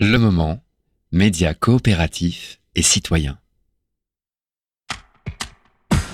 Le 0.00 0.18
moment, 0.18 0.58
médias 1.12 1.54
coopératifs 1.54 2.58
et 2.74 2.82
citoyens. 2.82 3.38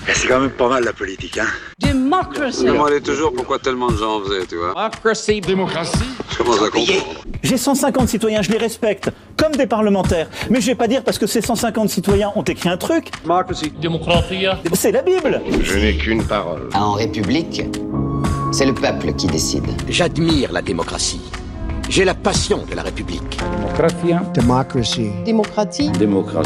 Eh, 0.07 0.13
c'est 0.13 0.27
quand 0.27 0.39
même 0.39 0.51
pas 0.51 0.69
mal 0.69 0.83
la 0.83 0.93
politique, 0.93 1.39
hein 1.39 1.47
Democracy 1.79 2.59
Je 2.61 2.67
me 2.67 2.73
demandais 2.73 3.01
toujours 3.01 3.33
pourquoi 3.33 3.57
tellement 3.57 3.89
de 3.89 3.97
gens 3.97 4.17
en 4.19 4.23
faisaient, 4.23 4.45
tu 4.45 4.57
vois? 4.57 4.73
Democracy 4.75 5.41
Démocratie 5.41 5.97
Je 6.29 6.37
commence 6.37 6.61
à 6.61 6.69
comprendre. 6.69 7.23
J'ai 7.41 7.57
150 7.57 8.07
citoyens, 8.07 8.43
je 8.43 8.51
les 8.51 8.59
respecte, 8.59 9.09
comme 9.35 9.53
des 9.53 9.65
parlementaires. 9.65 10.29
Mais 10.51 10.61
je 10.61 10.67
vais 10.67 10.75
pas 10.75 10.87
dire 10.87 11.03
parce 11.03 11.17
que 11.17 11.25
ces 11.25 11.41
150 11.41 11.89
citoyens 11.89 12.31
ont 12.35 12.43
écrit 12.43 12.69
un 12.69 12.77
truc. 12.77 13.09
Democracy 13.23 13.73
Démocratie 13.81 14.45
C'est 14.73 14.91
la 14.91 15.01
Bible 15.01 15.41
Je 15.63 15.79
n'ai 15.79 15.97
qu'une 15.97 16.23
parole. 16.23 16.69
En 16.75 16.91
République, 16.91 17.63
c'est 18.51 18.67
le 18.67 18.75
peuple 18.75 19.13
qui 19.13 19.25
décide. 19.25 19.65
J'admire 19.89 20.51
la 20.51 20.61
démocratie. 20.61 21.21
J'ai 21.91 22.05
la 22.05 22.13
passion 22.13 22.59
de 22.69 22.73
la 22.73 22.83
République. 22.83 23.37
Democracy. 24.33 25.11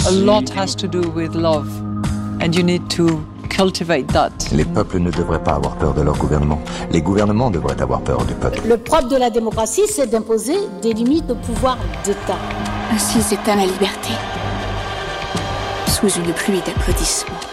A 0.07 0.11
lot 0.11 0.49
has 0.57 0.75
to 0.75 0.87
do 0.87 1.07
with 1.11 1.35
love, 1.35 1.67
and 2.41 2.55
you 2.55 2.63
need 2.63 2.89
to 2.89 3.23
cultivate 3.47 4.07
that. 4.07 4.31
Les 4.51 4.65
peuples 4.65 4.97
ne 4.97 5.11
devraient 5.11 5.43
pas 5.43 5.53
avoir 5.53 5.75
peur 5.77 5.93
de 5.93 6.01
leur 6.01 6.17
gouvernement. 6.17 6.59
Les 6.89 6.99
gouvernements 6.99 7.51
devraient 7.51 7.79
avoir 7.79 8.01
peur 8.01 8.25
du 8.25 8.33
peuple. 8.33 8.59
Le 8.67 8.77
propre 8.77 9.07
de 9.07 9.17
la 9.17 9.29
démocratie, 9.29 9.85
c'est 9.87 10.07
d'imposer 10.07 10.57
des 10.81 10.93
limites 10.93 11.29
au 11.29 11.35
pouvoir 11.35 11.77
d'État. 12.03 12.39
Ainsi 12.91 13.21
s'éteint 13.21 13.55
la 13.55 13.67
liberté. 13.67 14.13
Sous 15.85 16.09
une 16.09 16.33
pluie 16.33 16.61
d'applaudissements. 16.65 17.44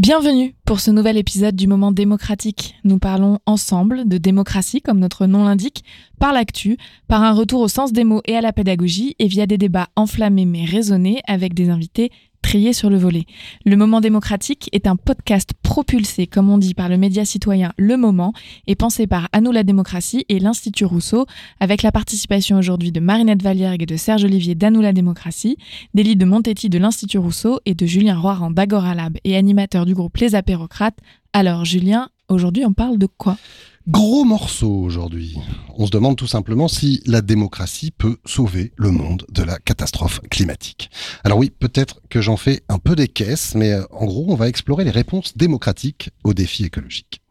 Bienvenue 0.00 0.54
pour 0.64 0.80
ce 0.80 0.90
nouvel 0.90 1.18
épisode 1.18 1.54
du 1.54 1.66
Moment 1.66 1.92
démocratique. 1.92 2.74
Nous 2.84 2.98
parlons 2.98 3.38
ensemble 3.44 4.08
de 4.08 4.16
démocratie, 4.16 4.80
comme 4.80 4.98
notre 4.98 5.26
nom 5.26 5.44
l'indique, 5.44 5.84
par 6.20 6.32
l'actu, 6.32 6.76
par 7.08 7.24
un 7.24 7.32
retour 7.32 7.60
au 7.62 7.68
sens 7.68 7.92
des 7.92 8.04
mots 8.04 8.22
et 8.26 8.36
à 8.36 8.40
la 8.40 8.52
pédagogie, 8.52 9.16
et 9.18 9.26
via 9.26 9.46
des 9.46 9.58
débats 9.58 9.88
enflammés 9.96 10.44
mais 10.44 10.64
raisonnés 10.64 11.22
avec 11.26 11.54
des 11.54 11.70
invités 11.70 12.12
triés 12.42 12.72
sur 12.72 12.90
le 12.90 12.96
volet. 12.96 13.24
Le 13.64 13.76
Moment 13.76 14.00
démocratique 14.00 14.68
est 14.72 14.86
un 14.86 14.96
podcast 14.96 15.50
propulsé, 15.62 16.26
comme 16.26 16.50
on 16.50 16.58
dit, 16.58 16.74
par 16.74 16.88
le 16.88 16.96
média 16.96 17.24
citoyen 17.24 17.72
Le 17.76 17.96
Moment 17.96 18.32
et 18.66 18.76
pensé 18.76 19.06
par 19.06 19.28
À 19.32 19.40
nous 19.40 19.52
la 19.52 19.62
démocratie 19.62 20.24
et 20.28 20.38
l'Institut 20.38 20.84
Rousseau, 20.84 21.26
avec 21.58 21.82
la 21.82 21.92
participation 21.92 22.58
aujourd'hui 22.58 22.92
de 22.92 23.00
Marinette 23.00 23.42
Valiergue 23.42 23.82
et 23.82 23.86
de 23.86 23.96
Serge 23.96 24.24
Olivier 24.24 24.54
d'À 24.54 24.70
nous 24.70 24.80
la 24.80 24.92
démocratie, 24.92 25.56
d'Élie 25.94 26.16
de 26.16 26.24
Montetti 26.24 26.68
de 26.68 26.78
l'Institut 26.78 27.18
Rousseau 27.18 27.60
et 27.66 27.74
de 27.74 27.86
Julien 27.86 28.18
Roiran 28.18 28.50
d'Agora 28.50 28.94
Lab 28.94 29.16
et 29.24 29.36
animateur 29.36 29.86
du 29.86 29.94
groupe 29.94 30.16
Les 30.18 30.34
Apérocrates. 30.34 30.98
Alors 31.32 31.64
Julien, 31.64 32.08
aujourd'hui 32.28 32.64
on 32.64 32.72
parle 32.72 32.98
de 32.98 33.06
quoi? 33.06 33.36
Gros 33.88 34.24
morceau 34.24 34.70
aujourd'hui. 34.70 35.38
On 35.76 35.86
se 35.86 35.90
demande 35.90 36.16
tout 36.16 36.26
simplement 36.26 36.68
si 36.68 37.02
la 37.06 37.22
démocratie 37.22 37.90
peut 37.90 38.18
sauver 38.26 38.72
le 38.76 38.90
monde 38.90 39.24
de 39.30 39.42
la 39.42 39.58
catastrophe 39.58 40.20
climatique. 40.30 40.90
Alors 41.24 41.38
oui, 41.38 41.50
peut-être 41.50 42.02
que 42.10 42.20
j'en 42.20 42.36
fais 42.36 42.62
un 42.68 42.78
peu 42.78 42.94
des 42.94 43.08
caisses, 43.08 43.54
mais 43.54 43.72
euh, 43.72 43.84
en 43.90 44.04
gros, 44.04 44.26
on 44.28 44.34
va 44.34 44.48
explorer 44.48 44.84
les 44.84 44.90
réponses 44.90 45.34
démocratiques 45.36 46.10
aux 46.24 46.34
défis 46.34 46.64
écologiques. 46.64 47.22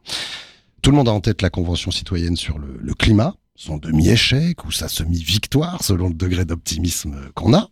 Tout 0.82 0.90
le 0.90 0.96
monde 0.96 1.08
a 1.08 1.12
en 1.12 1.20
tête 1.20 1.40
la 1.40 1.50
Convention 1.50 1.92
citoyenne 1.92 2.36
sur 2.36 2.58
le, 2.58 2.78
le 2.80 2.94
climat, 2.94 3.36
son 3.60 3.76
demi-échec 3.76 4.64
ou 4.64 4.72
sa 4.72 4.88
semi-victoire 4.88 5.84
selon 5.84 6.08
le 6.08 6.14
degré 6.14 6.46
d'optimisme 6.46 7.28
qu'on 7.34 7.52
a. 7.52 7.68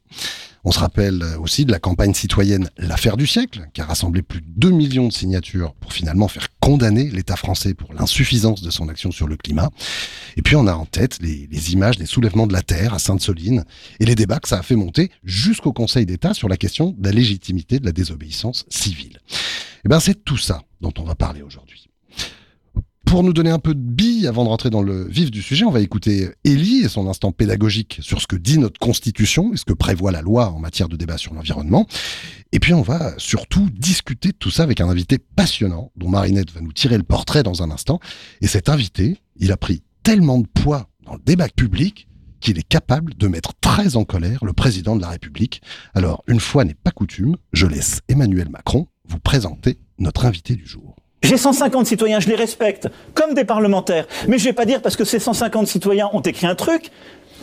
On 0.65 0.71
se 0.71 0.81
rappelle 0.81 1.25
aussi 1.41 1.65
de 1.65 1.73
la 1.73 1.79
campagne 1.79 2.13
citoyenne 2.13 2.69
L'affaire 2.77 3.17
du 3.17 3.27
siècle, 3.27 3.69
qui 3.73 3.81
a 3.81 3.87
rassemblé 3.87 4.21
plus 4.21 4.43
de 4.43 4.47
2 4.57 4.71
millions 4.71 5.09
de 5.09 5.13
signatures 5.15 5.73
pour 5.81 5.95
finalement 5.95 6.29
faire 6.29 6.49
condamner 6.61 7.11
l'État 7.11 7.37
français 7.37 7.73
pour 7.73 7.95
l'insuffisance 7.95 8.61
de 8.61 8.71
son 8.71 8.91
action 8.91 9.11
sur 9.11 9.27
le 9.27 9.39
climat. 9.39 9.71
Et 10.37 10.43
puis 10.43 10.57
on 10.57 10.67
a 10.67 10.75
en 10.75 10.85
tête 10.85 11.21
les, 11.23 11.73
images 11.73 11.97
des 11.97 12.05
soulèvements 12.05 12.47
de 12.47 12.53
la 12.53 12.63
Terre 12.63 12.93
à 12.93 12.99
Sainte-Soline 12.99 13.65
et 13.99 14.05
les 14.05 14.15
débats 14.15 14.41
que 14.41 14.49
ça 14.49 14.59
a 14.59 14.63
fait 14.63 14.77
monter 14.77 15.11
jusqu'au 15.25 15.73
Conseil 15.73 16.05
d'État 16.05 16.35
sur 16.35 16.51
la 16.51 16.59
question 16.59 16.95
de 16.99 17.07
la 17.07 17.13
légitimité 17.13 17.79
de 17.79 17.87
la 17.87 17.93
désobéissance 17.93 18.67
civile. 18.69 19.21
Et 19.87 19.89
ben 19.89 20.01
c'est 20.01 20.23
tout 20.23 20.37
ça 20.37 20.61
dont 20.83 20.93
on 20.99 21.05
va 21.05 21.15
parler 21.15 21.41
aujourd'hui. 21.41 21.88
Pour 23.09 23.23
nous 23.23 23.33
donner 23.33 23.49
un 23.49 23.59
peu 23.59 23.75
de 23.75 23.81
billes 23.81 24.27
avant 24.27 24.45
de 24.45 24.51
rentrer 24.51 24.69
dans 24.69 24.83
le 24.83 25.09
vif 25.09 25.31
du 25.31 25.41
sujet, 25.41 25.65
on 25.65 25.71
va 25.71 25.81
écouter 25.81 26.29
Élie 26.45 26.85
et 26.85 26.89
son 26.91 27.09
instant 27.09 27.33
pédagogique 27.33 27.99
sur 28.03 28.21
ce 28.21 28.27
que 28.27 28.37
dit 28.37 28.59
notre 28.59 28.79
Constitution 28.79 29.51
et 29.55 29.57
ce 29.57 29.65
que 29.65 29.73
prévoit 29.73 30.13
la 30.13 30.21
loi 30.21 30.51
en 30.51 30.59
matière 30.59 30.91
de 30.91 30.97
débat 30.97 31.17
sur 31.17 31.33
l'environnement. 31.33 31.87
Et 32.53 32.61
puis 32.61 32.75
on 32.75 32.83
va 32.83 33.15
surtout 33.17 33.71
discuter 33.71 34.29
de 34.33 34.37
tout 34.37 34.51
ça 34.51 34.63
avec 34.63 34.83
un 34.83 34.91
invité 34.91 35.17
passionnant 35.19 35.91
dont 35.97 36.11
Marinette 36.11 36.53
va 36.53 36.61
nous 36.61 36.73
tirer 36.73 36.99
le 36.99 37.03
portrait 37.03 37.43
dans 37.43 37.63
un 37.63 37.71
instant. 37.71 37.99
Et 38.43 38.47
cet 38.47 38.69
invité, 38.69 39.17
il 39.37 39.53
a 39.53 39.57
pris 39.57 39.83
tellement 40.03 40.39
de 40.39 40.47
poids 40.47 40.87
dans 41.07 41.15
le 41.15 41.23
débat 41.25 41.49
public 41.49 42.09
qu'il 42.41 42.59
est 42.59 42.69
capable 42.69 43.15
de 43.15 43.27
mettre 43.27 43.55
très 43.59 43.97
en 43.97 44.05
colère 44.05 44.45
le 44.45 44.53
président 44.53 44.97
de 44.97 45.01
la 45.01 45.09
République. 45.09 45.63
Alors, 45.95 46.25
une 46.27 46.41
fois 46.41 46.65
n'est 46.65 46.75
pas 46.75 46.91
coutume, 46.91 47.37
je 47.55 47.67
laisse 47.67 48.01
Emmanuel 48.09 48.51
Macron 48.51 48.87
vous 49.09 49.19
présenter 49.19 49.79
notre 49.99 50.27
invité 50.27 50.57
du 50.57 50.67
jour. 50.67 50.95
J'ai 51.29 51.37
150 51.37 51.87
citoyens, 51.87 52.21
je 52.21 52.29
les 52.31 52.37
respecte, 52.37 52.89
comme 53.13 53.35
des 53.35 53.45
parlementaires. 53.45 54.07
Mais 54.29 54.39
je 54.39 54.45
vais 54.45 54.55
pas 54.55 54.65
dire 54.65 54.81
parce 54.81 54.97
que 54.97 55.05
ces 55.05 55.19
150 55.19 55.67
citoyens 55.67 56.09
ont 56.15 56.23
écrit 56.23 56.47
un 56.47 56.55
truc, 56.55 56.91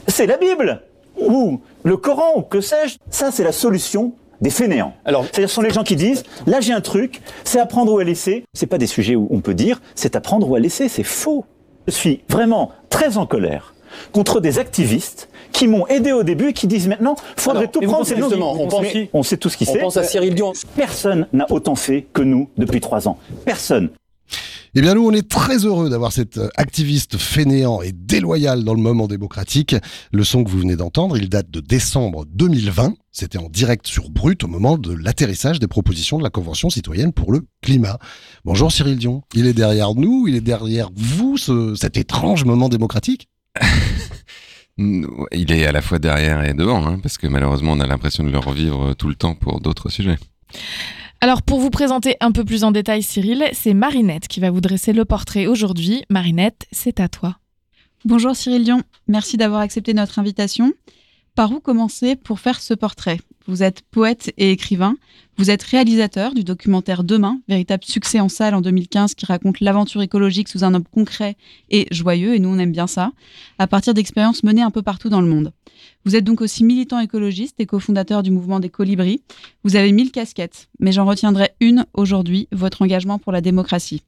c'est 0.08 0.26
la 0.26 0.38
Bible, 0.38 0.82
ou 1.22 1.62
le 1.84 1.96
Coran, 1.96 2.32
ou 2.36 2.42
que 2.42 2.62
sais-je. 2.62 2.98
Ça, 3.12 3.30
c'est 3.30 3.44
la 3.44 3.52
solution 3.52 4.14
des 4.42 4.50
fainéants. 4.50 4.96
Alors, 5.06 5.26
c'est-à-dire, 5.26 5.50
ce 5.50 5.54
sont 5.54 5.62
les 5.62 5.70
gens 5.70 5.84
qui 5.84 5.96
disent, 5.96 6.24
là 6.48 6.62
j'ai 6.62 6.74
un 6.74 6.82
truc, 6.82 7.22
c'est 7.44 7.60
à 7.60 7.68
prendre 7.68 7.94
ou 7.94 8.00
à 8.00 8.04
laisser. 8.04 8.44
C'est 8.56 8.66
pas 8.66 8.80
des 8.80 8.88
sujets 8.88 9.16
où 9.16 9.28
on 9.30 9.40
peut 9.40 9.54
dire, 9.54 9.80
c'est 9.94 10.16
à 10.16 10.20
prendre 10.20 10.50
ou 10.50 10.56
à 10.56 10.60
laisser, 10.60 10.90
c'est 10.90 11.04
faux. 11.04 11.46
Je 11.86 11.92
suis 11.92 12.24
vraiment 12.28 12.72
très 12.90 13.18
en 13.18 13.28
colère 13.28 13.76
contre 14.14 14.40
des 14.40 14.58
activistes 14.58 15.30
qui 15.56 15.68
m'ont 15.68 15.88
aidé 15.88 16.12
au 16.12 16.24
début 16.24 16.50
et 16.50 16.54
qui 16.54 16.68
disent 16.68 16.88
maintenant, 16.88 17.16
faudrait 17.38 17.60
Alors, 17.62 17.72
tout 17.72 17.80
prendre. 17.82 17.98
pensez 18.00 18.16
justement, 18.18 18.54
on 18.62 18.68
pense 18.68 18.88
qui 18.88 19.10
on 19.14 19.24
sait 19.24 19.38
tout 19.38 19.50
ce 19.50 19.58
qui 19.58 19.66
On 19.70 19.74
c'est. 19.74 19.80
pense 19.80 19.98
à 19.98 20.04
Cyril 20.04 20.36
Dion. 20.36 20.54
Personne 20.76 21.28
n'a 21.34 21.46
autant 21.52 21.76
fait 21.76 22.06
que 22.14 22.22
nous 22.22 22.50
depuis 22.58 22.82
trois 22.82 23.08
ans. 23.08 23.18
Personne. 23.46 23.90
Eh 24.78 24.82
bien, 24.82 24.94
nous, 24.96 25.08
on 25.08 25.12
est 25.14 25.30
très 25.30 25.60
heureux 25.60 25.90
d'avoir 25.90 26.12
cet 26.12 26.38
euh, 26.38 26.50
activiste 26.58 27.16
fainéant 27.18 27.82
et 27.82 27.94
déloyal 27.94 28.66
dans 28.66 28.74
le 28.74 28.82
moment 28.82 29.08
démocratique. 29.08 29.74
Le 30.12 30.26
son 30.26 30.44
que 30.44 30.50
vous 30.50 30.60
venez 30.60 30.76
d'entendre, 30.76 31.16
il 31.18 31.30
date 31.30 31.50
de 31.50 31.62
décembre 31.62 32.26
2020. 32.34 32.94
C'était 33.14 33.38
en 33.38 33.48
direct 33.48 33.88
sur 33.88 34.10
Brut 34.10 34.44
au 34.44 34.48
moment 34.48 34.78
de 34.78 34.92
l'atterrissage 34.94 35.60
des 35.60 35.68
propositions 35.68 36.18
de 36.18 36.24
la 36.24 36.30
Convention 36.30 36.70
citoyenne 36.70 37.14
pour 37.14 37.32
le 37.32 37.46
climat. 37.62 37.98
Bonjour 38.44 38.70
Cyril 38.70 38.98
Dion. 38.98 39.22
Il 39.34 39.48
est 39.48 39.54
derrière 39.54 39.96
nous, 39.96 40.26
il 40.28 40.36
est 40.36 40.42
derrière 40.42 40.90
vous, 40.94 41.38
ce- 41.38 41.74
cet 41.76 41.96
étrange 41.96 42.44
moment 42.44 42.68
démocratique? 42.68 43.30
Il 44.78 45.52
est 45.52 45.66
à 45.66 45.72
la 45.72 45.82
fois 45.82 46.00
derrière 46.00 46.44
et 46.44 46.54
devant, 46.54 46.86
hein, 46.86 47.00
parce 47.00 47.18
que 47.18 47.28
malheureusement, 47.28 47.74
on 47.74 47.80
a 47.80 47.88
l'impression 47.88 48.24
de 48.24 48.30
le 48.30 48.40
revivre 48.40 48.96
tout 48.96 49.08
le 49.08 49.16
temps 49.16 49.36
pour 49.36 49.62
d'autres 49.62 49.90
sujets. 49.90 50.18
Alors 51.22 51.42
pour 51.42 51.60
vous 51.60 51.70
présenter 51.70 52.18
un 52.20 52.32
peu 52.32 52.44
plus 52.44 52.64
en 52.64 52.72
détail 52.72 53.02
Cyril, 53.02 53.46
c'est 53.54 53.74
Marinette 53.74 54.28
qui 54.28 54.40
va 54.40 54.52
vous 54.52 54.62
dresser 54.62 54.94
le 54.94 55.06
portrait 55.06 55.48
aujourd'hui. 55.48 56.04
Marinette, 56.10 56.68
c'est 56.72 57.00
à 57.00 57.08
toi. 57.08 57.38
Bonjour 58.04 58.36
Cyril 58.36 58.64
Dion, 58.64 58.84
merci 59.08 59.38
d'avoir 59.38 59.62
accepté 59.62 59.94
notre 59.94 60.20
invitation. 60.20 60.74
Par 61.34 61.52
où 61.52 61.60
commencer 61.60 62.16
pour 62.16 62.40
faire 62.40 62.62
ce 62.62 62.74
portrait? 62.74 63.18
Vous 63.48 63.62
êtes 63.62 63.84
poète 63.92 64.34
et 64.38 64.50
écrivain, 64.52 64.98
vous 65.38 65.52
êtes 65.52 65.62
réalisateur 65.62 66.34
du 66.34 66.44
documentaire 66.44 67.04
Demain, 67.04 67.42
véritable 67.48 67.84
succès 67.84 68.20
en 68.20 68.28
salle 68.28 68.56
en 68.56 68.62
2015 68.62 69.14
qui 69.14 69.28
raconte 69.28 69.60
l'aventure 69.60 70.02
écologique 70.02 70.48
sous 70.48 70.64
un 70.64 70.74
homme 70.74 70.86
concret 70.86 71.36
et 71.70 71.86
joyeux, 71.92 72.34
et 72.34 72.40
nous 72.40 72.50
on 72.50 72.58
aime 72.58 72.72
bien 72.72 72.88
ça, 72.88 73.12
à 73.60 73.68
partir 73.68 73.94
d'expériences 73.94 74.44
menées 74.44 74.64
un 74.64 74.72
peu 74.72 74.82
partout 74.82 75.10
dans 75.10 75.22
le 75.22 75.28
monde. 75.28 75.52
Vous 76.06 76.16
êtes 76.16 76.24
donc 76.24 76.42
aussi 76.42 76.64
militant 76.64 77.00
écologiste 77.00 77.60
et 77.60 77.68
cofondateur 77.68 78.24
du 78.24 78.32
mouvement 78.32 78.60
des 78.60 78.70
colibris. 78.70 79.22
Vous 79.64 79.76
avez 79.76 79.92
mille 79.92 80.12
casquettes, 80.12 80.70
mais 80.80 80.92
j'en 80.92 81.06
retiendrai 81.06 81.52
une 81.60 81.86
aujourd'hui, 81.94 82.48
votre 82.52 82.82
engagement 82.82 83.20
pour 83.20 83.32
la 83.32 83.42
démocratie. 83.42 84.02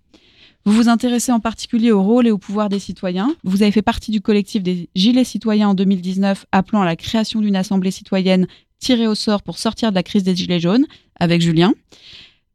Vous 0.65 0.73
vous 0.73 0.89
intéressez 0.89 1.31
en 1.31 1.39
particulier 1.39 1.91
au 1.91 2.03
rôle 2.03 2.27
et 2.27 2.31
au 2.31 2.37
pouvoir 2.37 2.67
des 2.67 2.79
citoyens. 2.79 3.33
Vous 3.45 3.61
avez 3.61 3.71
fait 3.71 3.81
partie 3.81 4.11
du 4.11 4.19
collectif 4.19 4.63
des 4.63 4.89
Gilets 4.95 5.23
citoyens 5.23 5.69
en 5.69 5.73
2019, 5.73 6.45
appelant 6.51 6.81
à 6.81 6.85
la 6.85 6.97
création 6.97 7.39
d'une 7.39 7.55
assemblée 7.55 7.91
citoyenne 7.91 8.47
tirée 8.79 9.07
au 9.07 9.15
sort 9.15 9.43
pour 9.43 9.57
sortir 9.57 9.89
de 9.91 9.95
la 9.95 10.03
crise 10.03 10.23
des 10.23 10.35
Gilets 10.35 10.59
jaunes, 10.59 10.85
avec 11.19 11.41
Julien. 11.41 11.73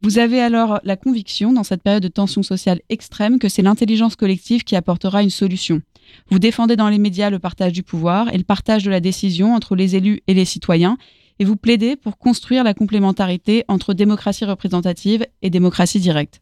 Vous 0.02 0.18
avez 0.18 0.40
alors 0.40 0.80
la 0.82 0.96
conviction, 0.96 1.52
dans 1.52 1.62
cette 1.62 1.82
période 1.82 2.02
de 2.02 2.08
tension 2.08 2.42
sociale 2.42 2.80
extrême, 2.88 3.38
que 3.38 3.48
c'est 3.48 3.62
l'intelligence 3.62 4.16
collective 4.16 4.64
qui 4.64 4.74
apportera 4.74 5.22
une 5.22 5.30
solution. 5.30 5.80
Vous 6.28 6.40
défendez 6.40 6.74
dans 6.74 6.88
les 6.88 6.98
médias 6.98 7.30
le 7.30 7.38
partage 7.38 7.72
du 7.72 7.84
pouvoir 7.84 8.32
et 8.34 8.38
le 8.38 8.44
partage 8.44 8.82
de 8.82 8.90
la 8.90 9.00
décision 9.00 9.54
entre 9.54 9.76
les 9.76 9.94
élus 9.94 10.20
et 10.26 10.34
les 10.34 10.44
citoyens, 10.44 10.98
et 11.38 11.44
vous 11.44 11.56
plaidez 11.56 11.96
pour 11.96 12.18
construire 12.18 12.64
la 12.64 12.74
complémentarité 12.74 13.64
entre 13.68 13.94
démocratie 13.94 14.44
représentative 14.44 15.26
et 15.40 15.50
démocratie 15.50 16.00
directe. 16.00 16.40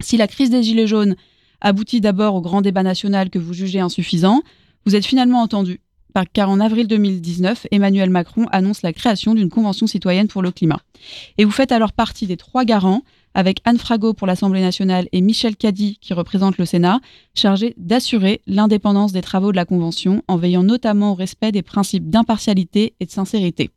Si 0.00 0.16
la 0.16 0.28
crise 0.28 0.50
des 0.50 0.62
Gilets 0.62 0.86
jaunes 0.86 1.16
aboutit 1.60 2.00
d'abord 2.00 2.34
au 2.34 2.40
grand 2.40 2.62
débat 2.62 2.82
national 2.82 3.30
que 3.30 3.38
vous 3.38 3.52
jugez 3.52 3.80
insuffisant, 3.80 4.42
vous 4.84 4.94
êtes 4.94 5.06
finalement 5.06 5.42
entendu, 5.42 5.80
car 6.24 6.48
en 6.48 6.60
avril 6.60 6.86
2019, 6.86 7.66
Emmanuel 7.70 8.10
Macron 8.10 8.46
annonce 8.50 8.82
la 8.82 8.92
création 8.92 9.34
d'une 9.34 9.50
convention 9.50 9.86
citoyenne 9.86 10.28
pour 10.28 10.42
le 10.42 10.50
climat. 10.50 10.80
Et 11.36 11.44
vous 11.44 11.50
faites 11.50 11.72
alors 11.72 11.92
partie 11.92 12.26
des 12.26 12.36
trois 12.36 12.64
garants 12.64 13.02
avec 13.34 13.60
Anne 13.64 13.76
Frago 13.76 14.14
pour 14.14 14.26
l'Assemblée 14.26 14.62
nationale 14.62 15.08
et 15.12 15.20
Michel 15.20 15.56
Caddy 15.56 15.98
qui 16.00 16.14
représente 16.14 16.56
le 16.56 16.64
Sénat, 16.64 17.00
chargés 17.34 17.74
d'assurer 17.76 18.40
l'indépendance 18.46 19.12
des 19.12 19.20
travaux 19.20 19.50
de 19.50 19.56
la 19.56 19.66
Convention 19.66 20.22
en 20.26 20.36
veillant 20.38 20.62
notamment 20.62 21.12
au 21.12 21.14
respect 21.14 21.52
des 21.52 21.62
principes 21.62 22.08
d'impartialité 22.08 22.94
et 22.98 23.04
de 23.04 23.10
sincérité. 23.10 23.70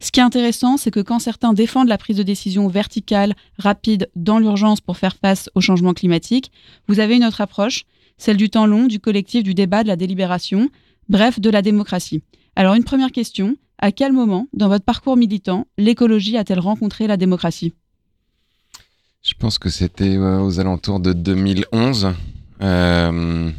Ce 0.00 0.10
qui 0.10 0.20
est 0.20 0.24
intéressant, 0.24 0.76
c'est 0.76 0.90
que 0.90 1.00
quand 1.00 1.18
certains 1.20 1.52
défendent 1.52 1.88
la 1.88 1.98
prise 1.98 2.16
de 2.16 2.22
décision 2.22 2.68
verticale, 2.68 3.34
rapide, 3.58 4.10
dans 4.16 4.38
l'urgence 4.38 4.80
pour 4.80 4.96
faire 4.96 5.16
face 5.16 5.48
au 5.54 5.60
changement 5.60 5.94
climatique, 5.94 6.50
vous 6.88 7.00
avez 7.00 7.16
une 7.16 7.24
autre 7.24 7.40
approche, 7.40 7.84
celle 8.16 8.36
du 8.36 8.50
temps 8.50 8.66
long, 8.66 8.86
du 8.86 8.98
collectif, 8.98 9.44
du 9.44 9.54
débat, 9.54 9.82
de 9.82 9.88
la 9.88 9.96
délibération, 9.96 10.70
bref, 11.08 11.40
de 11.40 11.50
la 11.50 11.62
démocratie. 11.62 12.22
Alors 12.56 12.74
une 12.74 12.84
première 12.84 13.12
question, 13.12 13.56
à 13.78 13.92
quel 13.92 14.12
moment, 14.12 14.48
dans 14.52 14.68
votre 14.68 14.84
parcours 14.84 15.16
militant, 15.16 15.66
l'écologie 15.76 16.36
a-t-elle 16.36 16.60
rencontré 16.60 17.06
la 17.06 17.16
démocratie? 17.16 17.74
Je 19.22 19.34
pense 19.34 19.58
que 19.58 19.68
c'était 19.68 20.16
aux 20.16 20.60
alentours 20.60 21.00
de 21.00 21.12
2011. 21.12 22.14
Euh, 22.62 23.50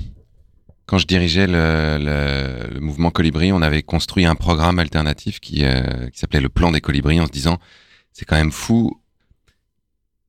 quand 0.86 0.98
je 0.98 1.06
dirigeais 1.06 1.48
le, 1.48 2.80
mouvement 2.80 3.12
Colibri, 3.12 3.52
on 3.52 3.62
avait 3.62 3.84
construit 3.84 4.26
un 4.26 4.36
programme 4.36 4.80
alternatif 4.80 5.40
qui, 5.40 5.64
euh, 5.64 6.10
qui 6.10 6.20
s'appelait 6.20 6.42
le 6.42 6.50
plan 6.50 6.72
des 6.72 6.82
colibris 6.82 7.22
en 7.22 7.28
se 7.28 7.32
disant 7.32 7.60
c'est 8.12 8.26
quand 8.26 8.36
même 8.36 8.52
fou. 8.52 8.99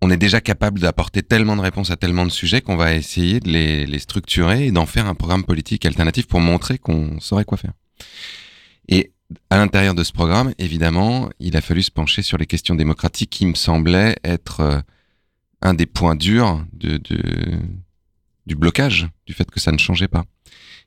On 0.03 0.11
est 0.11 0.17
déjà 0.17 0.41
capable 0.41 0.81
d'apporter 0.81 1.23
tellement 1.23 1.57
de 1.57 1.61
réponses 1.61 1.91
à 1.91 1.97
tellement 1.97 2.25
de 2.25 2.31
sujets 2.31 2.63
qu'on 2.63 2.77
va 2.77 2.95
essayer 2.95 3.41
de 3.41 3.51
les, 3.51 3.87
les 3.87 3.99
structurer 3.99 4.67
et 4.67 4.73
d'en 4.73 4.87
faire 4.87 5.07
un 5.07 5.15
programme 5.15 5.45
politique 5.45 5.85
alternatif 5.85 6.27
pour 6.27 6.41
montrer 6.41 6.79
qu'on 6.79 7.21
saurait 7.21 7.45
quoi 7.45 7.59
faire. 7.59 7.73
Et 8.89 9.13
à 9.51 9.59
l'intérieur 9.59 9.95
de 9.95 10.03
ce 10.03 10.13
programme, 10.13 10.53
évidemment, 10.59 11.31
il 11.39 11.57
a 11.57 11.61
fallu 11.61 11.83
se 11.83 11.91
pencher 11.91 12.23
sur 12.23 12.39
les 12.39 12.47
questions 12.47 12.75
démocratiques 12.75 13.31
qui 13.31 13.47
me 13.47 13.55
semblaient 13.55 14.17
être 14.25 14.61
euh, 14.61 14.81
un 15.63 15.75
des 15.75 15.87
points 15.87 16.17
durs 16.17 16.65
de, 16.73 16.97
de, 16.97 17.23
du 18.47 18.57
blocage, 18.57 19.09
du 19.27 19.33
fait 19.33 19.51
que 19.51 19.61
ça 19.61 19.73
ne 19.73 19.79
changeait 19.79 20.09
pas. 20.09 20.25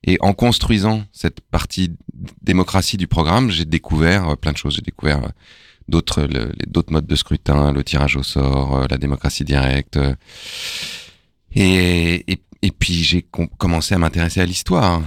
Et 0.03 0.17
en 0.19 0.33
construisant 0.33 1.05
cette 1.11 1.39
partie 1.39 1.91
démocratie 2.41 2.97
du 2.97 3.07
programme, 3.07 3.49
j'ai 3.49 3.65
découvert 3.65 4.29
euh, 4.29 4.35
plein 4.35 4.51
de 4.51 4.57
choses. 4.57 4.75
J'ai 4.75 4.81
découvert 4.81 5.23
euh, 5.23 5.29
d'autres 5.87 6.27
d'autres 6.67 6.91
modes 6.91 7.07
de 7.07 7.15
scrutin, 7.15 7.71
le 7.71 7.83
tirage 7.83 8.15
au 8.15 8.23
sort, 8.23 8.77
euh, 8.77 8.85
la 8.89 8.97
démocratie 8.97 9.43
directe. 9.43 9.99
Et, 11.55 12.31
et, 12.31 12.39
et 12.61 12.71
puis 12.71 13.03
j'ai 13.03 13.25
commencé 13.57 13.93
à 13.93 13.97
m'intéresser 13.97 14.41
à 14.41 14.45
l'histoire. 14.45 15.01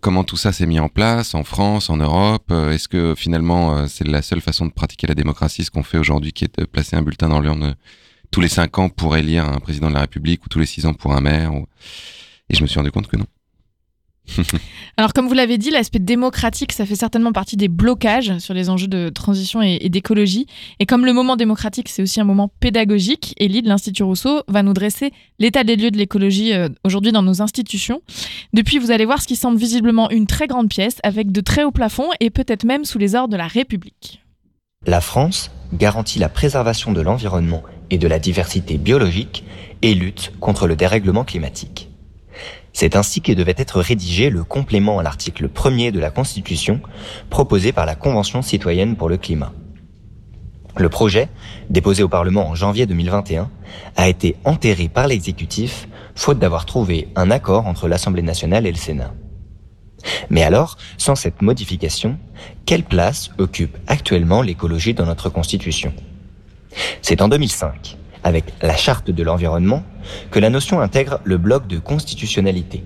Comment 0.00 0.24
tout 0.24 0.36
ça 0.36 0.52
s'est 0.52 0.66
mis 0.66 0.80
en 0.80 0.88
place 0.88 1.34
en 1.34 1.44
France, 1.44 1.90
en 1.90 1.98
Europe 1.98 2.50
Est-ce 2.50 2.88
que 2.88 3.14
finalement 3.16 3.86
c'est 3.86 4.06
la 4.06 4.22
seule 4.22 4.40
façon 4.40 4.66
de 4.66 4.72
pratiquer 4.72 5.06
la 5.06 5.14
démocratie, 5.14 5.64
ce 5.64 5.70
qu'on 5.70 5.84
fait 5.84 5.98
aujourd'hui, 5.98 6.32
qui 6.32 6.44
est 6.44 6.58
de 6.58 6.64
placer 6.64 6.96
un 6.96 7.02
bulletin 7.02 7.28
dans 7.28 7.40
l'urne 7.40 7.76
tous 8.34 8.40
les 8.40 8.48
cinq 8.48 8.78
ans 8.80 8.88
pour 8.88 9.16
élire 9.16 9.44
un 9.44 9.60
président 9.60 9.88
de 9.88 9.94
la 9.94 10.00
République 10.00 10.44
ou 10.44 10.48
tous 10.48 10.58
les 10.58 10.66
six 10.66 10.86
ans 10.86 10.92
pour 10.92 11.14
un 11.14 11.20
maire 11.20 11.52
Et 12.50 12.56
je 12.56 12.62
me 12.62 12.66
suis 12.66 12.80
rendu 12.80 12.90
compte 12.90 13.06
que 13.06 13.16
non. 13.16 13.26
Alors, 14.96 15.12
comme 15.12 15.26
vous 15.26 15.34
l'avez 15.34 15.58
dit, 15.58 15.70
l'aspect 15.70 15.98
démocratique, 15.98 16.72
ça 16.72 16.86
fait 16.86 16.94
certainement 16.94 17.32
partie 17.32 17.56
des 17.56 17.68
blocages 17.68 18.38
sur 18.38 18.54
les 18.54 18.70
enjeux 18.70 18.88
de 18.88 19.08
transition 19.08 19.60
et, 19.62 19.88
d'écologie. 19.88 20.46
Et 20.80 20.86
comme 20.86 21.04
le 21.04 21.12
moment 21.12 21.36
démocratique, 21.36 21.88
c'est 21.88 22.02
aussi 22.02 22.20
un 22.20 22.24
moment 22.24 22.50
pédagogique, 22.60 23.34
Elie 23.40 23.62
de 23.62 23.68
l'Institut 23.68 24.02
Rousseau 24.02 24.42
va 24.48 24.62
nous 24.62 24.72
dresser 24.72 25.12
l'état 25.38 25.64
des 25.64 25.76
lieux 25.76 25.90
de 25.90 25.98
l'écologie 25.98 26.52
euh, 26.54 26.68
aujourd'hui 26.84 27.12
dans 27.12 27.22
nos 27.22 27.42
institutions. 27.42 28.02
Depuis, 28.52 28.78
vous 28.78 28.90
allez 28.90 29.04
voir 29.04 29.20
ce 29.20 29.26
qui 29.26 29.36
semble 29.36 29.58
visiblement 29.58 30.10
une 30.10 30.26
très 30.26 30.46
grande 30.46 30.68
pièce, 30.68 30.98
avec 31.02 31.32
de 31.32 31.40
très 31.40 31.64
hauts 31.64 31.72
plafonds 31.72 32.08
et 32.20 32.30
peut-être 32.30 32.64
même 32.64 32.84
sous 32.84 32.98
les 32.98 33.14
ordres 33.14 33.32
de 33.32 33.36
la 33.36 33.46
République. 33.46 34.20
La 34.86 35.00
France 35.00 35.50
garantit 35.72 36.18
la 36.18 36.28
préservation 36.28 36.92
de 36.92 37.00
l'environnement 37.00 37.62
et 37.90 37.98
de 37.98 38.06
la 38.06 38.18
diversité 38.18 38.76
biologique 38.76 39.44
et 39.82 39.94
lutte 39.94 40.32
contre 40.40 40.66
le 40.66 40.76
dérèglement 40.76 41.24
climatique. 41.24 41.88
C'est 42.74 42.96
ainsi 42.96 43.20
que 43.20 43.32
devait 43.32 43.54
être 43.56 43.80
rédigé 43.80 44.30
le 44.30 44.42
complément 44.42 44.98
à 44.98 45.04
l'article 45.04 45.48
1er 45.48 45.92
de 45.92 46.00
la 46.00 46.10
Constitution 46.10 46.80
proposé 47.30 47.72
par 47.72 47.86
la 47.86 47.94
Convention 47.94 48.42
citoyenne 48.42 48.96
pour 48.96 49.08
le 49.08 49.16
climat. 49.16 49.52
Le 50.76 50.88
projet, 50.88 51.28
déposé 51.70 52.02
au 52.02 52.08
Parlement 52.08 52.48
en 52.48 52.56
janvier 52.56 52.86
2021, 52.86 53.48
a 53.94 54.08
été 54.08 54.34
enterré 54.44 54.88
par 54.88 55.06
l'exécutif 55.06 55.88
faute 56.16 56.40
d'avoir 56.40 56.66
trouvé 56.66 57.08
un 57.14 57.30
accord 57.30 57.68
entre 57.68 57.86
l'Assemblée 57.86 58.22
nationale 58.22 58.66
et 58.66 58.72
le 58.72 58.76
Sénat. 58.76 59.14
Mais 60.28 60.42
alors, 60.42 60.76
sans 60.98 61.14
cette 61.14 61.42
modification, 61.42 62.18
quelle 62.66 62.82
place 62.82 63.30
occupe 63.38 63.78
actuellement 63.86 64.42
l'écologie 64.42 64.94
dans 64.94 65.06
notre 65.06 65.28
Constitution? 65.28 65.92
C'est 67.02 67.22
en 67.22 67.28
2005 67.28 67.98
avec 68.24 68.44
la 68.62 68.76
charte 68.76 69.10
de 69.10 69.22
l'environnement, 69.22 69.82
que 70.30 70.40
la 70.40 70.50
notion 70.50 70.80
intègre 70.80 71.20
le 71.24 71.38
bloc 71.38 71.66
de 71.66 71.78
constitutionnalité, 71.78 72.82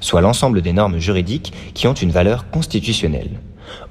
soit 0.00 0.20
l'ensemble 0.20 0.60
des 0.60 0.72
normes 0.72 0.98
juridiques 0.98 1.52
qui 1.74 1.86
ont 1.86 1.94
une 1.94 2.10
valeur 2.10 2.50
constitutionnelle, 2.50 3.40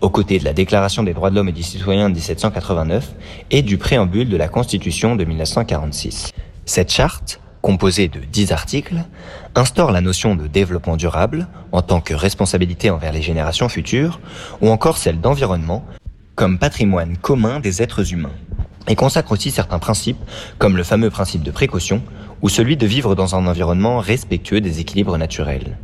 aux 0.01 0.09
côtés 0.09 0.37
de 0.37 0.45
la 0.45 0.53
Déclaration 0.53 1.03
des 1.03 1.13
droits 1.13 1.29
de 1.29 1.35
l'homme 1.35 1.49
et 1.49 1.53
des 1.53 1.63
citoyens 1.63 2.09
de 2.09 2.15
1789 2.15 3.13
et 3.49 3.61
du 3.61 3.77
préambule 3.77 4.29
de 4.29 4.37
la 4.37 4.47
Constitution 4.47 5.15
de 5.15 5.23
1946. 5.23 6.31
Cette 6.65 6.91
charte, 6.91 7.39
composée 7.61 8.07
de 8.07 8.19
dix 8.19 8.51
articles, 8.51 9.03
instaure 9.55 9.91
la 9.91 10.01
notion 10.01 10.35
de 10.35 10.47
développement 10.47 10.97
durable 10.97 11.47
en 11.71 11.81
tant 11.81 12.01
que 12.01 12.13
responsabilité 12.13 12.89
envers 12.89 13.13
les 13.13 13.21
générations 13.21 13.69
futures, 13.69 14.19
ou 14.61 14.69
encore 14.69 14.97
celle 14.97 15.21
d'environnement 15.21 15.85
comme 16.41 16.57
patrimoine 16.57 17.17
commun 17.17 17.59
des 17.59 17.83
êtres 17.83 18.13
humains 18.13 18.33
et 18.87 18.95
consacre 18.95 19.31
aussi 19.31 19.51
certains 19.51 19.77
principes, 19.77 20.17
comme 20.57 20.75
le 20.75 20.81
fameux 20.81 21.11
principe 21.11 21.43
de 21.43 21.51
précaution, 21.51 22.01
ou 22.41 22.49
celui 22.49 22.77
de 22.77 22.87
vivre 22.87 23.13
dans 23.13 23.35
un 23.35 23.45
environnement 23.45 23.99
respectueux 23.99 24.59
des 24.59 24.79
équilibres 24.79 25.19
naturels. 25.19 25.77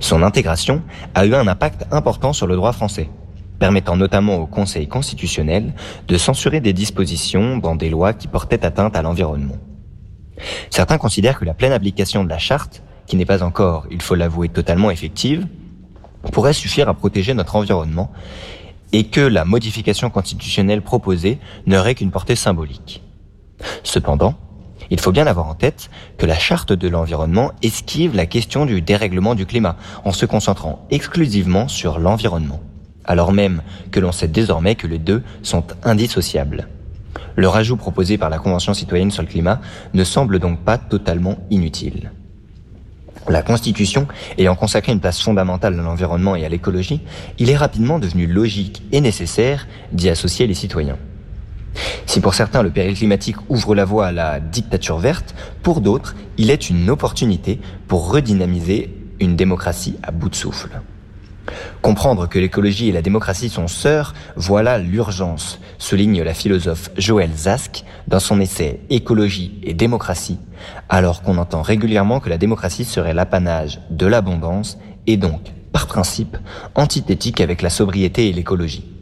Son 0.00 0.22
intégration 0.22 0.80
a 1.14 1.26
eu 1.26 1.34
un 1.34 1.46
impact 1.46 1.84
important 1.90 2.32
sur 2.32 2.46
le 2.46 2.56
droit 2.56 2.72
français, 2.72 3.10
permettant 3.58 3.98
notamment 3.98 4.36
au 4.36 4.46
Conseil 4.46 4.88
constitutionnel 4.88 5.74
de 6.06 6.16
censurer 6.16 6.60
des 6.60 6.72
dispositions 6.72 7.58
dans 7.58 7.76
des 7.76 7.90
lois 7.90 8.14
qui 8.14 8.26
portaient 8.26 8.64
atteinte 8.64 8.96
à 8.96 9.02
l'environnement. 9.02 9.58
Certains 10.70 10.96
considèrent 10.96 11.38
que 11.38 11.44
la 11.44 11.52
pleine 11.52 11.72
application 11.72 12.24
de 12.24 12.30
la 12.30 12.38
charte, 12.38 12.82
qui 13.06 13.16
n'est 13.16 13.26
pas 13.26 13.42
encore, 13.42 13.86
il 13.90 14.00
faut 14.00 14.14
l'avouer, 14.14 14.48
totalement 14.48 14.90
effective, 14.90 15.46
pourrait 16.32 16.54
suffire 16.54 16.88
à 16.88 16.94
protéger 16.94 17.34
notre 17.34 17.56
environnement 17.56 18.10
et 18.92 19.04
que 19.04 19.20
la 19.20 19.44
modification 19.44 20.10
constitutionnelle 20.10 20.82
proposée 20.82 21.38
n'aurait 21.66 21.94
qu'une 21.94 22.10
portée 22.10 22.36
symbolique. 22.36 23.02
Cependant, 23.82 24.34
il 24.90 25.00
faut 25.00 25.12
bien 25.12 25.26
avoir 25.26 25.48
en 25.48 25.54
tête 25.54 25.90
que 26.16 26.26
la 26.26 26.38
charte 26.38 26.72
de 26.72 26.88
l'environnement 26.88 27.52
esquive 27.62 28.16
la 28.16 28.26
question 28.26 28.64
du 28.64 28.80
dérèglement 28.80 29.34
du 29.34 29.46
climat 29.46 29.76
en 30.04 30.12
se 30.12 30.26
concentrant 30.26 30.86
exclusivement 30.90 31.68
sur 31.68 31.98
l'environnement, 31.98 32.60
alors 33.04 33.32
même 33.32 33.62
que 33.90 34.00
l'on 34.00 34.12
sait 34.12 34.28
désormais 34.28 34.76
que 34.76 34.86
les 34.86 34.98
deux 34.98 35.22
sont 35.42 35.64
indissociables. 35.84 36.68
Le 37.36 37.48
rajout 37.48 37.76
proposé 37.76 38.18
par 38.18 38.30
la 38.30 38.38
Convention 38.38 38.74
citoyenne 38.74 39.10
sur 39.10 39.22
le 39.22 39.28
climat 39.28 39.60
ne 39.94 40.04
semble 40.04 40.38
donc 40.38 40.60
pas 40.60 40.78
totalement 40.78 41.38
inutile. 41.50 42.10
La 43.28 43.42
Constitution 43.42 44.08
ayant 44.38 44.54
consacré 44.54 44.90
une 44.90 45.00
place 45.00 45.20
fondamentale 45.20 45.78
à 45.78 45.82
l'environnement 45.82 46.34
et 46.34 46.46
à 46.46 46.48
l'écologie, 46.48 47.02
il 47.38 47.50
est 47.50 47.56
rapidement 47.56 47.98
devenu 47.98 48.26
logique 48.26 48.82
et 48.90 49.02
nécessaire 49.02 49.68
d'y 49.92 50.08
associer 50.08 50.46
les 50.46 50.54
citoyens. 50.54 50.96
Si 52.06 52.20
pour 52.20 52.32
certains 52.32 52.62
le 52.62 52.70
péril 52.70 52.96
climatique 52.96 53.36
ouvre 53.50 53.74
la 53.74 53.84
voie 53.84 54.06
à 54.06 54.12
la 54.12 54.40
dictature 54.40 54.98
verte, 54.98 55.34
pour 55.62 55.82
d'autres, 55.82 56.16
il 56.38 56.50
est 56.50 56.70
une 56.70 56.88
opportunité 56.88 57.60
pour 57.86 58.10
redynamiser 58.10 58.94
une 59.20 59.36
démocratie 59.36 59.96
à 60.02 60.10
bout 60.10 60.30
de 60.30 60.34
souffle. 60.34 60.80
Comprendre 61.82 62.28
que 62.28 62.38
l'écologie 62.38 62.88
et 62.88 62.92
la 62.92 63.02
démocratie 63.02 63.48
sont 63.48 63.68
sœurs, 63.68 64.14
voilà 64.36 64.78
l'urgence, 64.78 65.60
souligne 65.78 66.22
la 66.22 66.34
philosophe 66.34 66.90
Joël 66.96 67.30
Zask 67.34 67.84
dans 68.06 68.20
son 68.20 68.40
essai 68.40 68.80
Écologie 68.90 69.58
et 69.62 69.74
démocratie, 69.74 70.38
alors 70.88 71.22
qu'on 71.22 71.38
entend 71.38 71.62
régulièrement 71.62 72.20
que 72.20 72.28
la 72.28 72.38
démocratie 72.38 72.84
serait 72.84 73.14
l'apanage 73.14 73.80
de 73.90 74.06
l'abondance 74.06 74.78
et 75.06 75.16
donc, 75.16 75.40
par 75.72 75.86
principe, 75.86 76.36
antithétique 76.74 77.40
avec 77.40 77.62
la 77.62 77.70
sobriété 77.70 78.28
et 78.28 78.32
l'écologie. 78.32 78.97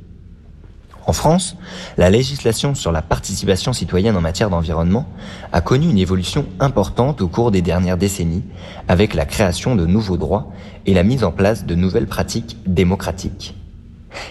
En 1.06 1.12
France, 1.12 1.56
la 1.96 2.10
législation 2.10 2.74
sur 2.74 2.90
la 2.90 3.00
participation 3.00 3.72
citoyenne 3.72 4.16
en 4.16 4.20
matière 4.20 4.50
d'environnement 4.50 5.06
a 5.52 5.60
connu 5.60 5.88
une 5.88 5.98
évolution 5.98 6.46
importante 6.58 7.22
au 7.22 7.28
cours 7.28 7.52
des 7.52 7.62
dernières 7.62 7.96
décennies 7.96 8.42
avec 8.88 9.14
la 9.14 9.24
création 9.24 9.76
de 9.76 9.86
nouveaux 9.86 10.16
droits 10.16 10.50
et 10.84 10.94
la 10.94 11.04
mise 11.04 11.22
en 11.22 11.30
place 11.30 11.64
de 11.64 11.76
nouvelles 11.76 12.08
pratiques 12.08 12.56
démocratiques. 12.66 13.54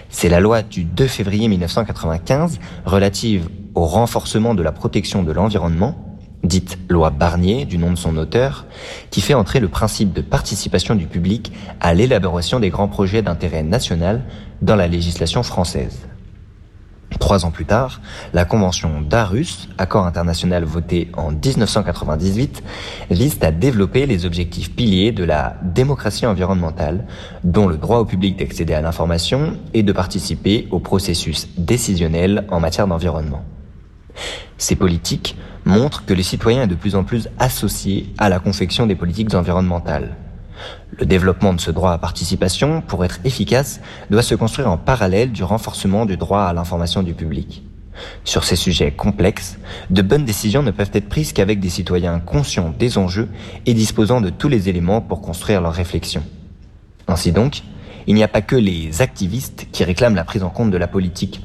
C'est 0.09 0.27
la 0.27 0.41
loi 0.41 0.63
du 0.63 0.83
2 0.83 1.07
février 1.07 1.47
1995 1.47 2.59
relative 2.85 3.47
au 3.73 3.85
renforcement 3.85 4.53
de 4.53 4.63
la 4.63 4.73
protection 4.73 5.23
de 5.23 5.31
l'environnement, 5.31 5.95
dite 6.43 6.77
loi 6.89 7.09
Barnier 7.09 7.63
du 7.63 7.77
nom 7.77 7.91
de 7.91 7.97
son 7.97 8.17
auteur, 8.17 8.65
qui 9.11 9.21
fait 9.21 9.33
entrer 9.33 9.61
le 9.61 9.69
principe 9.69 10.11
de 10.11 10.21
participation 10.21 10.95
du 10.95 11.05
public 11.05 11.53
à 11.79 11.93
l'élaboration 11.93 12.59
des 12.59 12.69
grands 12.69 12.89
projets 12.89 13.21
d'intérêt 13.21 13.63
national 13.63 14.23
dans 14.61 14.75
la 14.75 14.87
législation 14.87 15.41
française. 15.41 16.05
Trois 17.19 17.45
ans 17.45 17.51
plus 17.51 17.65
tard, 17.65 18.01
la 18.33 18.45
Convention 18.45 19.01
d'Arus, 19.01 19.69
accord 19.77 20.05
international 20.05 20.63
voté 20.63 21.09
en 21.15 21.31
1998, 21.31 22.63
vise 23.09 23.37
à 23.41 23.51
développer 23.51 24.05
les 24.05 24.25
objectifs 24.25 24.73
piliers 24.75 25.11
de 25.11 25.23
la 25.23 25.55
démocratie 25.63 26.25
environnementale, 26.25 27.05
dont 27.43 27.67
le 27.67 27.77
droit 27.77 27.99
au 27.99 28.05
public 28.05 28.37
d'accéder 28.37 28.73
à 28.73 28.81
l'information 28.81 29.57
et 29.73 29.83
de 29.83 29.91
participer 29.91 30.67
au 30.71 30.79
processus 30.79 31.47
décisionnel 31.57 32.45
en 32.51 32.59
matière 32.59 32.87
d'environnement. 32.87 33.43
Ces 34.57 34.75
politiques 34.75 35.37
montrent 35.65 36.05
que 36.05 36.13
les 36.13 36.23
citoyens 36.23 36.63
sont 36.63 36.69
de 36.69 36.75
plus 36.75 36.95
en 36.95 37.03
plus 37.03 37.29
associés 37.39 38.13
à 38.17 38.29
la 38.29 38.39
confection 38.39 38.85
des 38.87 38.95
politiques 38.95 39.33
environnementales. 39.33 40.15
Le 40.97 41.05
développement 41.05 41.53
de 41.53 41.61
ce 41.61 41.71
droit 41.71 41.91
à 41.91 41.97
participation, 41.97 42.81
pour 42.81 43.03
être 43.03 43.19
efficace, 43.23 43.81
doit 44.09 44.21
se 44.21 44.35
construire 44.35 44.69
en 44.69 44.77
parallèle 44.77 45.31
du 45.31 45.43
renforcement 45.43 46.05
du 46.05 46.17
droit 46.17 46.43
à 46.43 46.53
l'information 46.53 47.03
du 47.03 47.13
public. 47.13 47.63
Sur 48.23 48.43
ces 48.43 48.55
sujets 48.55 48.91
complexes, 48.91 49.57
de 49.89 50.01
bonnes 50.01 50.25
décisions 50.25 50.63
ne 50.63 50.71
peuvent 50.71 50.91
être 50.93 51.09
prises 51.09 51.33
qu'avec 51.33 51.59
des 51.59 51.69
citoyens 51.69 52.19
conscients 52.19 52.73
des 52.77 52.97
enjeux 52.97 53.29
et 53.65 53.73
disposant 53.73 54.21
de 54.21 54.29
tous 54.29 54.49
les 54.49 54.69
éléments 54.69 55.01
pour 55.01 55.21
construire 55.21 55.61
leurs 55.61 55.73
réflexions. 55.73 56.23
Ainsi 57.07 57.31
donc, 57.31 57.63
il 58.07 58.15
n'y 58.15 58.23
a 58.23 58.27
pas 58.27 58.41
que 58.41 58.55
les 58.55 59.01
activistes 59.01 59.67
qui 59.71 59.83
réclament 59.83 60.15
la 60.15 60.23
prise 60.23 60.43
en 60.43 60.49
compte 60.49 60.71
de 60.71 60.77
la 60.77 60.87
politique, 60.87 61.41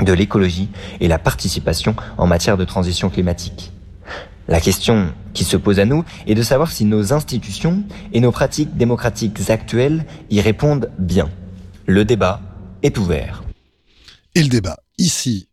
de 0.00 0.12
l'écologie 0.12 0.68
et 1.00 1.08
la 1.08 1.18
participation 1.18 1.94
en 2.18 2.26
matière 2.26 2.56
de 2.56 2.64
transition 2.64 3.08
climatique. 3.08 3.72
La 4.48 4.60
question 4.60 5.12
qui 5.34 5.44
se 5.44 5.56
pose 5.56 5.78
à 5.78 5.84
nous 5.84 6.04
est 6.26 6.34
de 6.34 6.42
savoir 6.42 6.70
si 6.70 6.84
nos 6.84 7.12
institutions 7.12 7.84
et 8.12 8.20
nos 8.20 8.32
pratiques 8.32 8.76
démocratiques 8.76 9.50
actuelles 9.50 10.04
y 10.30 10.40
répondent 10.40 10.90
bien. 10.98 11.30
Le 11.86 12.04
débat 12.04 12.40
est 12.82 12.98
ouvert. 12.98 13.44
Et 14.34 14.42
le 14.42 14.48
débat, 14.48 14.78
ici, 14.98 15.48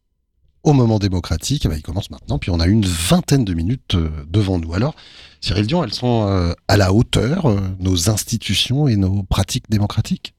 au 0.64 0.74
moment 0.74 1.00
démocratique, 1.00 1.66
eh 1.66 1.70
ben, 1.70 1.76
il 1.76 1.82
commence 1.82 2.10
maintenant, 2.10 2.38
puis 2.38 2.52
on 2.52 2.60
a 2.60 2.68
une 2.68 2.86
vingtaine 2.86 3.46
de 3.46 3.54
minutes 3.54 3.96
euh, 3.96 4.10
devant 4.28 4.60
nous. 4.60 4.74
Alors, 4.74 4.96
Cyril 5.42 5.68
Dion, 5.68 5.84
elles 5.84 5.94
sont 5.94 6.28
euh, 6.28 6.54
à 6.68 6.78
la 6.78 6.94
hauteur, 6.94 7.46
euh, 7.46 7.60
nos 7.80 8.10
institutions 8.10 8.88
et 8.88 8.96
nos 8.96 9.24
pratiques 9.24 9.70
démocratiques? 9.70 10.34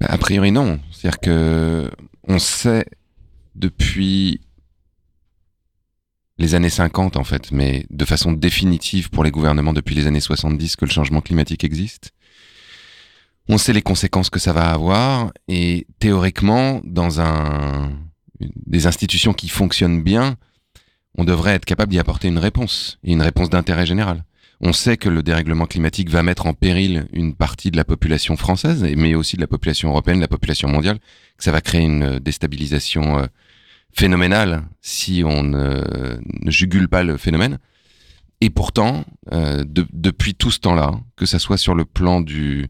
Bah, 0.00 0.06
A 0.10 0.18
priori 0.18 0.52
non. 0.52 0.78
C'est-à-dire 0.90 1.20
que 1.20 1.90
on 2.28 2.38
sait 2.38 2.86
depuis 3.54 4.40
les 6.38 6.54
années 6.54 6.70
50 6.70 7.16
en 7.16 7.24
fait, 7.24 7.50
mais 7.52 7.86
de 7.90 8.04
façon 8.04 8.32
définitive 8.32 9.10
pour 9.10 9.24
les 9.24 9.30
gouvernements 9.30 9.72
depuis 9.72 9.94
les 9.94 10.06
années 10.06 10.20
70 10.20 10.76
que 10.76 10.84
le 10.84 10.90
changement 10.90 11.20
climatique 11.20 11.64
existe. 11.64 12.12
On 13.48 13.58
sait 13.58 13.72
les 13.72 13.82
conséquences 13.82 14.30
que 14.30 14.40
ça 14.40 14.52
va 14.52 14.70
avoir 14.70 15.32
et 15.48 15.86
théoriquement, 15.98 16.80
dans 16.84 17.20
un, 17.20 17.92
des 18.40 18.86
institutions 18.86 19.32
qui 19.32 19.48
fonctionnent 19.48 20.02
bien, 20.02 20.36
on 21.16 21.24
devrait 21.24 21.54
être 21.54 21.64
capable 21.64 21.92
d'y 21.92 21.98
apporter 21.98 22.28
une 22.28 22.38
réponse, 22.38 22.98
et 23.04 23.12
une 23.12 23.22
réponse 23.22 23.48
d'intérêt 23.48 23.86
général. 23.86 24.24
On 24.60 24.72
sait 24.72 24.96
que 24.96 25.08
le 25.08 25.22
dérèglement 25.22 25.66
climatique 25.66 26.10
va 26.10 26.22
mettre 26.22 26.46
en 26.46 26.54
péril 26.54 27.06
une 27.12 27.34
partie 27.34 27.70
de 27.70 27.76
la 27.76 27.84
population 27.84 28.36
française, 28.36 28.82
mais 28.96 29.14
aussi 29.14 29.36
de 29.36 29.42
la 29.42 29.46
population 29.46 29.90
européenne, 29.90 30.16
de 30.16 30.22
la 30.22 30.28
population 30.28 30.68
mondiale, 30.68 30.98
que 31.36 31.44
ça 31.44 31.52
va 31.52 31.60
créer 31.60 31.82
une 31.82 32.18
déstabilisation 32.18 33.18
euh, 33.18 33.26
phénoménal 33.96 34.62
si 34.82 35.22
on 35.24 35.42
ne, 35.42 36.18
jugule 36.46 36.88
pas 36.88 37.02
le 37.02 37.16
phénomène. 37.16 37.58
Et 38.40 38.50
pourtant, 38.50 39.04
euh, 39.32 39.64
depuis 39.66 40.34
tout 40.34 40.50
ce 40.50 40.60
temps-là, 40.60 40.92
que 41.16 41.24
ça 41.24 41.38
soit 41.38 41.56
sur 41.56 41.74
le 41.74 41.86
plan 41.86 42.20
des 42.20 42.68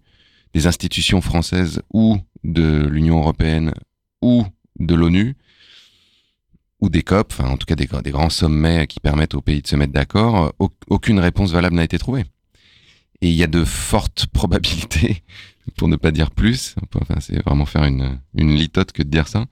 institutions 0.54 1.20
françaises 1.20 1.82
ou 1.92 2.18
de 2.44 2.86
l'Union 2.86 3.18
européenne 3.18 3.74
ou 4.22 4.46
de 4.78 4.94
l'ONU, 4.94 5.36
ou 6.80 6.88
des 6.88 7.02
COP, 7.02 7.32
enfin 7.32 7.48
en 7.50 7.56
tout 7.56 7.66
cas 7.66 7.74
des, 7.74 7.86
grands 7.86 8.30
sommets 8.30 8.86
qui 8.86 9.00
permettent 9.00 9.34
aux 9.34 9.40
pays 9.40 9.62
de 9.62 9.66
se 9.66 9.76
mettre 9.76 9.92
d'accord, 9.92 10.52
aucune 10.88 11.18
réponse 11.18 11.50
valable 11.50 11.74
n'a 11.74 11.84
été 11.84 11.98
trouvée. 11.98 12.24
Et 13.22 13.28
il 13.28 13.34
y 13.34 13.42
a 13.42 13.48
de 13.48 13.64
fortes 13.64 14.26
probabilités, 14.32 15.24
pour 15.76 15.88
ne 15.88 15.96
pas 15.96 16.12
dire 16.12 16.30
plus, 16.30 16.76
enfin 16.94 17.18
c'est 17.18 17.42
vraiment 17.44 17.66
faire 17.66 17.84
une, 17.84 18.20
une 18.34 18.54
litote 18.54 18.92
que 18.92 19.02
de 19.02 19.08
dire 19.08 19.26
ça, 19.26 19.46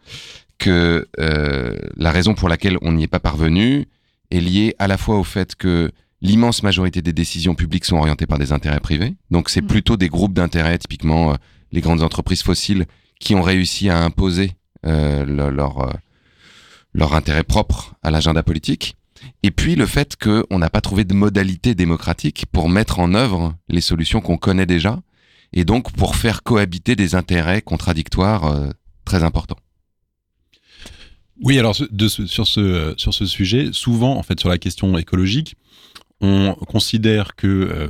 que 0.64 1.06
euh, 1.20 1.76
la 1.94 2.10
raison 2.10 2.32
pour 2.32 2.48
laquelle 2.48 2.78
on 2.80 2.92
n'y 2.92 3.02
est 3.02 3.08
pas 3.08 3.20
parvenu 3.20 3.86
est 4.30 4.40
liée 4.40 4.74
à 4.78 4.88
la 4.88 4.96
fois 4.96 5.18
au 5.18 5.22
fait 5.22 5.54
que 5.56 5.92
l'immense 6.22 6.62
majorité 6.62 7.02
des 7.02 7.12
décisions 7.12 7.54
publiques 7.54 7.84
sont 7.84 7.98
orientées 7.98 8.26
par 8.26 8.38
des 8.38 8.50
intérêts 8.50 8.80
privés. 8.80 9.14
Donc 9.30 9.50
c'est 9.50 9.60
mm. 9.60 9.66
plutôt 9.66 9.98
des 9.98 10.08
groupes 10.08 10.32
d'intérêts, 10.32 10.78
typiquement 10.78 11.32
euh, 11.32 11.34
les 11.70 11.82
grandes 11.82 12.02
entreprises 12.02 12.42
fossiles, 12.42 12.86
qui 13.20 13.34
ont 13.34 13.42
réussi 13.42 13.90
à 13.90 14.02
imposer 14.02 14.52
euh, 14.86 15.26
leur, 15.26 15.92
leur 16.94 17.14
intérêt 17.14 17.44
propre 17.44 17.94
à 18.02 18.10
l'agenda 18.10 18.42
politique. 18.42 18.96
Et 19.42 19.50
puis 19.50 19.76
le 19.76 19.84
fait 19.84 20.16
qu'on 20.16 20.58
n'a 20.58 20.70
pas 20.70 20.80
trouvé 20.80 21.04
de 21.04 21.12
modalité 21.12 21.74
démocratique 21.74 22.46
pour 22.50 22.70
mettre 22.70 23.00
en 23.00 23.12
œuvre 23.12 23.54
les 23.68 23.82
solutions 23.82 24.22
qu'on 24.22 24.38
connaît 24.38 24.64
déjà, 24.64 24.98
et 25.52 25.66
donc 25.66 25.92
pour 25.92 26.16
faire 26.16 26.42
cohabiter 26.42 26.96
des 26.96 27.14
intérêts 27.14 27.60
contradictoires 27.60 28.70
très 29.04 29.24
importants. 29.24 29.58
Oui, 31.42 31.58
alors 31.58 31.76
de 31.90 32.08
sur, 32.08 32.46
ce, 32.46 32.94
sur 32.96 33.12
ce 33.12 33.26
sujet, 33.26 33.70
souvent, 33.72 34.16
en 34.16 34.22
fait, 34.22 34.38
sur 34.38 34.48
la 34.48 34.58
question 34.58 34.96
écologique, 34.96 35.56
on 36.20 36.54
considère 36.54 37.34
que 37.34 37.46
euh, 37.46 37.88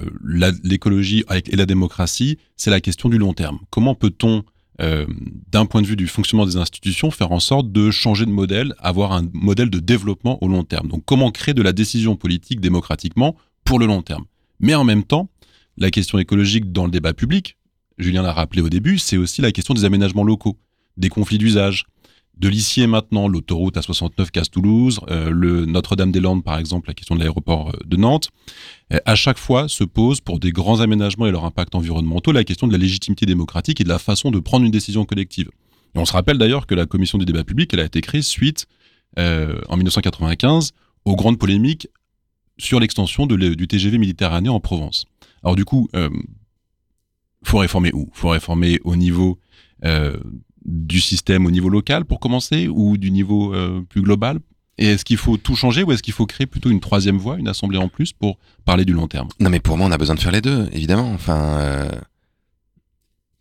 l'écologie 0.64 1.24
et 1.30 1.56
la 1.56 1.66
démocratie, 1.66 2.38
c'est 2.56 2.70
la 2.70 2.80
question 2.80 3.08
du 3.08 3.18
long 3.18 3.32
terme. 3.32 3.58
Comment 3.70 3.94
peut-on, 3.94 4.44
euh, 4.80 5.06
d'un 5.52 5.66
point 5.66 5.82
de 5.82 5.86
vue 5.86 5.96
du 5.96 6.08
fonctionnement 6.08 6.46
des 6.46 6.56
institutions, 6.56 7.10
faire 7.10 7.32
en 7.32 7.38
sorte 7.38 7.70
de 7.70 7.90
changer 7.90 8.24
de 8.24 8.30
modèle, 8.30 8.74
avoir 8.78 9.12
un 9.12 9.28
modèle 9.34 9.70
de 9.70 9.78
développement 9.78 10.42
au 10.42 10.48
long 10.48 10.64
terme? 10.64 10.88
Donc, 10.88 11.04
comment 11.04 11.30
créer 11.30 11.54
de 11.54 11.62
la 11.62 11.72
décision 11.72 12.16
politique 12.16 12.60
démocratiquement 12.60 13.36
pour 13.64 13.78
le 13.78 13.86
long 13.86 14.02
terme? 14.02 14.24
Mais 14.58 14.74
en 14.74 14.84
même 14.84 15.04
temps, 15.04 15.28
la 15.76 15.90
question 15.90 16.18
écologique 16.18 16.72
dans 16.72 16.86
le 16.86 16.90
débat 16.90 17.12
public, 17.12 17.56
Julien 17.98 18.22
l'a 18.22 18.32
rappelé 18.32 18.62
au 18.62 18.68
début, 18.68 18.98
c'est 18.98 19.16
aussi 19.16 19.42
la 19.42 19.52
question 19.52 19.74
des 19.74 19.84
aménagements 19.84 20.24
locaux, 20.24 20.58
des 20.96 21.08
conflits 21.08 21.38
d'usage, 21.38 21.84
de 22.36 22.48
l'ici 22.48 22.84
maintenant, 22.86 23.28
l'autoroute 23.28 23.76
A69 23.76 24.30
Casse-Toulouse, 24.30 25.00
euh, 25.08 25.30
le 25.30 25.66
Notre-Dame-des-Landes 25.66 26.42
par 26.42 26.58
exemple, 26.58 26.88
la 26.88 26.94
question 26.94 27.14
de 27.14 27.20
l'aéroport 27.20 27.70
euh, 27.70 27.78
de 27.84 27.96
Nantes, 27.96 28.30
euh, 28.92 28.98
à 29.04 29.14
chaque 29.14 29.38
fois 29.38 29.68
se 29.68 29.84
pose 29.84 30.20
pour 30.20 30.40
des 30.40 30.50
grands 30.50 30.80
aménagements 30.80 31.26
et 31.26 31.30
leur 31.30 31.44
impact 31.44 31.74
environnementaux 31.76 32.32
la 32.32 32.42
question 32.42 32.66
de 32.66 32.72
la 32.72 32.78
légitimité 32.78 33.24
démocratique 33.24 33.80
et 33.80 33.84
de 33.84 33.88
la 33.88 34.00
façon 34.00 34.32
de 34.32 34.40
prendre 34.40 34.64
une 34.64 34.72
décision 34.72 35.04
collective. 35.04 35.48
Et 35.94 35.98
on 35.98 36.04
se 36.04 36.12
rappelle 36.12 36.38
d'ailleurs 36.38 36.66
que 36.66 36.74
la 36.74 36.86
commission 36.86 37.18
du 37.18 37.24
débat 37.24 37.44
public, 37.44 37.72
elle 37.72 37.80
a 37.80 37.84
été 37.84 38.00
créée 38.00 38.22
suite, 38.22 38.66
en 39.16 39.76
1995, 39.76 40.72
aux 41.04 41.14
grandes 41.14 41.38
polémiques 41.38 41.86
sur 42.58 42.80
l'extension 42.80 43.26
du 43.26 43.68
TGV 43.68 43.98
méditerranéen 43.98 44.50
en 44.50 44.58
Provence. 44.58 45.06
Alors 45.44 45.54
du 45.54 45.64
coup, 45.64 45.88
faut 47.44 47.58
réformer 47.58 47.92
où? 47.94 48.10
Faut 48.12 48.30
réformer 48.30 48.80
au 48.82 48.96
niveau 48.96 49.38
du 50.64 51.00
système 51.00 51.46
au 51.46 51.50
niveau 51.50 51.68
local 51.68 52.04
pour 52.04 52.20
commencer 52.20 52.68
ou 52.68 52.96
du 52.96 53.10
niveau 53.10 53.54
euh, 53.54 53.82
plus 53.88 54.02
global? 54.02 54.38
Et 54.76 54.86
est-ce 54.86 55.04
qu'il 55.04 55.18
faut 55.18 55.36
tout 55.36 55.54
changer 55.54 55.84
ou 55.84 55.92
est-ce 55.92 56.02
qu'il 56.02 56.14
faut 56.14 56.26
créer 56.26 56.46
plutôt 56.46 56.70
une 56.70 56.80
troisième 56.80 57.16
voie, 57.16 57.38
une 57.38 57.48
assemblée 57.48 57.78
en 57.78 57.88
plus 57.88 58.12
pour 58.12 58.38
parler 58.64 58.84
du 58.84 58.92
long 58.92 59.06
terme? 59.06 59.28
Non 59.38 59.50
mais 59.50 59.60
pour 59.60 59.76
moi 59.76 59.86
on 59.86 59.92
a 59.92 59.98
besoin 59.98 60.16
de 60.16 60.20
faire 60.20 60.32
les 60.32 60.40
deux, 60.40 60.68
évidemment. 60.72 61.12
Enfin, 61.12 61.58
euh, 61.58 61.90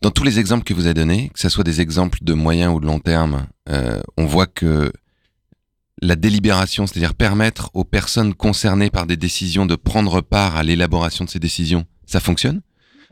dans 0.02 0.12
tous 0.12 0.24
les 0.24 0.38
exemples 0.40 0.64
que 0.64 0.74
vous 0.74 0.86
avez 0.86 0.94
donnés, 0.94 1.30
que 1.34 1.40
ce 1.40 1.50
soit 1.50 1.64
des 1.64 1.82
exemples 1.82 2.20
de 2.22 2.34
moyen 2.34 2.72
ou 2.72 2.80
de 2.80 2.86
long 2.86 3.00
terme, 3.00 3.48
euh, 3.70 4.02
on 4.18 4.26
voit 4.26 4.48
que 4.48 4.92
la 6.02 6.16
délibération, 6.16 6.86
c'est-à-dire 6.86 7.16
permettre 7.16 7.72
aux 7.74 7.86
personnes 7.86 8.34
concernées 8.34 8.90
par 8.90 9.08
des 9.08 9.18
décisions 9.18 9.66
de 9.66 9.76
prendre 9.76 10.22
part 10.22 10.58
à 10.58 10.64
l'élaboration 10.64 11.26
de 11.26 11.30
ces 11.30 11.40
décisions, 11.40 11.86
ça 12.06 12.20
fonctionne. 12.20 12.62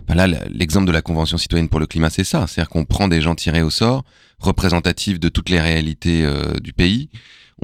Ben 0.08 0.15
là, 0.15 0.27
l'exemple 0.50 0.88
de 0.88 0.91
la 0.91 1.01
Convention 1.01 1.38
citoyenne 1.38 1.70
pour 1.70 1.79
le 1.79 1.88
climat, 1.88 2.10
c'est 2.10 2.24
ça. 2.24 2.48
C'est-à-dire 2.48 2.70
qu'on 2.70 2.86
prend 2.86 3.08
des 3.08 3.22
gens 3.22 3.36
tirés 3.36 3.62
au 3.62 3.70
sort, 3.70 4.03
représentatifs 4.39 5.20
de 5.20 5.29
toutes 5.29 5.50
les 5.50 5.60
réalités 5.60 6.24
euh, 6.24 6.60
du 6.60 6.74
pays. 6.74 7.10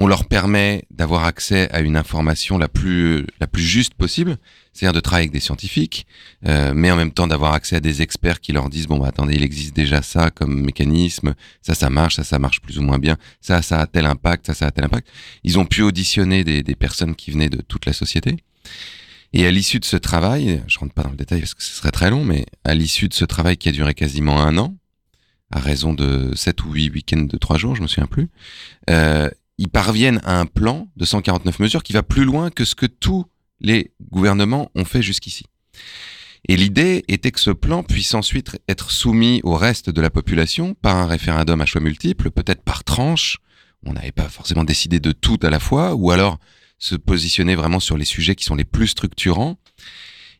On 0.00 0.06
leur 0.06 0.26
permet 0.26 0.84
d'avoir 0.92 1.24
accès 1.24 1.68
à 1.72 1.80
une 1.80 1.96
information 1.96 2.56
la 2.56 2.68
plus 2.68 3.26
juste 3.56 3.94
possible, 3.94 4.38
c'est-à-dire 4.72 4.94
de 4.94 5.00
travailler 5.00 5.24
avec 5.24 5.32
des 5.32 5.40
scientifiques, 5.40 6.06
euh, 6.46 6.72
mais 6.72 6.92
en 6.92 6.96
même 6.96 7.10
temps 7.10 7.26
d'avoir 7.26 7.52
accès 7.54 7.74
à 7.74 7.80
des 7.80 8.00
experts 8.00 8.38
qui 8.38 8.52
leur 8.52 8.70
disent 8.70 8.86
bon 8.86 8.98
bah 8.98 9.08
attendez 9.08 9.34
il 9.34 9.42
existe 9.42 9.74
déjà 9.74 10.00
ça 10.02 10.30
comme 10.30 10.62
mécanisme, 10.62 11.34
ça 11.62 11.74
ça 11.74 11.90
marche, 11.90 12.14
ça 12.14 12.22
ça 12.22 12.38
marche 12.38 12.60
plus 12.60 12.78
ou 12.78 12.82
moins 12.82 13.00
bien, 13.00 13.16
ça 13.40 13.60
ça 13.60 13.80
a 13.80 13.86
tel 13.88 14.06
impact, 14.06 14.46
ça 14.46 14.54
ça 14.54 14.66
a 14.66 14.70
tel 14.70 14.84
impact. 14.84 15.08
Ils 15.42 15.58
ont 15.58 15.66
pu 15.66 15.82
auditionner 15.82 16.44
des 16.44 16.76
personnes 16.76 17.16
qui 17.16 17.32
venaient 17.32 17.50
de 17.50 17.60
toute 17.60 17.84
la 17.84 17.92
société. 17.92 18.36
Et 19.32 19.46
à 19.46 19.50
l'issue 19.50 19.78
de 19.78 19.84
ce 19.84 19.96
travail, 19.96 20.62
je 20.66 20.78
rentre 20.78 20.94
pas 20.94 21.02
dans 21.02 21.10
le 21.10 21.16
détail 21.16 21.40
parce 21.40 21.54
que 21.54 21.62
ce 21.62 21.72
serait 21.72 21.90
très 21.90 22.10
long, 22.10 22.24
mais 22.24 22.46
à 22.64 22.74
l'issue 22.74 23.08
de 23.08 23.14
ce 23.14 23.24
travail 23.24 23.56
qui 23.56 23.68
a 23.68 23.72
duré 23.72 23.94
quasiment 23.94 24.40
un 24.40 24.56
an, 24.56 24.76
à 25.50 25.60
raison 25.60 25.92
de 25.92 26.32
7 26.34 26.64
ou 26.64 26.72
8 26.72 26.90
week-ends 26.90 27.22
de 27.22 27.36
3 27.36 27.58
jours, 27.58 27.76
je 27.76 27.82
me 27.82 27.86
souviens 27.86 28.06
plus, 28.06 28.28
euh, 28.90 29.28
ils 29.58 29.68
parviennent 29.68 30.20
à 30.24 30.38
un 30.38 30.46
plan 30.46 30.88
de 30.96 31.04
149 31.04 31.58
mesures 31.58 31.82
qui 31.82 31.92
va 31.92 32.02
plus 32.02 32.24
loin 32.24 32.50
que 32.50 32.64
ce 32.64 32.74
que 32.74 32.86
tous 32.86 33.26
les 33.60 33.92
gouvernements 34.10 34.70
ont 34.74 34.84
fait 34.84 35.02
jusqu'ici. 35.02 35.44
Et 36.48 36.56
l'idée 36.56 37.04
était 37.08 37.32
que 37.32 37.40
ce 37.40 37.50
plan 37.50 37.82
puisse 37.82 38.14
ensuite 38.14 38.58
être 38.68 38.90
soumis 38.90 39.40
au 39.42 39.56
reste 39.56 39.90
de 39.90 40.00
la 40.00 40.10
population 40.10 40.74
par 40.74 40.96
un 40.96 41.06
référendum 41.06 41.60
à 41.60 41.66
choix 41.66 41.80
multiples, 41.80 42.30
peut-être 42.30 42.62
par 42.62 42.84
tranche, 42.84 43.38
on 43.84 43.92
n'avait 43.92 44.12
pas 44.12 44.28
forcément 44.28 44.64
décidé 44.64 45.00
de 45.00 45.12
tout 45.12 45.38
à 45.42 45.50
la 45.50 45.60
fois, 45.60 45.94
ou 45.94 46.10
alors 46.10 46.38
se 46.78 46.94
positionner 46.94 47.54
vraiment 47.54 47.80
sur 47.80 47.96
les 47.96 48.04
sujets 48.04 48.34
qui 48.34 48.44
sont 48.44 48.54
les 48.54 48.64
plus 48.64 48.88
structurants, 48.88 49.58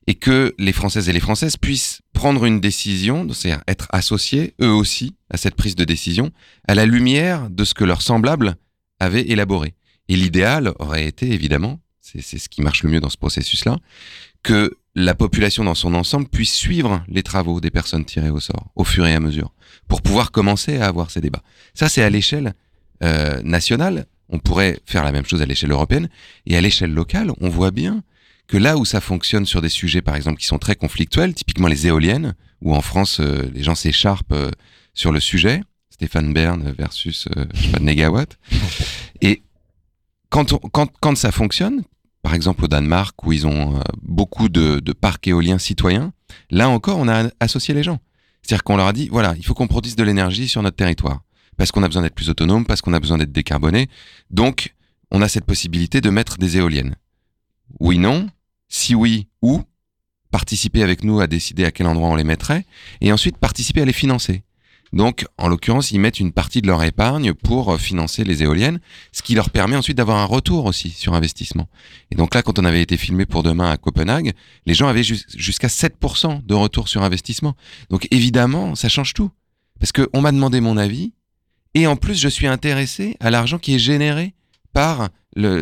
et 0.07 0.15
que 0.15 0.55
les 0.59 0.73
Françaises 0.73 1.09
et 1.11 1.13
les 1.13 1.21
Françaises 1.21 1.59
puissent 1.59 2.01
prendre 2.15 2.47
une 2.47 2.61
décision, 2.61 3.31
c'est-à-dire 3.33 3.63
être 3.69 3.89
associés, 3.91 4.55
eux 4.63 4.73
aussi, 4.73 5.17
à 5.29 5.37
cette 5.37 5.55
prise 5.55 5.77
de 5.77 5.85
décision, 5.85 6.31
à 6.67 6.75
la 6.75 6.87
lumière 6.87 7.51
de 7.51 7.65
ce 7.65 7.75
que 7.75 7.85
leurs 7.85 8.01
semblables 8.01 8.57
avaient 9.01 9.29
élaboré. 9.29 9.75
Et 10.09 10.17
l'idéal 10.17 10.73
aurait 10.79 11.07
été, 11.07 11.31
évidemment, 11.31 11.79
c'est 12.01 12.39
ce 12.39 12.49
qui 12.49 12.63
marche 12.63 12.85
le 12.85 12.91
mieux 12.91 13.01
dans 13.01 13.11
ce 13.11 13.19
processus-là, 13.19 13.77
que 14.43 14.79
la 14.95 15.15
population 15.15 15.65
dans 15.65 15.75
son 15.75 15.95
ensemble 15.95 16.27
puisse 16.27 16.55
suivre 16.55 17.05
les 17.09 17.23
travaux 17.23 17.61
des 17.61 17.71
personnes 17.71 18.05
tirées 18.05 18.31
au 18.31 18.41
sort 18.41 18.71
au 18.75 18.85
fur 18.85 19.07
et 19.07 19.15
à 19.15 19.21
mesure 19.21 19.53
pour 19.87 20.03
pouvoir 20.03 20.31
commencer 20.31 20.79
à 20.79 20.87
avoir 20.87 21.11
ces 21.11 21.21
débats. 21.21 21.43
Ça, 21.75 21.89
c'est 21.89 22.03
à 22.03 22.11
l'échelle 22.11 22.55
euh, 23.03 23.41
nationale. 23.43 24.07
On 24.29 24.39
pourrait 24.39 24.81
faire 24.87 25.05
la 25.05 25.13
même 25.13 25.25
chose 25.25 25.43
à 25.43 25.47
l'échelle 25.47 25.71
européenne 25.71 26.09
et 26.47 26.57
à 26.57 26.61
l'échelle 26.61 26.93
locale, 26.93 27.33
on 27.41 27.49
voit 27.49 27.71
bien 27.71 28.03
que 28.47 28.57
là 28.57 28.77
où 28.77 28.85
ça 28.85 29.01
fonctionne 29.01 29.47
sur 29.47 29.61
des 29.61 29.69
sujets, 29.69 30.03
par 30.03 30.17
exemple, 30.17 30.39
qui 30.39 30.47
sont 30.47 30.59
très 30.59 30.75
conflictuels, 30.75 31.35
typiquement 31.35 31.69
les 31.69 31.87
éoliennes, 31.87 32.35
où 32.63 32.75
en 32.75 32.81
France, 32.81 33.21
euh, 33.21 33.51
les 33.55 33.63
gens 33.63 33.75
s'écharpent 33.75 34.33
euh, 34.33 34.51
sur 34.95 35.13
le 35.13 35.21
sujet, 35.21 35.63
Stéphane 35.91 36.33
Bern 36.33 36.75
versus, 36.77 37.29
je 37.53 37.61
sais 37.61 37.69
pas, 37.71 37.81
Negawatt. 37.81 38.39
Et 39.21 39.43
quand, 40.31 40.53
on, 40.53 40.59
quand, 40.59 40.91
quand 41.01 41.17
ça 41.17 41.31
fonctionne, 41.31 41.83
par 42.23 42.35
exemple 42.35 42.65
au 42.65 42.69
Danemark, 42.69 43.23
où 43.25 43.33
ils 43.33 43.47
ont 43.47 43.81
beaucoup 44.03 44.49
de, 44.49 44.81
de 44.81 44.93
parcs 44.93 45.27
éoliens 45.29 45.59
citoyens, 45.59 46.13
là 46.51 46.69
encore, 46.69 46.99
on 46.99 47.09
a 47.09 47.31
associé 47.41 47.75
les 47.75 47.83
gens. 47.83 48.01
C'est-à-dire 48.43 48.65
qu'on 48.65 48.77
leur 48.77 48.87
a 48.87 48.93
dit, 48.93 49.09
voilà, 49.09 49.35
il 49.37 49.45
faut 49.45 49.55
qu'on 49.55 49.67
produise 49.67 49.97
de 49.97 50.03
l'énergie 50.03 50.49
sur 50.49 50.63
notre 50.63 50.77
territoire, 50.77 51.23
parce 51.59 51.73
qu'on 51.73 51.83
a 51.83 51.89
besoin 51.89 52.03
d'être 52.03 52.15
plus 52.15 52.31
autonome, 52.31 52.65
parce 52.65 52.81
qu'on 52.81 52.95
a 52.95 53.01
besoin 53.01 53.19
d'être 53.19 53.33
décarboné. 53.33 53.89
Donc, 54.31 54.75
on 55.11 55.21
a 55.21 55.29
cette 55.29 55.45
possibilité 55.45 56.01
de 56.01 56.09
mettre 56.09 56.39
des 56.39 56.57
éoliennes. 56.57 56.95
Oui, 57.81 57.99
non. 57.99 58.29
Si 58.69 58.95
oui, 58.95 59.27
où? 59.43 59.63
Participer 60.31 60.83
avec 60.83 61.05
nous 61.05 61.21
à 61.21 61.27
décider 61.27 61.65
à 61.65 61.71
quel 61.71 61.87
endroit 61.87 62.09
on 62.09 62.15
les 62.15 62.25
mettrait, 62.25 62.65
et 63.01 63.13
ensuite 63.13 63.37
participer 63.37 63.83
à 63.83 63.85
les 63.85 63.93
financer. 63.93 64.43
Donc, 64.93 65.27
en 65.37 65.49
l'occurrence, 65.49 65.91
ils 65.91 66.01
mettent 66.01 66.21
une 66.21 66.33
partie 66.33 66.63
de 66.63 66.67
leur 66.67 66.83
épargne 66.83 67.35
pour 67.35 67.75
euh, 67.75 67.79
financer 67.79 68.25
les 68.25 68.43
éoliennes, 68.43 68.81
ce 69.13 69.23
qui 69.23 69.35
leur 69.35 69.51
permet 69.51 69.77
ensuite 69.77 69.99
d'avoir 69.99 70.19
un 70.19 70.25
retour 70.25 70.65
aussi 70.65 70.91
sur 70.91 71.13
investissement. 71.13 71.69
Et 72.11 72.15
donc 72.15 72.35
là, 72.35 72.43
quand 72.43 72.59
on 72.59 72.65
avait 72.65 72.81
été 72.81 72.97
filmé 72.97 73.27
pour 73.27 73.43
demain 73.43 73.71
à 73.71 73.77
Copenhague, 73.77 74.33
les 74.65 74.75
gens 74.75 74.89
avaient 74.89 75.03
jusqu'à 75.03 75.69
7% 75.69 76.47
de 76.47 76.55
retour 76.55 76.89
sur 76.89 77.03
investissement. 77.03 77.55
Donc 77.91 78.09
évidemment, 78.11 78.75
ça 78.75 78.89
change 78.89 79.13
tout. 79.13 79.31
Parce 79.79 79.93
qu'on 79.93 80.21
m'a 80.23 80.33
demandé 80.33 80.61
mon 80.61 80.77
avis, 80.77 81.13
et 81.79 81.87
en 81.87 81.97
plus, 81.97 82.21
je 82.21 82.29
suis 82.29 82.47
intéressé 82.47 83.17
à 83.21 83.31
l'argent 83.31 83.59
qui 83.59 83.75
est 83.75 83.79
généré 83.79 84.35
par 84.73 85.09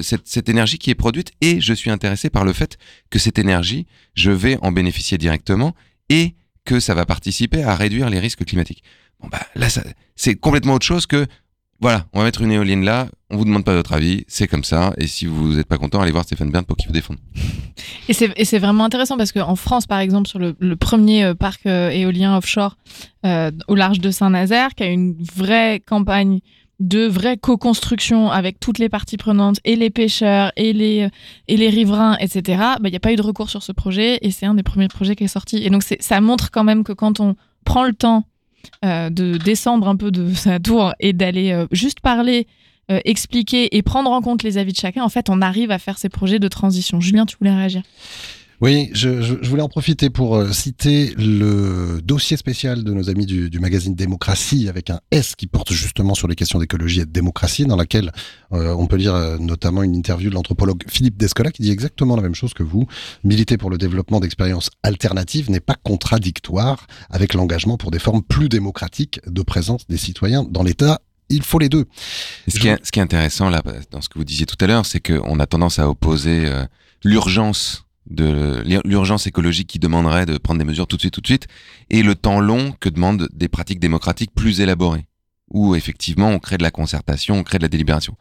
cette, 0.02 0.26
cette, 0.26 0.48
énergie 0.48 0.78
qui 0.78 0.90
est 0.90 0.94
produite, 0.94 1.32
et 1.40 1.60
je 1.60 1.74
suis 1.74 1.90
intéressé 1.90 2.30
par 2.30 2.44
le 2.44 2.52
fait 2.52 2.78
que 3.10 3.18
cette 3.18 3.38
énergie, 3.38 3.86
je 4.14 4.30
vais 4.30 4.58
en 4.62 4.72
bénéficier 4.72 5.18
directement, 5.18 5.74
et 6.08 6.34
que 6.64 6.80
ça 6.80 6.94
va 6.94 7.04
participer 7.04 7.62
à 7.62 7.74
réduire 7.74 8.08
les 8.10 8.18
risques 8.18 8.44
climatiques. 8.44 8.82
Bon 9.20 9.28
bah 9.28 9.40
là, 9.54 9.68
c'est 10.14 10.34
complètement 10.34 10.74
autre 10.74 10.86
chose 10.86 11.06
que 11.06 11.26
voilà, 11.80 12.06
on 12.12 12.18
va 12.18 12.24
mettre 12.24 12.40
une 12.42 12.52
éolienne 12.52 12.84
là, 12.84 13.08
on 13.30 13.36
vous 13.36 13.44
demande 13.44 13.64
pas 13.64 13.74
votre 13.74 13.92
avis, 13.92 14.24
c'est 14.28 14.46
comme 14.46 14.64
ça, 14.64 14.92
et 14.98 15.06
si 15.06 15.26
vous 15.26 15.54
n'êtes 15.54 15.66
pas 15.66 15.78
content, 15.78 16.00
allez 16.00 16.12
voir 16.12 16.24
Stéphane 16.24 16.50
Bern 16.50 16.64
pour 16.64 16.76
qu'il 16.76 16.86
vous 16.86 16.92
défende. 16.92 17.18
Et 18.08 18.12
c'est 18.12 18.58
vraiment 18.58 18.84
intéressant 18.84 19.16
parce 19.16 19.32
qu'en 19.32 19.56
France, 19.56 19.86
par 19.86 19.98
exemple, 19.98 20.28
sur 20.28 20.38
le, 20.38 20.54
premier 20.76 21.24
euh, 21.24 21.34
parc 21.34 21.66
euh, 21.66 21.90
éolien 21.90 22.36
offshore 22.36 22.76
euh, 23.24 23.50
au 23.68 23.74
large 23.74 24.00
de 24.00 24.10
Saint-Nazaire, 24.10 24.74
qui 24.74 24.84
a 24.84 24.86
une 24.86 25.16
vraie 25.34 25.80
campagne 25.80 26.40
de 26.78 27.06
vraie 27.06 27.36
co-construction 27.36 28.30
avec 28.30 28.60
toutes 28.60 28.78
les 28.78 28.88
parties 28.88 29.16
prenantes 29.16 29.58
et 29.64 29.76
les 29.76 29.90
pêcheurs 29.90 30.52
et 30.56 30.72
les, 30.72 31.08
et 31.48 31.56
les 31.56 31.70
riverains, 31.70 32.16
etc., 32.18 32.42
bah, 32.58 32.78
il 32.84 32.90
n'y 32.90 32.96
a 32.96 33.00
pas 33.00 33.12
eu 33.12 33.16
de 33.16 33.22
recours 33.22 33.48
sur 33.48 33.62
ce 33.62 33.72
projet 33.72 34.18
et 34.20 34.30
c'est 34.30 34.46
un 34.46 34.54
des 34.54 34.62
premiers 34.62 34.88
projets 34.88 35.16
qui 35.16 35.24
est 35.24 35.28
sorti. 35.28 35.56
Et 35.64 35.70
donc 35.70 35.82
ça 35.82 36.20
montre 36.20 36.50
quand 36.50 36.64
même 36.64 36.84
que 36.84 36.92
quand 36.92 37.18
on 37.18 37.34
prend 37.64 37.84
le 37.84 37.94
temps 37.94 38.24
de 38.82 39.36
descendre 39.38 39.88
un 39.88 39.96
peu 39.96 40.10
de 40.10 40.32
sa 40.34 40.58
tour 40.58 40.94
et 41.00 41.12
d'aller 41.12 41.52
euh, 41.52 41.66
juste 41.72 42.00
parler, 42.00 42.46
euh, 42.90 43.00
expliquer 43.04 43.76
et 43.76 43.82
prendre 43.82 44.10
en 44.10 44.20
compte 44.22 44.42
les 44.42 44.58
avis 44.58 44.72
de 44.72 44.78
chacun, 44.78 45.02
en 45.02 45.08
fait, 45.08 45.28
on 45.28 45.42
arrive 45.42 45.70
à 45.70 45.78
faire 45.78 45.98
ces 45.98 46.08
projets 46.08 46.38
de 46.38 46.48
transition. 46.48 47.00
Julien, 47.00 47.26
tu 47.26 47.36
voulais 47.38 47.54
réagir? 47.54 47.82
Oui, 48.60 48.90
je, 48.92 49.20
je, 49.20 49.48
voulais 49.48 49.62
en 49.62 49.68
profiter 49.68 50.08
pour 50.08 50.42
citer 50.54 51.14
le 51.18 52.00
dossier 52.02 52.36
spécial 52.36 52.84
de 52.84 52.92
nos 52.92 53.10
amis 53.10 53.26
du, 53.26 53.50
du, 53.50 53.58
magazine 53.58 53.94
Démocratie 53.94 54.68
avec 54.68 54.90
un 54.90 55.00
S 55.10 55.34
qui 55.36 55.46
porte 55.46 55.72
justement 55.72 56.14
sur 56.14 56.28
les 56.28 56.34
questions 56.34 56.58
d'écologie 56.58 57.00
et 57.00 57.04
de 57.04 57.10
démocratie, 57.10 57.66
dans 57.66 57.76
laquelle 57.76 58.12
on 58.50 58.86
peut 58.86 58.96
lire 58.96 59.38
notamment 59.40 59.82
une 59.82 59.94
interview 59.94 60.30
de 60.30 60.34
l'anthropologue 60.34 60.84
Philippe 60.88 61.16
Descola 61.16 61.50
qui 61.50 61.62
dit 61.62 61.70
exactement 61.70 62.16
la 62.16 62.22
même 62.22 62.34
chose 62.34 62.54
que 62.54 62.62
vous. 62.62 62.86
Militer 63.24 63.58
pour 63.58 63.70
le 63.70 63.78
développement 63.78 64.20
d'expériences 64.20 64.70
alternatives 64.82 65.50
n'est 65.50 65.60
pas 65.60 65.76
contradictoire 65.82 66.86
avec 67.10 67.34
l'engagement 67.34 67.76
pour 67.76 67.90
des 67.90 67.98
formes 67.98 68.22
plus 68.22 68.48
démocratiques 68.48 69.20
de 69.26 69.42
présence 69.42 69.86
des 69.86 69.98
citoyens 69.98 70.44
dans 70.44 70.62
l'État 70.62 71.00
il 71.28 71.42
faut 71.42 71.58
les 71.58 71.68
deux. 71.68 71.86
Ce, 72.46 72.58
qui 72.58 72.68
est, 72.68 72.78
ce 72.84 72.92
qui 72.92 73.00
est 73.00 73.02
intéressant 73.02 73.50
là, 73.50 73.60
dans 73.90 74.00
ce 74.00 74.08
que 74.08 74.16
vous 74.16 74.24
disiez 74.24 74.46
tout 74.46 74.56
à 74.60 74.68
l'heure, 74.68 74.86
c'est 74.86 75.00
qu'on 75.00 75.40
a 75.40 75.46
tendance 75.46 75.80
à 75.80 75.88
opposer 75.90 76.48
l'urgence 77.02 77.85
de 78.08 78.62
l'urgence 78.84 79.26
écologique 79.26 79.68
qui 79.68 79.78
demanderait 79.78 80.26
de 80.26 80.38
prendre 80.38 80.58
des 80.58 80.64
mesures 80.64 80.86
tout 80.86 80.96
de 80.96 81.02
suite, 81.02 81.14
tout 81.14 81.20
de 81.20 81.26
suite, 81.26 81.48
et 81.90 82.02
le 82.02 82.14
temps 82.14 82.40
long 82.40 82.72
que 82.80 82.88
demandent 82.88 83.28
des 83.32 83.48
pratiques 83.48 83.80
démocratiques 83.80 84.32
plus 84.34 84.60
élaborées, 84.60 85.06
où 85.50 85.74
effectivement 85.74 86.30
on 86.30 86.38
crée 86.38 86.58
de 86.58 86.62
la 86.62 86.70
concertation, 86.70 87.36
on 87.36 87.42
crée 87.42 87.58
de 87.58 87.64
la 87.64 87.68
délibération. 87.68 88.16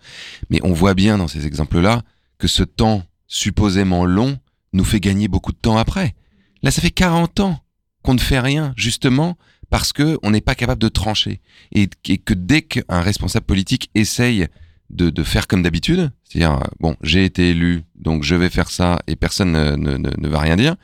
Mais 0.49 0.59
on 0.63 0.73
voit 0.73 0.93
bien 0.93 1.17
dans 1.17 1.27
ces 1.27 1.45
exemples-là 1.45 2.01
que 2.37 2.47
ce 2.47 2.63
temps 2.63 3.03
supposément 3.27 4.05
long 4.05 4.39
nous 4.73 4.83
fait 4.83 4.99
gagner 4.99 5.27
beaucoup 5.27 5.51
de 5.51 5.57
temps 5.57 5.77
après. 5.77 6.15
Là, 6.63 6.71
ça 6.71 6.81
fait 6.81 6.91
40 6.91 7.39
ans 7.41 7.59
qu'on 8.01 8.13
ne 8.13 8.19
fait 8.19 8.39
rien, 8.39 8.73
justement 8.75 9.37
parce 9.69 9.93
que 9.93 10.19
on 10.21 10.31
n'est 10.31 10.41
pas 10.41 10.55
capable 10.55 10.81
de 10.81 10.89
trancher. 10.89 11.41
Et, 11.71 11.89
et 12.07 12.17
que 12.17 12.33
dès 12.33 12.61
qu'un 12.61 13.01
responsable 13.01 13.45
politique 13.45 13.89
essaye 13.95 14.47
de, 14.89 15.09
de 15.09 15.23
faire 15.23 15.47
comme 15.47 15.63
d'habitude, 15.63 16.11
c'est-à-dire, 16.23 16.53
euh, 16.53 16.67
bon, 16.79 16.95
j'ai 17.01 17.25
été 17.25 17.49
élu, 17.49 17.83
donc 17.95 18.23
je 18.23 18.35
vais 18.35 18.49
faire 18.49 18.69
ça 18.69 18.99
et 19.07 19.15
personne 19.15 19.51
ne, 19.51 19.97
ne, 19.97 20.27
va 20.27 20.39
rien 20.39 20.55
dire. 20.55 20.75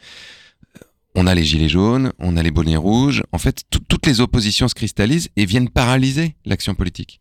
On 1.13 1.27
a 1.27 1.35
les 1.35 1.43
gilets 1.43 1.69
jaunes, 1.69 2.13
on 2.19 2.37
a 2.37 2.43
les 2.43 2.51
bonnets 2.51 2.77
rouges. 2.77 3.23
En 3.31 3.37
fait, 3.37 3.63
toutes 3.69 4.05
les 4.05 4.21
oppositions 4.21 4.67
se 4.67 4.75
cristallisent 4.75 5.29
et 5.35 5.45
viennent 5.45 5.69
paralyser 5.69 6.35
l'action 6.45 6.73
politique. 6.73 7.19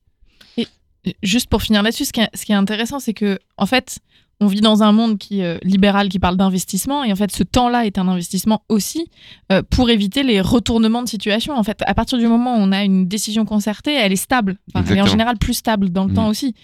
Et 1.04 1.16
juste 1.22 1.48
pour 1.48 1.62
finir 1.62 1.82
là-dessus, 1.82 2.04
ce, 2.04 2.12
ce, 2.34 2.44
qui 2.44 2.52
est 2.52 2.56
intéressant, 2.56 3.00
c'est 3.00 3.14
que, 3.14 3.38
en 3.56 3.66
fait, 3.66 4.00
on 4.40 4.46
vit 4.46 4.60
dans 4.60 4.82
un 4.82 4.92
monde 4.92 5.18
qui 5.18 5.42
euh, 5.42 5.58
libéral 5.62 6.08
qui 6.08 6.18
parle 6.18 6.36
d'investissement 6.36 7.04
et 7.04 7.12
en 7.12 7.16
fait 7.16 7.30
ce 7.30 7.42
temps-là 7.42 7.86
est 7.86 7.98
un 7.98 8.08
investissement 8.08 8.62
aussi 8.68 9.06
euh, 9.52 9.62
pour 9.68 9.90
éviter 9.90 10.22
les 10.22 10.40
retournements 10.40 11.02
de 11.02 11.08
situation. 11.08 11.54
En 11.54 11.62
fait, 11.62 11.82
à 11.86 11.94
partir 11.94 12.18
du 12.18 12.26
moment 12.26 12.54
où 12.54 12.58
on 12.58 12.72
a 12.72 12.82
une 12.82 13.06
décision 13.06 13.44
concertée, 13.44 13.94
elle 13.94 14.12
est 14.12 14.16
stable, 14.16 14.56
elle 14.74 14.98
est 14.98 15.02
en 15.02 15.06
général 15.06 15.36
plus 15.36 15.54
stable 15.54 15.90
dans 15.90 16.04
le 16.04 16.14
temps 16.14 16.26
mmh. 16.26 16.30
aussi, 16.30 16.54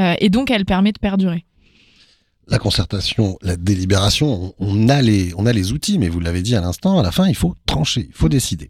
euh, 0.00 0.14
et 0.18 0.30
donc 0.30 0.50
elle 0.50 0.64
permet 0.64 0.92
de 0.92 0.98
perdurer 0.98 1.44
la 2.48 2.58
concertation, 2.58 3.38
la 3.42 3.56
délibération, 3.56 4.54
on, 4.58 4.88
a 4.88 5.02
les, 5.02 5.32
on 5.36 5.46
a 5.46 5.52
les 5.52 5.72
outils, 5.72 5.98
mais 5.98 6.08
vous 6.08 6.20
l'avez 6.20 6.42
dit 6.42 6.54
à 6.54 6.60
l'instant, 6.60 6.98
à 6.98 7.02
la 7.02 7.10
fin, 7.10 7.28
il 7.28 7.34
faut 7.34 7.56
trancher, 7.66 8.06
il 8.08 8.14
faut 8.14 8.28
décider. 8.28 8.68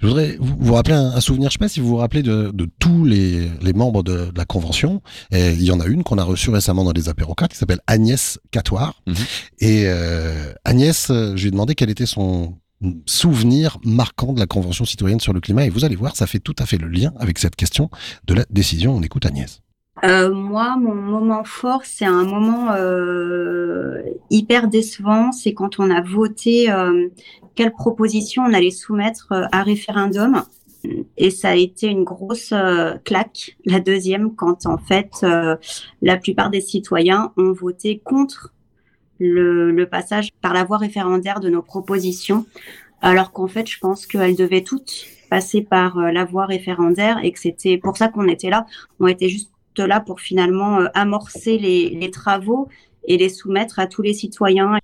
Je 0.00 0.06
voudrais 0.06 0.36
vous, 0.40 0.56
vous 0.58 0.74
rappeler 0.74 0.94
un, 0.94 1.20
souvenir, 1.20 1.50
je 1.50 1.54
sais 1.54 1.58
pas 1.58 1.68
si 1.68 1.80
vous 1.80 1.88
vous 1.88 1.96
rappelez 1.96 2.22
de, 2.22 2.50
de 2.54 2.68
tous 2.78 3.04
les, 3.04 3.50
les, 3.60 3.72
membres 3.74 4.02
de, 4.02 4.30
la 4.34 4.44
convention. 4.46 5.02
Et 5.30 5.50
il 5.50 5.62
y 5.62 5.70
en 5.70 5.80
a 5.80 5.86
une 5.86 6.04
qu'on 6.04 6.16
a 6.16 6.24
reçue 6.24 6.50
récemment 6.50 6.84
dans 6.84 6.92
les 6.92 7.08
apérocrates 7.08 7.52
qui 7.52 7.58
s'appelle 7.58 7.80
Agnès 7.86 8.38
Catoire. 8.50 9.02
Mhm. 9.06 9.14
Et 9.58 9.82
euh, 9.86 10.52
Agnès, 10.64 11.08
je 11.08 11.34
lui 11.34 11.48
ai 11.48 11.50
demandé 11.50 11.74
quel 11.74 11.90
était 11.90 12.06
son 12.06 12.58
souvenir 13.06 13.78
marquant 13.84 14.32
de 14.32 14.38
la 14.38 14.46
Convention 14.46 14.84
citoyenne 14.84 15.20
sur 15.20 15.32
le 15.32 15.40
climat. 15.40 15.66
Et 15.66 15.70
vous 15.70 15.84
allez 15.84 15.96
voir, 15.96 16.16
ça 16.16 16.26
fait 16.26 16.38
tout 16.38 16.56
à 16.58 16.64
fait 16.64 16.78
le 16.78 16.88
lien 16.88 17.12
avec 17.18 17.38
cette 17.38 17.56
question 17.56 17.90
de 18.26 18.34
la 18.34 18.44
décision. 18.50 18.96
On 18.96 19.02
écoute 19.02 19.26
Agnès. 19.26 19.60
Euh, 20.04 20.32
moi, 20.32 20.76
mon 20.76 20.94
moment 20.94 21.44
fort, 21.44 21.84
c'est 21.84 22.04
un 22.04 22.24
moment 22.24 22.72
euh, 22.72 24.02
hyper 24.30 24.68
décevant. 24.68 25.32
C'est 25.32 25.54
quand 25.54 25.80
on 25.80 25.90
a 25.90 26.00
voté 26.00 26.70
euh, 26.70 27.08
quelle 27.54 27.72
proposition 27.72 28.44
on 28.44 28.52
allait 28.52 28.70
soumettre 28.70 29.28
euh, 29.32 29.46
à 29.52 29.62
référendum. 29.62 30.42
Et 31.16 31.30
ça 31.30 31.50
a 31.50 31.54
été 31.56 31.88
une 31.88 32.04
grosse 32.04 32.52
euh, 32.52 32.94
claque, 33.04 33.56
la 33.64 33.80
deuxième, 33.80 34.34
quand 34.36 34.66
en 34.66 34.78
fait 34.78 35.26
la 36.02 36.16
plupart 36.16 36.50
des 36.50 36.60
citoyens 36.60 37.32
ont 37.36 37.52
voté 37.52 37.98
contre 37.98 38.54
le, 39.18 39.72
le, 39.72 39.86
passage 39.88 40.30
par 40.40 40.54
la 40.54 40.62
voie 40.62 40.78
référendaire 40.78 41.40
de 41.40 41.48
nos 41.48 41.62
propositions, 41.62 42.46
alors 43.02 43.32
qu'en 43.32 43.48
fait, 43.48 43.68
je 43.68 43.80
pense 43.80 44.06
qu'elles 44.06 44.36
devaient 44.36 44.62
toutes 44.62 45.06
passer 45.28 45.62
par 45.62 45.98
la 45.98 46.24
voie 46.24 46.46
référendaire 46.46 47.18
et 47.22 47.32
que 47.32 47.40
c'était 47.40 47.76
pour 47.76 47.96
ça 47.96 48.08
qu'on 48.08 48.28
était 48.28 48.48
là. 48.48 48.64
On 49.00 49.08
était 49.08 49.28
juste 49.28 49.50
là 49.86 50.00
pour 50.00 50.20
finalement 50.20 50.80
euh, 50.80 50.86
amorcer 50.94 51.58
les, 51.58 52.10
travaux 52.10 52.68
et 53.04 53.16
les 53.16 53.28
soumettre 53.28 53.78
à 53.78 53.86
tous 53.86 54.02
les 54.02 54.14
citoyens. 54.14 54.78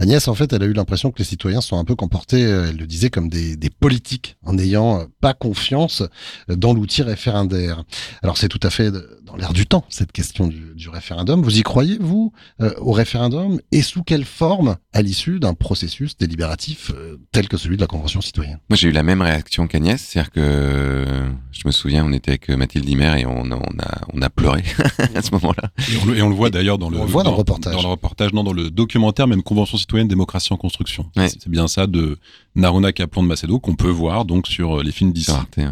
Agnès, 0.00 0.26
en 0.28 0.34
fait, 0.34 0.52
elle 0.52 0.62
a 0.62 0.66
eu 0.66 0.72
l'impression 0.72 1.10
que 1.10 1.18
les 1.18 1.24
citoyens 1.24 1.60
sont 1.60 1.78
un 1.78 1.84
peu 1.84 1.94
comportés, 1.94 2.40
elle 2.40 2.76
le 2.76 2.86
disait, 2.86 3.10
comme 3.10 3.28
des, 3.28 3.56
des 3.56 3.70
politiques, 3.70 4.36
en 4.44 4.54
n'ayant 4.54 5.06
pas 5.20 5.34
confiance 5.34 6.02
dans 6.48 6.72
l'outil 6.72 7.02
référendaire. 7.02 7.84
Alors 8.22 8.38
c'est 8.38 8.48
tout 8.48 8.60
à 8.62 8.70
fait 8.70 8.90
dans 9.24 9.36
l'air 9.36 9.52
du 9.52 9.66
temps, 9.66 9.84
cette 9.90 10.12
question 10.12 10.48
du, 10.48 10.74
du 10.74 10.88
référendum. 10.88 11.42
Vous 11.42 11.58
y 11.58 11.62
croyez, 11.62 11.98
vous, 12.00 12.32
au 12.78 12.92
référendum? 12.92 13.60
Et 13.72 13.82
sous 13.82 14.02
quelle 14.02 14.24
forme 14.24 14.76
à 14.92 15.02
l'issue 15.02 15.38
d'un 15.38 15.54
processus 15.54 16.16
délibératif 16.16 16.92
tel 17.32 17.48
que 17.48 17.56
celui 17.56 17.76
de 17.76 17.82
la 17.82 17.86
Convention 17.86 18.20
citoyenne? 18.20 18.58
Moi, 18.68 18.76
j'ai 18.76 18.88
eu 18.88 18.92
la 18.92 19.02
même 19.02 19.22
réaction 19.22 19.66
qu'Agnès, 19.66 20.00
c'est-à-dire 20.00 20.32
que 20.32 21.04
je 21.52 21.62
me 21.66 21.72
souviens, 21.72 22.04
on 22.04 22.12
était 22.12 22.30
avec 22.30 22.48
Mathilde 22.48 22.86
Dimer 22.86 23.20
et 23.20 23.26
on, 23.26 23.42
on, 23.42 23.52
a, 23.52 24.00
on 24.12 24.22
a 24.22 24.30
pleuré 24.30 24.62
à 25.14 25.22
ce 25.22 25.30
moment-là. 25.32 25.70
Et 25.78 26.22
on, 26.22 26.28
le, 26.28 26.34
voit 26.34 26.50
d'ailleurs 26.50 26.78
dans 26.78 26.88
le, 26.88 26.98
on 26.98 27.04
le 27.04 27.10
voit 27.10 27.22
dans, 27.22 27.32
le 27.32 27.36
reportage. 27.36 27.74
Dans 27.74 27.82
le 27.82 27.88
reportage, 27.88 28.32
non, 28.32 28.42
dans 28.42 28.52
le 28.52 28.70
documentaire, 28.70 29.26
même 29.26 29.42
Convention 29.42 29.76
citoyenne, 29.76 29.89
démocratie 29.98 30.52
en 30.52 30.56
construction. 30.56 31.10
Ouais. 31.16 31.28
C'est 31.28 31.48
bien 31.48 31.68
ça 31.68 31.86
de 31.86 32.18
Naruna 32.54 32.92
Kaplan 32.92 33.22
de 33.22 33.28
Macedo 33.28 33.58
qu'on 33.60 33.76
peut 33.76 33.90
voir 33.90 34.24
donc 34.24 34.46
sur 34.46 34.82
les 34.82 34.92
films 34.92 35.12
d'ici. 35.12 35.30
Arte, 35.30 35.56
ouais. 35.56 35.66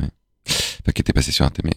Enfin, 0.81 0.93
qui 0.95 1.03
était 1.03 1.13
passé 1.13 1.33
sur 1.33 1.45
Arte, 1.45 1.61
mais... 1.65 1.75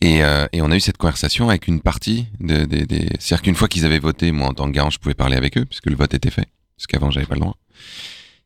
Et, 0.00 0.22
euh, 0.22 0.46
et 0.52 0.62
on 0.62 0.70
a 0.70 0.76
eu 0.76 0.80
cette 0.80 0.98
conversation 0.98 1.48
avec 1.48 1.66
une 1.66 1.80
partie 1.80 2.26
des... 2.38 2.66
De, 2.66 2.84
des... 2.84 3.08
C'est-à-dire 3.18 3.42
qu'une 3.42 3.54
fois 3.56 3.68
qu'ils 3.68 3.84
avaient 3.84 3.98
voté, 3.98 4.30
moi, 4.32 4.48
en 4.48 4.54
tant 4.54 4.66
que 4.66 4.72
garant, 4.72 4.90
je 4.90 4.98
pouvais 4.98 5.14
parler 5.14 5.36
avec 5.36 5.58
eux, 5.58 5.64
puisque 5.64 5.86
le 5.86 5.96
vote 5.96 6.14
était 6.14 6.30
fait. 6.30 6.46
Parce 6.76 6.86
qu'avant, 6.86 7.10
j'avais 7.10 7.26
pas 7.26 7.34
le 7.34 7.40
droit. 7.40 7.56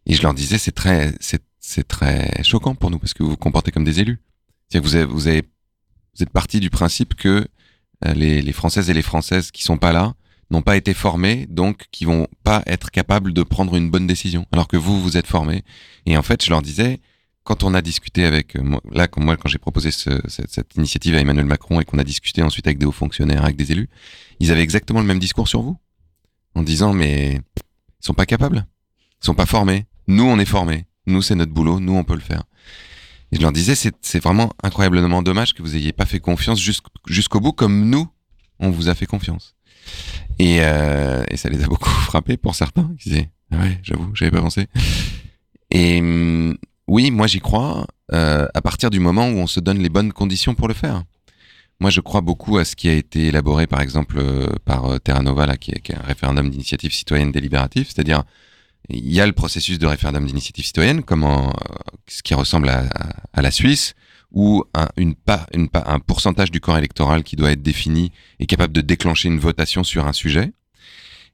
Et 0.07 0.14
je 0.14 0.22
leur 0.22 0.33
disais, 0.33 0.57
c'est 0.57 0.72
très, 0.72 1.12
c'est, 1.20 1.42
c'est 1.59 1.87
très 1.87 2.42
choquant 2.42 2.74
pour 2.74 2.90
nous, 2.90 2.98
parce 2.98 3.12
que 3.12 3.22
vous 3.22 3.31
vous 3.31 3.37
comportez 3.37 3.70
comme 3.70 3.85
des 3.85 4.01
élus. 4.01 4.20
C'est-à-dire 4.68 4.85
que 4.85 4.88
vous 4.88 4.96
avez, 4.96 5.05
vous 5.05 5.27
avez, 5.29 5.42
vous 6.16 6.22
êtes 6.22 6.31
parti 6.31 6.61
du 6.61 6.70
principe 6.70 7.14
que 7.14 7.46
euh, 8.07 8.14
les, 8.14 8.40
les 8.40 8.53
Françaises 8.53 8.88
et 8.88 8.94
les 8.94 9.03
Françaises 9.03 9.51
qui 9.51 9.62
sont 9.62 9.77
pas 9.77 9.92
là 9.92 10.14
n'ont 10.51 10.63
pas 10.63 10.77
été 10.77 10.95
formés, 10.95 11.47
donc 11.49 11.87
qui 11.91 12.05
vont 12.05 12.27
pas 12.43 12.63
être 12.67 12.91
capables 12.91 13.33
de 13.33 13.43
prendre 13.43 13.77
une 13.77 13.91
bonne 13.91 14.07
décision. 14.07 14.47
Alors 14.53 14.69
que 14.69 14.77
vous, 14.77 15.01
vous 15.01 15.17
êtes 15.17 15.27
formés. 15.27 15.63
Et 16.07 16.17
en 16.17 16.23
fait, 16.23 16.45
je 16.45 16.51
leur 16.51 16.63
disais, 16.63 17.01
quand 17.45 17.65
on 17.65 17.75
a 17.75 17.83
discuté 17.83 18.25
avec 18.25 18.57
là, 18.91 19.09
quand 19.09 19.23
moi, 19.23 19.37
quand 19.37 19.49
j'ai 19.49 19.59
proposé 19.59 19.91
ce, 19.91 20.11
cette, 20.29 20.75
initiative 20.77 21.15
à 21.15 21.21
Emmanuel 21.21 21.47
Macron 21.47 21.81
et 21.81 21.85
qu'on 21.85 21.99
a 21.99 22.05
discuté 22.05 22.43
ensuite 22.43 22.67
avec 22.67 22.79
des 22.79 22.87
hauts 22.87 22.93
fonctionnaires, 22.93 23.45
avec 23.45 23.57
des 23.57 23.73
élus, 23.73 23.89
ils 24.41 24.51
avaient 24.51 24.63
exactement 24.63 25.01
le 25.01 25.07
même 25.07 25.19
discours 25.19 25.49
sur 25.49 25.63
vous, 25.63 25.79
en 26.55 26.63
disant 26.63 26.93
mais 26.93 27.41
ils 28.01 28.07
sont 28.07 28.15
pas 28.15 28.27
capables, 28.27 28.67
ils 29.23 29.27
sont 29.27 29.35
pas 29.35 29.47
formés. 29.47 29.87
Nous, 30.07 30.25
on 30.25 30.39
est 30.39 30.47
formés. 30.47 30.85
Nous, 31.07 31.23
c'est 31.23 31.35
notre 31.35 31.53
boulot. 31.53 31.81
Nous, 31.81 31.95
on 31.95 32.05
peut 32.05 32.15
le 32.15 32.21
faire. 32.21 32.45
Et 33.33 33.37
je 33.37 33.43
leur 33.43 33.53
disais, 33.53 33.75
c'est 33.75 34.23
vraiment 34.23 34.53
incroyablement 34.63 35.23
dommage 35.23 35.53
que 35.53 35.63
vous 35.63 35.77
ayez 35.77 35.93
pas 35.93 36.07
fait 36.07 36.21
confiance 36.21 36.61
jusqu'au 37.07 37.41
bout, 37.41 37.53
comme 37.53 37.91
nous, 37.91 38.09
on 38.59 38.71
vous 38.71 38.89
a 38.89 38.95
fait 38.95 39.07
confiance. 39.07 39.55
Et, 40.38 40.59
euh, 40.61 41.24
et 41.31 41.37
ça 41.37 41.48
les 41.48 41.62
a 41.62 41.66
beaucoup 41.66 41.90
frappés 42.07 42.37
pour 42.37 42.55
certains. 42.55 42.90
Ils 42.98 43.11
disaient, 43.11 43.31
ah 43.53 43.59
ouais, 43.59 43.79
j'avoue, 43.83 44.11
j'avais 44.14 44.31
pas 44.31 44.40
pensé. 44.40 44.66
Et 45.70 46.01
oui, 46.87 47.11
moi 47.11 47.27
j'y 47.27 47.40
crois. 47.40 47.87
Euh, 48.12 48.46
à 48.55 48.62
partir 48.62 48.88
du 48.88 49.01
moment 49.01 49.29
où 49.29 49.37
on 49.37 49.46
se 49.46 49.61
donne 49.61 49.79
les 49.79 49.90
bonnes 49.90 50.12
conditions 50.12 50.55
pour 50.55 50.68
le 50.68 50.74
faire. 50.74 51.03
Moi, 51.81 51.90
je 51.90 52.01
crois 52.01 52.22
beaucoup 52.22 52.59
à 52.59 52.64
ce 52.64 52.74
qui 52.74 52.88
a 52.88 52.94
été 52.94 53.27
élaboré, 53.27 53.66
par 53.68 53.83
exemple, 53.83 54.16
euh, 54.18 54.48
par 54.64 54.98
Terra 55.01 55.22
Nova, 55.22 55.46
là, 55.46 55.57
qui, 55.57 55.70
est, 55.70 55.81
qui 55.81 55.94
un 55.94 56.01
référendum 56.01 56.51
d'initiative 56.51 56.92
citoyenne 56.92 57.31
délibératif, 57.31 57.88
c'est-à-dire 57.88 58.24
il 58.88 59.12
y 59.12 59.20
a 59.20 59.27
le 59.27 59.33
processus 59.33 59.79
de 59.79 59.87
référendum 59.87 60.27
d'initiative 60.27 60.64
citoyenne, 60.64 61.03
comme 61.03 61.27
ce 62.09 62.22
qui 62.22 62.35
ressemble 62.35 62.70
à 62.70 63.42
la 63.42 63.51
Suisse, 63.51 63.94
où 64.33 64.64
un, 64.75 64.88
une, 64.97 65.14
un 65.75 65.99
pourcentage 66.01 66.51
du 66.51 66.61
corps 66.61 66.79
électoral 66.79 67.23
qui 67.23 67.37
doit 67.37 67.53
être 67.53 67.62
défini 67.62 68.12
est 68.38 68.47
capable 68.47 68.73
de 68.73 68.81
déclencher 68.81 69.29
une 69.29 69.38
votation 69.38 69.85
sur 69.85 70.07
un 70.07 70.12
sujet. 70.12 70.53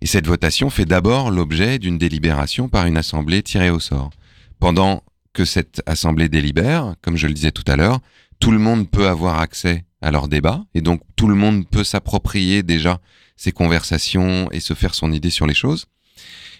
Et 0.01 0.07
cette 0.07 0.27
votation 0.27 0.71
fait 0.71 0.85
d'abord 0.85 1.31
l'objet 1.31 1.79
d'une 1.79 1.99
délibération 1.99 2.69
par 2.69 2.87
une 2.87 2.97
assemblée 2.97 3.43
tirée 3.43 3.71
au 3.71 3.81
sort. 3.81 4.11
Pendant 4.59 5.03
que 5.33 5.45
cette 5.45 5.83
assemblée 5.87 6.29
délibère, 6.29 6.95
comme 7.03 7.17
je 7.17 7.27
le 7.27 7.35
disais 7.35 7.53
tout 7.53 7.65
à 7.67 7.77
l'heure, 7.77 8.01
tout 8.39 8.51
le 8.51 8.59
monde 8.59 8.89
peut 8.89 9.09
avoir 9.09 9.41
accès 9.41 9.85
à 10.01 10.11
leur 10.11 10.29
débat, 10.29 10.65
et 10.75 10.81
donc 10.81 11.01
tout 11.17 11.27
le 11.29 11.35
monde 11.35 11.67
peut 11.69 11.85
s'approprier 11.85 12.63
déjà 12.63 13.01
ces 13.37 13.53
conversations 13.53 14.49
et 14.53 14.61
se 14.61 14.75
faire 14.75 14.95
son 14.95 15.13
idée 15.13 15.31
sur 15.31 15.47
les 15.47 15.55
choses. 15.55 15.87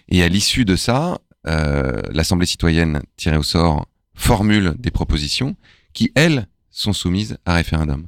Et 0.09 0.23
à 0.23 0.27
l'issue 0.27 0.65
de 0.65 0.75
ça, 0.75 1.19
euh, 1.47 2.01
l'Assemblée 2.11 2.47
citoyenne 2.47 3.01
tirée 3.17 3.37
au 3.37 3.43
sort 3.43 3.85
formule 4.15 4.73
des 4.79 4.91
propositions 4.91 5.55
qui, 5.95 6.11
elles, 6.13 6.47
sont 6.69 6.93
soumises 6.93 7.37
à 7.45 7.53
référendum. 7.53 8.05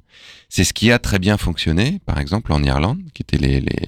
C'est 0.49 0.65
ce 0.65 0.73
qui 0.73 0.91
a 0.91 0.99
très 0.99 1.19
bien 1.19 1.37
fonctionné, 1.37 2.01
par 2.05 2.19
exemple, 2.19 2.51
en 2.51 2.61
Irlande, 2.61 2.99
qui 3.13 3.23
était 3.23 3.37
les, 3.37 3.61
les 3.61 3.87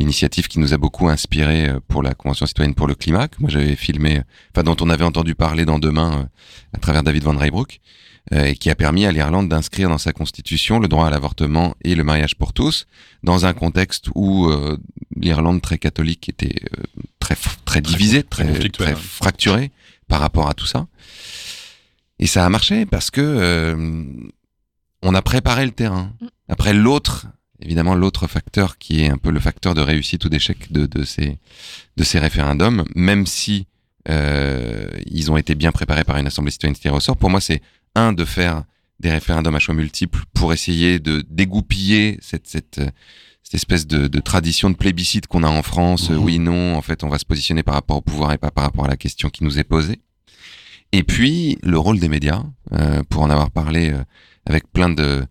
l'initiative 0.00 0.46
qui 0.46 0.60
nous 0.60 0.74
a 0.74 0.78
beaucoup 0.78 1.08
inspiré 1.08 1.72
pour 1.88 2.04
la 2.04 2.14
Convention 2.14 2.46
citoyenne 2.46 2.74
pour 2.74 2.86
le 2.86 2.94
climat, 2.94 3.26
que 3.26 3.36
moi 3.40 3.50
j'avais 3.50 3.74
filmé, 3.74 4.22
enfin 4.54 4.62
dont 4.62 4.76
on 4.80 4.90
avait 4.90 5.04
entendu 5.04 5.34
parler 5.34 5.64
dans 5.64 5.80
Demain 5.80 6.20
euh, 6.20 6.24
à 6.72 6.78
travers 6.78 7.02
David 7.02 7.24
Van 7.24 7.36
Rybroek, 7.36 7.80
euh, 8.34 8.44
et 8.44 8.56
qui 8.56 8.68
a 8.68 8.74
permis 8.74 9.06
à 9.06 9.12
l'Irlande 9.12 9.48
d'inscrire 9.48 9.88
dans 9.88 9.96
sa 9.96 10.12
constitution 10.12 10.78
le 10.78 10.86
droit 10.86 11.06
à 11.06 11.10
l'avortement 11.10 11.74
et 11.82 11.94
le 11.94 12.04
mariage 12.04 12.34
pour 12.34 12.52
tous, 12.52 12.86
dans 13.22 13.46
un 13.46 13.54
contexte 13.54 14.08
où 14.14 14.50
euh, 14.50 14.76
l'Irlande 15.16 15.62
très 15.62 15.78
catholique 15.78 16.28
était 16.28 16.62
euh, 16.76 16.82
très 17.20 17.36
très 17.64 17.80
divisée, 17.80 18.22
très, 18.22 18.52
très, 18.52 18.68
très 18.68 18.94
fracturée 18.94 19.70
par 20.08 20.20
rapport 20.20 20.46
à 20.50 20.52
tout 20.52 20.66
ça. 20.66 20.88
Et 22.18 22.26
ça 22.26 22.44
a 22.44 22.48
marché 22.48 22.86
parce 22.86 23.10
que 23.10 23.20
euh, 23.20 23.76
on 25.02 25.14
a 25.14 25.22
préparé 25.22 25.64
le 25.64 25.72
terrain. 25.72 26.12
Après 26.48 26.74
l'autre, 26.74 27.26
évidemment 27.60 27.94
l'autre 27.94 28.26
facteur 28.26 28.78
qui 28.78 29.02
est 29.02 29.08
un 29.08 29.18
peu 29.18 29.30
le 29.30 29.40
facteur 29.40 29.74
de 29.74 29.80
réussite 29.80 30.24
ou 30.24 30.28
d'échec 30.28 30.72
de, 30.72 30.86
de 30.86 31.04
ces 31.04 31.38
de 31.96 32.04
ces 32.04 32.18
référendums, 32.18 32.84
même 32.94 33.26
si 33.26 33.66
euh, 34.08 34.88
ils 35.06 35.30
ont 35.30 35.36
été 35.36 35.54
bien 35.54 35.72
préparés 35.72 36.04
par 36.04 36.16
une 36.16 36.26
assemblée 36.26 36.50
citoyenne 36.50 36.74
tirée 36.74 36.94
au 36.94 37.00
sort. 37.00 37.16
Pour 37.16 37.30
moi, 37.30 37.40
c'est 37.40 37.60
un 37.94 38.12
de 38.12 38.24
faire 38.24 38.64
des 39.00 39.10
référendums 39.10 39.54
à 39.54 39.58
choix 39.60 39.74
multiples 39.74 40.24
pour 40.34 40.52
essayer 40.52 40.98
de 40.98 41.24
dégoupiller 41.28 42.18
cette 42.20 42.48
cette 42.48 42.80
cette 43.44 43.54
espèce 43.54 43.86
de, 43.86 44.08
de 44.08 44.20
tradition 44.20 44.68
de 44.68 44.74
plébiscite 44.74 45.26
qu'on 45.26 45.42
a 45.42 45.48
en 45.48 45.62
France. 45.62 46.10
Mmh. 46.10 46.16
Oui, 46.16 46.38
non, 46.38 46.76
en 46.76 46.82
fait, 46.82 47.02
on 47.02 47.08
va 47.08 47.18
se 47.18 47.24
positionner 47.24 47.62
par 47.62 47.74
rapport 47.74 47.96
au 47.96 48.02
pouvoir 48.02 48.32
et 48.32 48.38
pas 48.38 48.50
par 48.50 48.64
rapport 48.64 48.84
à 48.84 48.88
la 48.88 48.98
question 48.98 49.30
qui 49.30 49.42
nous 49.42 49.58
est 49.58 49.64
posée. 49.64 50.00
Et 50.92 51.02
puis 51.02 51.58
le 51.62 51.78
rôle 51.78 51.98
des 51.98 52.08
médias, 52.08 52.44
euh, 52.72 53.02
pour 53.08 53.22
en 53.22 53.30
avoir 53.30 53.50
parlé 53.50 53.90
euh, 53.90 54.02
avec 54.46 54.70
plein 54.72 54.88
de, 54.88 55.26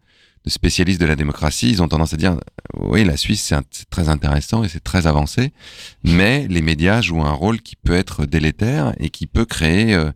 de, 0.46 0.50
spécialistes 0.50 1.02
de 1.02 1.06
la 1.06 1.16
démocratie, 1.16 1.70
ils 1.70 1.82
ont 1.82 1.88
tendance 1.88 2.14
à 2.14 2.18
dire 2.18 2.34
euh, 2.34 2.38
oui, 2.80 3.04
la 3.04 3.18
Suisse 3.18 3.54
c'est 3.72 3.90
très 3.90 4.08
intéressant 4.10 4.64
et 4.64 4.70
c'est 4.70 4.84
très 4.84 5.08
avancé, 5.08 5.52
mais 6.04 6.48
les 6.48 6.62
médias 6.62 7.02
jouent 7.02 7.24
un 7.24 7.32
rôle 7.32 7.62
qui 7.62 7.76
peut 7.76 7.96
être 7.96 8.26
délétère 8.26 8.94
et 9.00 9.10
qui 9.10 9.26
peut 9.26 9.46
créer 9.46 9.96
euh, 9.96 10.12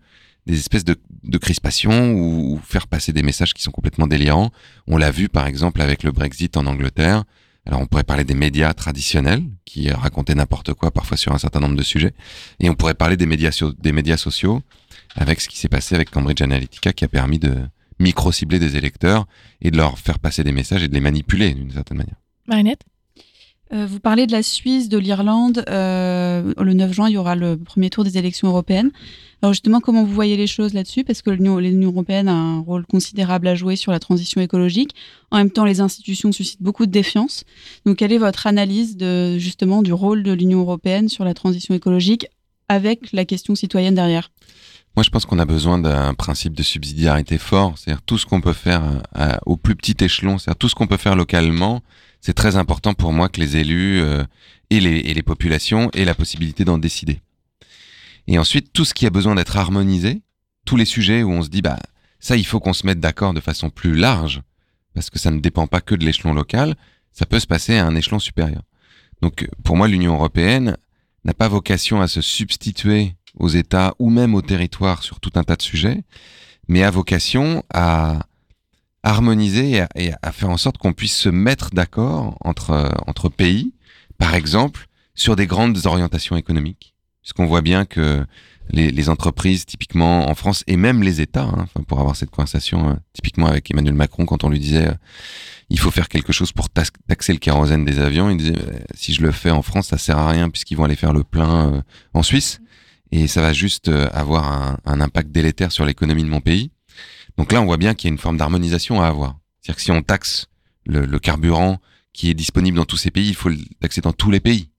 des 0.45 0.60
espèces 0.60 0.86
de, 0.86 0.95
de 1.23 1.38
crispation 1.39 2.13
ou, 2.13 2.60
faire 2.63 2.88
passer 2.88 3.12
des 3.12 3.23
messages 3.23 3.54
qui 3.54 3.63
sont 3.63 3.71
complètement 3.71 4.08
délirants. 4.08 4.51
On 4.88 4.97
l'a 4.97 5.12
vu 5.12 5.27
par 5.27 5.47
exemple 5.47 5.82
avec 5.82 6.04
le 6.04 6.12
Brexit 6.12 6.56
en 6.56 6.67
Angleterre. 6.67 7.23
Alors 7.65 7.80
on 7.80 7.86
pourrait 7.88 8.04
parler 8.04 8.23
des 8.23 8.34
médias 8.34 8.73
traditionnels 8.73 9.43
qui 9.65 9.91
racontaient 9.91 10.36
n'importe 10.36 10.73
quoi 10.73 10.91
parfois 10.91 11.17
sur 11.17 11.32
un 11.32 11.38
certain 11.38 11.60
nombre 11.60 11.75
de 11.75 11.84
sujets, 11.84 12.13
et 12.60 12.69
on 12.69 12.75
pourrait 12.75 12.95
parler 12.95 13.17
des 13.17 13.27
médias, 13.27 13.56
des 13.80 13.91
médias 13.91 14.17
sociaux 14.17 14.62
avec 15.15 15.41
ce 15.41 15.50
qui 15.50 15.58
s'est 15.58 15.69
passé 15.69 15.95
avec 15.95 16.10
Cambridge 16.10 16.41
Analytica 16.41 16.93
qui 16.93 17.06
a 17.06 17.08
permis 17.08 17.39
de 17.39 17.54
micro-cibler 18.00 18.60
des 18.60 18.78
électeurs 18.78 19.26
et 19.62 19.71
de 19.71 19.78
leur 19.78 20.00
faire 20.00 20.19
passer 20.19 20.43
des 20.43 20.52
messages 20.52 20.84
et 20.84 20.88
de 20.88 20.93
les 20.93 21.02
manipuler 21.02 21.54
d'une 21.54 21.71
certaine 21.71 21.97
manière. 21.97 22.15
Marinette? 22.47 22.82
Euh, 23.74 23.86
vous 23.86 24.00
parlez 24.00 24.28
de 24.28 24.34
la 24.34 24.43
Suisse, 24.43 24.89
de 24.89 24.97
l'Irlande. 24.97 25.63
Euh, 25.69 26.54
le 26.60 26.74
9 26.74 26.91
juin, 26.91 27.10
il 27.10 27.13
y 27.13 27.17
aura 27.17 27.36
le 27.36 27.58
premier 27.58 27.89
tour 27.89 28.04
des 28.04 28.17
élections 28.17 28.50
européennes. 28.50 28.91
Alors 29.41 29.54
justement, 29.54 29.80
comment 29.80 30.04
vous 30.04 30.13
voyez 30.13 30.36
les 30.36 30.47
choses 30.47 30.74
là-dessus? 30.74 31.04
Parce 31.04 31.21
que 31.21 31.30
l'Union 31.30 31.58
européenne 31.89 32.28
a 32.28 32.34
un 32.34 32.60
rôle 32.60 32.86
considérable 32.86 33.47
à 33.47 33.56
jouer 33.56 33.76
sur 33.76 33.91
la 33.91 34.00
transition 34.00 34.41
écologique. 34.41 34.93
En 35.32 35.38
même 35.38 35.52
temps, 35.52 35.65
les 35.65 35.80
institutions 35.80 36.32
suscitent 36.32 36.62
beaucoup 36.62 36.86
de 36.86 36.91
défiance. 36.91 37.45
Donc, 37.86 37.97
quelle 37.97 38.12
est 38.12 38.17
votre 38.17 38.45
analyse 38.45 38.97
de 38.97 39.38
justement 39.38 39.82
du 39.82 39.93
rôle 39.93 40.24
de 40.24 40.34
l'Union 40.34 40.60
européenne 40.60 41.08
sur 41.08 41.24
la 41.24 41.34
transition 41.34 41.74
écologique 41.74 42.28
avec 42.67 43.13
la 43.13 43.26
question 43.26 43.56
citoyenne 43.56 43.95
derrière? 43.95 44.32
Moi, 44.95 45.04
je 45.04 45.10
pense 45.10 45.25
qu'on 45.25 45.39
a 45.39 45.45
besoin 45.45 45.80
d'un 45.80 46.13
principe 46.13 46.54
de 46.54 46.63
subsidiarité 46.63 47.38
fort, 47.38 47.77
c'est-à-dire 47.77 48.01
tout 48.01 48.17
ce 48.17 48.25
qu'on 48.25 48.41
peut 48.41 48.54
faire 48.54 48.84
à, 49.15 49.39
au 49.45 49.56
plus 49.56 49.75
petit 49.75 49.95
échelon, 50.04 50.38
c'est-à-dire 50.38 50.58
tout 50.58 50.67
ce 50.67 50.75
qu'on 50.75 50.88
peut 50.88 50.97
faire 50.97 51.15
localement. 51.15 51.82
C'est 52.19 52.34
très 52.34 52.58
important 52.58 52.93
pour 52.93 53.13
moi 53.13 53.30
que 53.30 53.39
les 53.39 53.58
élus 53.58 54.01
euh, 54.01 54.23
et, 54.69 54.80
les, 54.80 54.97
et 54.97 55.13
les 55.13 55.23
populations 55.23 55.89
aient 55.93 56.06
la 56.06 56.13
possibilité 56.13 56.65
d'en 56.65 56.77
décider. 56.77 57.21
Et 58.27 58.38
ensuite, 58.38 58.73
tout 58.73 58.86
ce 58.86 58.93
qui 58.93 59.06
a 59.06 59.10
besoin 59.10 59.36
d'être 59.36 59.58
harmonisé, 59.58 60.21
tous 60.65 60.75
les 60.75 60.86
sujets 60.86 61.23
où 61.23 61.32
on 61.32 61.41
se 61.41 61.49
dit, 61.49 61.62
bah, 61.62 61.80
ça, 62.19 62.36
il 62.36 62.45
faut 62.45 62.60
qu'on 62.60 62.73
se 62.73 62.86
mette 62.86 62.99
d'accord 62.99 63.34
de 63.34 63.39
façon 63.39 63.69
plus 63.69 63.95
large, 63.95 64.41
parce 64.93 65.10
que 65.10 65.19
ça 65.19 65.32
ne 65.32 65.39
dépend 65.39 65.67
pas 65.67 65.82
que 65.82 65.95
de 65.95 66.06
l'échelon 66.06 66.34
local, 66.34 66.75
ça 67.13 67.25
peut 67.25 67.39
se 67.39 67.47
passer 67.47 67.77
à 67.77 67.86
un 67.86 67.95
échelon 67.95 68.19
supérieur. 68.19 68.62
Donc, 69.21 69.47
pour 69.63 69.77
moi, 69.77 69.88
l'Union 69.88 70.13
européenne 70.15 70.77
n'a 71.23 71.34
pas 71.34 71.47
vocation 71.47 72.01
à 72.01 72.08
se 72.08 72.21
substituer 72.21 73.15
aux 73.37 73.49
États 73.49 73.93
ou 73.99 74.09
même 74.09 74.35
aux 74.35 74.41
territoires 74.41 75.03
sur 75.03 75.19
tout 75.19 75.31
un 75.35 75.43
tas 75.43 75.55
de 75.55 75.61
sujets, 75.61 76.03
mais 76.67 76.83
a 76.83 76.91
vocation 76.91 77.63
à 77.73 78.19
harmoniser 79.03 79.83
et 79.95 80.11
à, 80.21 80.31
faire 80.31 80.49
en 80.49 80.57
sorte 80.57 80.77
qu'on 80.77 80.93
puisse 80.93 81.17
se 81.17 81.29
mettre 81.29 81.71
d'accord 81.71 82.37
entre, 82.41 82.93
entre 83.07 83.29
pays, 83.29 83.73
par 84.17 84.35
exemple, 84.35 84.87
sur 85.15 85.35
des 85.35 85.47
grandes 85.47 85.85
orientations 85.85 86.37
économiques, 86.37 86.93
puisqu'on 87.21 87.45
voit 87.45 87.61
bien 87.61 87.85
que 87.85 88.25
les, 88.71 89.09
entreprises, 89.09 89.65
typiquement 89.65 90.29
en 90.29 90.35
France, 90.35 90.63
et 90.67 90.77
même 90.77 91.03
les 91.03 91.19
États, 91.19 91.43
hein, 91.43 91.67
pour 91.87 91.99
avoir 91.99 92.15
cette 92.15 92.29
conversation, 92.29 92.91
euh, 92.91 92.93
typiquement 93.13 93.47
avec 93.47 93.69
Emmanuel 93.71 93.93
Macron, 93.93 94.25
quand 94.25 94.43
on 94.43 94.49
lui 94.49 94.59
disait 94.59 94.87
euh, 94.87 94.93
il 95.69 95.79
faut 95.79 95.91
faire 95.91 96.09
quelque 96.09 96.31
chose 96.31 96.51
pour 96.51 96.69
taxer 96.69 97.33
le 97.33 97.39
kérosène 97.39 97.85
des 97.85 97.99
avions, 97.99 98.29
il 98.29 98.37
disait 98.37 98.55
si 98.93 99.13
je 99.13 99.21
le 99.21 99.31
fais 99.31 99.51
en 99.51 99.61
France, 99.61 99.87
ça 99.87 99.97
sert 99.97 100.17
à 100.17 100.29
rien 100.29 100.49
puisqu'ils 100.49 100.75
vont 100.75 100.83
aller 100.83 100.95
faire 100.95 101.13
le 101.13 101.23
plein 101.23 101.73
euh, 101.73 101.81
en 102.13 102.23
Suisse, 102.23 102.59
et 103.12 103.28
ça 103.28 103.41
va 103.41 103.54
juste 103.54 103.89
avoir 103.89 104.78
un, 104.86 105.02
impact 105.02 105.32
délétère 105.32 105.71
sur 105.71 105.86
l'économie 105.86 106.24
de 106.24 106.30
mon 106.30 106.41
pays. 106.41 106.71
Donc 107.38 107.52
là, 107.52 107.62
on 107.62 107.65
voit 107.65 107.78
bien 107.78 107.93
qu'il 107.93 108.08
y 108.08 108.12
a 108.12 108.13
une 108.13 108.19
forme 108.19 108.38
d'harmonisation 108.38 109.02
à 109.02 109.08
avoir. 109.08 109.38
C'est-à-dire 109.62 109.76
que 109.76 109.82
si 109.82 109.91
on 109.91 110.02
taxe 110.02 110.47
le, 110.86 111.06
le, 111.06 111.19
carburant 111.19 111.80
qui 112.13 112.30
est 112.30 112.34
disponible 112.34 112.78
dans 112.78 112.86
tous 112.86 112.97
ces 112.97 113.12
pays, 113.12 113.30
il 113.30 113.36
faut 113.36 113.50
le 113.50 113.58
taxer 113.80 114.02
dans 114.02 114.13
tous 114.13 114.32
les 114.32 114.39
pays. 114.39 114.69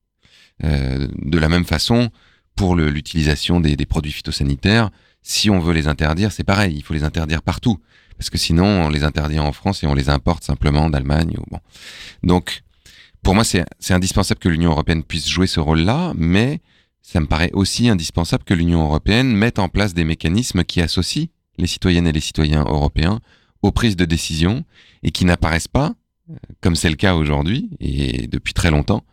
de 0.62 1.38
la 1.38 1.48
même 1.48 1.64
façon, 1.64 2.10
pour 2.56 2.76
l'utilisation 2.76 3.60
des, 3.60 3.76
des, 3.76 3.86
produits 3.86 4.12
phytosanitaires, 4.12 4.90
si 5.22 5.50
on 5.50 5.58
veut 5.58 5.72
les 5.72 5.86
interdire, 5.86 6.32
c'est 6.32 6.44
pareil, 6.44 6.74
il 6.76 6.82
faut 6.82 6.94
les 6.94 7.04
interdire 7.04 7.42
partout. 7.42 7.80
Parce 8.18 8.30
que 8.30 8.38
sinon, 8.38 8.64
on 8.64 8.88
les 8.88 9.04
interdit 9.04 9.38
en 9.40 9.52
France 9.52 9.82
et 9.82 9.86
on 9.86 9.94
les 9.94 10.08
importe 10.08 10.44
simplement 10.44 10.90
d'Allemagne. 10.90 11.36
Bon. 11.50 11.58
Donc, 12.22 12.62
pour 13.22 13.34
moi, 13.34 13.44
c'est 13.44 13.64
indispensable 13.90 14.40
que 14.40 14.48
l'Union 14.48 14.70
européenne 14.70 15.02
puisse 15.02 15.28
jouer 15.28 15.46
ce 15.46 15.60
rôle-là, 15.60 16.12
mais 16.16 16.60
ça 17.02 17.20
me 17.20 17.26
paraît 17.26 17.50
aussi 17.52 17.88
indispensable 17.88 18.44
que 18.44 18.54
l'Union 18.54 18.82
européenne 18.84 19.34
mette 19.34 19.58
en 19.58 19.68
place 19.68 19.92
des 19.92 20.04
mécanismes 20.04 20.64
qui 20.64 20.80
associent 20.80 21.26
les 21.58 21.66
citoyennes 21.66 22.06
et 22.06 22.12
les 22.12 22.20
citoyens 22.20 22.64
européens 22.64 23.20
aux 23.60 23.72
prises 23.72 23.96
de 23.96 24.04
décision 24.04 24.64
et 25.02 25.10
qui 25.10 25.24
n'apparaissent 25.24 25.68
pas, 25.68 25.94
comme 26.60 26.76
c'est 26.76 26.90
le 26.90 26.96
cas 26.96 27.14
aujourd'hui 27.14 27.70
et 27.80 28.26
depuis 28.28 28.54
très 28.54 28.70
longtemps, 28.70 29.04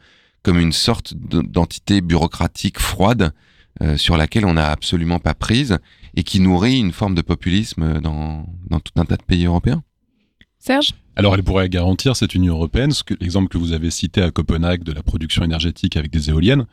comme 0.44 0.60
une 0.60 0.72
sorte 0.72 1.14
d'entité 1.16 2.02
bureaucratique 2.02 2.80
froide 2.80 3.34
euh, 3.82 3.98
sur 3.98 4.18
laquelle 4.18 4.46
on 4.46 4.54
n'a 4.54 4.70
absolument 4.72 5.20
pas 5.20 5.34
prise 5.34 5.78
et 6.16 6.24
qui 6.24 6.40
nourrit 6.40 6.80
une 6.80 6.94
forme 6.94 7.16
de 7.16 7.22
populisme 7.22 8.00
dans, 8.02 8.46
dans 8.70 8.80
tout 8.80 8.94
un 8.96 9.06
tas 9.06 9.18
de 9.18 9.24
pays 9.24 9.46
européens. 9.46 9.84
Serge? 10.60 10.94
Alors, 11.16 11.36
elle 11.36 11.44
pourrait 11.44 11.70
garantir 11.70 12.16
cette 12.16 12.34
Union 12.34 12.56
européenne, 12.56 12.92
l'exemple 13.20 13.50
que 13.50 13.58
vous 13.58 13.74
avez 13.74 13.92
cité 13.92 14.22
à 14.22 14.32
Copenhague 14.32 14.84
de 14.84 14.94
la 14.94 15.04
production 15.04 15.44
énergétique 15.44 15.98
avec 15.98 16.12
des 16.12 16.30
éoliennes, 16.30 16.66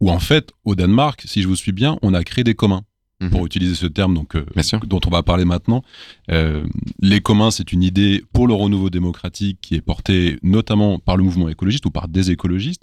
où 0.00 0.10
en 0.10 0.18
fait, 0.18 0.52
au 0.64 0.74
Danemark, 0.74 1.22
si 1.26 1.42
je 1.42 1.48
vous 1.48 1.56
suis 1.56 1.72
bien, 1.72 1.98
on 2.02 2.14
a 2.14 2.24
créé 2.24 2.44
des 2.44 2.54
communs. 2.54 2.84
Mhm. 3.20 3.30
pour 3.30 3.44
utiliser 3.46 3.74
ce 3.74 3.86
terme 3.86 4.14
donc 4.14 4.36
euh, 4.36 4.44
dont 4.86 5.00
on 5.04 5.10
va 5.10 5.24
parler 5.24 5.44
maintenant. 5.44 5.82
Euh, 6.30 6.64
les 7.00 7.20
communs, 7.20 7.50
c'est 7.50 7.72
une 7.72 7.82
idée 7.82 8.22
pour 8.32 8.46
le 8.46 8.54
renouveau 8.54 8.90
démocratique 8.90 9.58
qui 9.60 9.74
est 9.74 9.80
portée 9.80 10.38
notamment 10.44 11.00
par 11.00 11.16
le 11.16 11.24
mouvement 11.24 11.48
écologiste 11.48 11.84
ou 11.86 11.90
par 11.90 12.06
des 12.06 12.30
écologistes. 12.30 12.82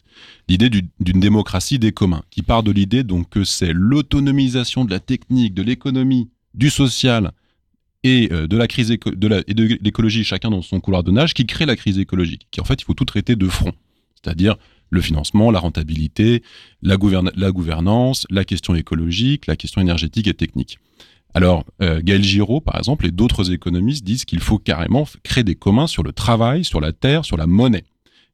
L'idée 0.49 0.69
d'une 0.69 1.19
démocratie 1.21 1.80
des 1.80 1.93
communs, 1.93 2.23
qui 2.32 2.41
part 2.41 2.63
de 2.63 2.71
l'idée 2.71 3.04
donc 3.04 3.30
que 3.30 3.45
c'est 3.45 3.71
l'autonomisation 3.71 4.84
de 4.84 4.91
la 4.91 4.99
technique, 4.99 5.54
de 5.54 5.63
l'économie, 5.63 6.30
du 6.54 6.69
social 6.69 7.32
et 8.04 8.28
euh, 8.34 8.45
de 8.45 8.58
la 8.58 8.67
crise 8.67 8.89
de 8.89 9.28
la, 9.28 9.41
et 9.47 9.54
de 9.54 9.78
l'écologie, 9.82 10.25
chacun 10.25 10.49
dans 10.49 10.62
son 10.62 10.82
couloir 10.82 11.04
de 11.04 11.12
nage, 11.12 11.34
qui 11.34 11.45
crée 11.45 11.65
la 11.65 11.78
crise 11.78 11.97
écologique. 11.97 12.47
Qui 12.51 12.60
en 12.60 12.65
fait, 12.65 12.82
il 12.82 12.84
faut 12.84 12.93
tout 12.93 13.06
traiter 13.06 13.38
de 13.38 13.47
front, 13.47 13.71
c'est-à-dire 14.21 14.58
le 14.95 15.01
financement, 15.01 15.51
la 15.51 15.60
rentabilité, 15.60 16.41
la, 16.81 16.97
gouvernance, 16.97 18.25
la 18.29 18.43
question 18.43 18.73
écologique, 18.73 19.45
la 19.45 19.55
question 19.55 19.81
énergétique 19.81 20.27
et 20.27 20.34
technique. 20.34 20.79
Alors, 21.34 21.65
euh, 21.81 22.01
Gaël 22.01 22.23
Giraud, 22.23 22.62
par 22.62 22.77
exemple, 22.77 23.05
et 23.05 23.12
d'autres 23.12 23.51
économistes 23.51 24.03
disent 24.03 24.25
qu'il 24.25 24.39
faut 24.39 24.58
carrément 24.58 25.05
créer 25.23 25.43
des 25.43 25.55
communs 25.55 25.88
sur 25.88 26.01
le 26.01 26.13
travail, 26.13 26.63
sur 26.63 26.79
la 26.79 26.93
terre, 26.93 27.25
sur 27.25 27.38
la 27.38 27.45
monnaie, 27.45 27.84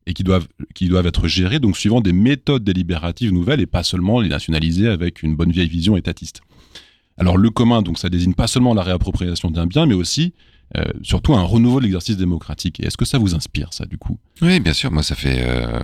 et 0.06 0.14
qui 0.14 0.24
doivent, 0.24 0.48
qui 0.76 0.88
doivent 0.88 1.08
être 1.08 1.28
gérés 1.28 1.60
donc 1.60 1.78
suivant 1.78 2.00
des 2.00 2.14
méthodes 2.14 2.64
délibératives 2.64 3.34
nouvelles 3.34 3.60
et 3.60 3.66
pas 3.66 3.84
seulement 3.84 4.20
les 4.22 4.30
nationaliser 4.30 4.88
avec 4.88 5.24
une 5.24 5.36
bonne 5.36 5.52
vieille 5.52 5.68
vision 5.68 5.98
étatiste. 5.98 6.42
Alors, 7.18 7.38
le 7.38 7.50
commun, 7.50 7.82
donc, 7.82 7.98
ça 7.98 8.10
désigne 8.10 8.34
pas 8.34 8.48
seulement 8.48 8.74
la 8.74 8.84
réappropriation 8.84 9.52
d'un 9.52 9.66
bien, 9.66 9.86
mais 9.86 9.96
aussi 9.96 10.34
euh, 10.78 10.86
surtout 11.02 11.34
un 11.34 11.44
renouveau 11.44 11.80
de 11.80 11.84
l'exercice 11.84 12.18
démocratique. 12.18 12.80
Est-ce 12.80 12.98
que 12.98 13.06
ça 13.06 13.18
vous 13.18 13.36
inspire, 13.36 13.74
ça, 13.74 13.86
du 13.86 13.98
coup? 13.98 14.18
Oui, 14.42 14.60
bien 14.60 14.74
sûr. 14.74 14.92
Moi, 14.92 15.04
ça 15.04 15.16
fait 15.16 15.44
euh, 15.44 15.80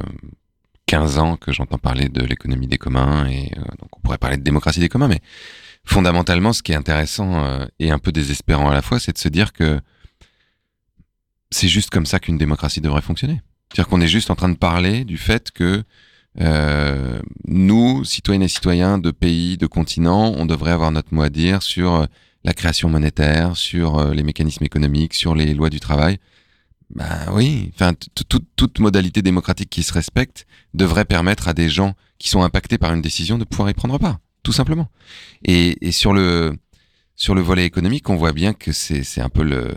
15 0.88 1.17
ans 1.19 1.36
que 1.36 1.52
j'entends 1.52 1.78
parler 1.78 2.10
de 2.10 2.23
l'économie 2.23 2.67
des 2.67 2.78
communs 2.78 3.28
et 3.28 3.52
euh, 3.58 3.62
donc 3.80 3.89
on 3.95 4.00
pourrait 4.00 4.17
parler 4.17 4.38
de 4.38 4.43
démocratie 4.43 4.80
des 4.80 4.89
communs, 4.89 5.08
mais 5.08 5.21
fondamentalement, 5.84 6.54
ce 6.54 6.63
qui 6.63 6.71
est 6.71 6.76
intéressant 6.76 7.45
euh, 7.45 7.65
et 7.80 7.91
un 7.91 8.00
peu 8.00 8.12
désespérant 8.12 8.69
à 8.69 8.73
la 8.73 8.82
fois, 8.82 9.00
c'est 9.00 9.12
de 9.12 9.17
se 9.17 9.28
dire 9.28 9.54
que 9.54 9.80
c'est 11.52 11.67
juste 11.67 11.89
comme 11.89 12.06
ça 12.06 12.19
qu'une 12.19 12.38
démocratie 12.38 12.82
devrait 12.82 13.02
fonctionner. 13.02 13.41
C'est-à-dire 13.69 13.89
qu'on 13.89 14.02
est 14.02 14.08
juste 14.08 14.32
en 14.32 14.36
train 14.36 14.50
de 14.50 14.58
parler 14.58 15.04
du 15.04 15.17
fait 15.17 15.52
que 15.52 15.84
euh, 16.39 17.19
nous, 17.45 18.06
citoyennes 18.06 18.43
et 18.43 18.47
citoyens 18.47 18.97
de 18.97 19.12
pays, 19.12 19.58
de 19.58 19.67
continents, 19.67 20.34
on 20.38 20.45
devrait 20.45 20.71
avoir 20.71 20.91
notre 20.91 21.13
mot 21.13 21.21
à 21.21 21.30
dire 21.30 21.63
sur 21.63 22.08
la 22.45 22.54
création 22.54 22.89
monétaire, 22.89 23.58
sur 23.58 24.13
les 24.13 24.23
mécanismes 24.23 24.63
économiques, 24.63 25.15
sur 25.15 25.36
les 25.36 25.54
lois 25.54 25.69
du 25.69 25.82
travail. 25.82 26.17
Bah 26.89 27.28
oui, 27.34 27.71
enfin 27.76 27.93
toute 28.28 28.80
modalité 28.80 29.21
démocratique 29.21 29.69
qui 29.69 29.84
se 29.84 29.93
respecte 29.93 30.47
devrait 30.73 31.06
permettre 31.06 31.47
à 31.47 31.54
des 31.54 31.69
gens 31.69 31.95
qui 32.17 32.30
sont 32.30 32.43
impactés 32.43 32.78
par 32.78 32.93
une 32.93 33.02
décision 33.02 33.38
de 33.38 33.43
pouvoir 33.43 33.69
y 33.69 33.73
prendre 33.73 33.97
part, 33.97 34.19
tout 34.43 34.54
simplement. 34.54 34.89
Et, 35.43 35.91
sur 35.91 36.13
le 36.13 36.58
sur 37.15 37.36
le 37.36 37.41
volet 37.41 37.65
économique, 37.65 38.10
on 38.10 38.15
voit 38.15 38.32
bien 38.32 38.54
que 38.54 38.71
c'est 38.71 39.21
un 39.21 39.30
peu 39.30 39.43
le 39.43 39.73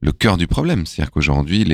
le 0.00 0.12
cœur 0.12 0.36
du 0.36 0.46
problème, 0.46 0.84
c'est-à-dire 0.84 1.10
qu'aujourd'hui 1.10 1.64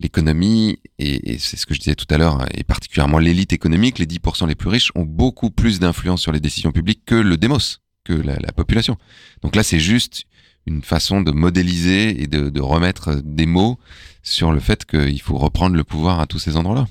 l'économie 0.00 0.78
et, 0.98 1.38
c'est 1.38 1.58
ce 1.58 1.66
que 1.66 1.74
je 1.74 1.80
disais 1.80 1.94
tout 1.94 2.06
à 2.08 2.16
l'heure 2.16 2.46
et 2.54 2.64
particulièrement 2.64 3.18
l'élite 3.18 3.52
économique, 3.52 3.98
les 3.98 4.06
10% 4.06 4.48
les 4.48 4.54
plus 4.54 4.70
riches 4.70 4.92
ont 4.94 5.04
beaucoup 5.04 5.50
plus 5.50 5.78
d'influence 5.78 6.22
sur 6.22 6.32
les 6.32 6.40
décisions 6.40 6.72
publiques 6.72 7.02
que 7.04 7.14
le 7.16 7.36
démos, 7.36 7.82
que 8.02 8.14
la 8.14 8.52
population. 8.52 8.96
Donc 9.42 9.56
là, 9.56 9.62
c'est 9.62 9.80
juste 9.80 10.24
une 10.66 10.82
façon 10.82 11.20
de 11.20 11.30
modéliser 11.30 12.22
et 12.22 12.26
de, 12.26 12.60
remettre 12.60 13.20
des 13.22 13.46
mots 13.46 13.78
sur 14.22 14.52
le 14.52 14.60
fait 14.60 14.84
qu'il 14.84 15.20
faut 15.20 15.36
reprendre 15.36 15.76
le 15.76 15.84
pouvoir 15.84 16.20
à 16.20 16.26
tous 16.26 16.38
ces 16.38 16.56
endroits-là. 16.56 16.86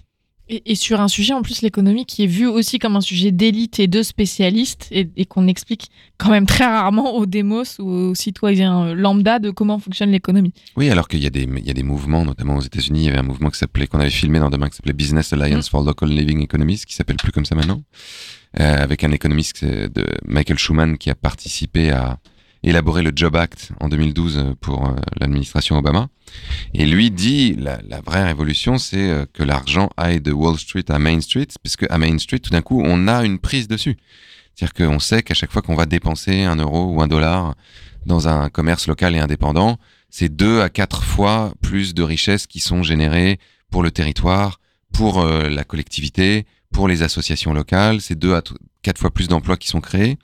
Et, 0.50 0.76
sur 0.76 1.00
un 1.00 1.08
sujet 1.08 1.34
en 1.34 1.42
plus 1.42 1.62
l'économie 1.62 2.06
qui 2.06 2.26
est 2.26 2.28
vu 2.28 2.48
aussi 2.48 2.78
comme 2.78 2.98
un 2.98 3.02
sujet 3.02 3.32
d'élite 3.32 3.80
et 3.80 3.88
de 3.88 4.04
spécialistes 4.04 4.88
et, 4.92 5.26
qu'on 5.26 5.48
explique 5.48 5.90
quand 6.18 6.30
même 6.30 6.46
très 6.46 6.66
rarement 6.66 7.16
aux 7.16 7.26
démos 7.26 7.80
ou 7.80 7.88
aux 7.90 8.16
citoyens 8.16 8.94
lambda 8.94 9.40
de 9.40 9.52
comment 9.52 9.80
fonctionne 9.80 10.12
l'économie. 10.12 10.54
Oui, 10.76 10.90
alors 10.90 11.08
qu'il 11.08 11.24
y, 11.24 11.28
a 11.28 11.30
des, 11.30 11.44
il 11.44 11.66
y 11.66 11.72
a 11.72 11.74
des 11.74 11.82
mouvements, 11.82 12.26
notamment 12.26 12.58
aux 12.58 12.62
États-Unis, 12.62 13.00
il 13.00 13.06
y 13.06 13.10
avait 13.10 13.20
un 13.20 13.24
mouvement 13.24 13.50
qui 13.50 13.58
s'appelait 13.58 13.88
qu'on 13.88 14.00
avait 14.00 14.10
filmé 14.10 14.38
dans 14.40 14.50
Demain 14.50 14.70
qui 14.70 14.76
s'appelait 14.76 14.94
Business 14.94 15.32
Alliance 15.32 15.70
mm. 15.70 15.72
for 15.72 15.84
Local 15.84 16.10
Living 16.10 16.44
Economies, 16.44 16.84
qui 16.86 16.94
s'appelle 16.94 17.16
plus 17.16 17.32
comme 17.32 17.46
ça 17.46 17.56
maintenant, 17.56 17.82
euh, 18.60 18.84
avec 18.84 19.06
un 19.06 19.12
économiste 19.12 19.64
de 19.64 20.06
Michael 20.26 20.60
Schuman 20.60 20.98
qui 20.98 21.10
a 21.10 21.16
participé 21.16 21.90
à 21.92 22.20
élaboré 22.64 23.04
le 23.04 23.12
Job 23.16 23.36
Act 23.36 23.72
en 23.80 23.90
2012 23.90 24.56
pour 24.62 24.88
euh, 24.88 24.96
l'administration 25.20 25.78
Obama. 25.78 26.08
Et 26.74 26.86
lui 26.86 27.12
dit 27.12 27.56
la, 27.56 28.02
vraie 28.02 28.24
révolution, 28.24 28.78
c'est 28.78 29.10
euh, 29.10 29.26
que 29.32 29.44
l'argent 29.44 29.90
aille 29.98 30.22
de 30.22 30.32
Wall 30.32 30.58
Street 30.58 30.86
à 30.90 31.00
Main 31.00 31.22
Street, 31.22 31.48
puisque 31.62 31.86
à 31.90 31.98
Main 31.98 32.18
Street, 32.18 32.40
tout 32.40 32.52
d'un 32.52 32.62
coup, 32.62 32.82
on 32.84 33.08
a 33.08 33.24
une 33.24 33.40
prise 33.40 33.68
dessus. 33.68 33.98
C'est-à-dire 34.56 34.74
qu'on 34.74 35.00
sait 35.00 35.24
qu'à 35.24 35.34
chaque 35.34 35.52
fois 35.52 35.62
qu'on 35.62 35.76
va 35.76 35.86
dépenser 35.86 36.44
un 36.44 36.56
euro 36.56 36.94
ou 36.94 37.02
un 37.02 37.08
dollar 37.08 37.56
dans 38.06 38.28
un 38.28 38.50
commerce 38.50 38.88
local 38.88 39.16
et 39.16 39.20
indépendant, 39.20 39.78
c'est 40.10 40.30
deux 40.30 40.62
à 40.62 40.70
quatre 40.70 41.04
fois 41.04 41.54
plus 41.62 41.94
de 41.94 42.04
richesses 42.04 42.48
qui 42.48 42.60
sont 42.60 42.84
générées 42.84 43.40
pour 43.72 43.82
le 43.82 43.92
territoire, 43.92 44.60
pour 44.92 45.22
euh, 45.22 45.50
la 45.50 45.64
collectivité, 45.64 46.46
pour 46.72 46.88
les 46.88 47.02
associations 47.02 47.54
locales, 47.54 48.00
c'est 48.02 48.16
deux 48.16 48.36
à 48.36 48.42
quatre 48.84 49.00
fois 49.00 49.12
plus 49.12 49.28
d'emplois 49.28 49.58
qui 49.58 49.68
sont 49.68 49.82
créés. 49.82 50.18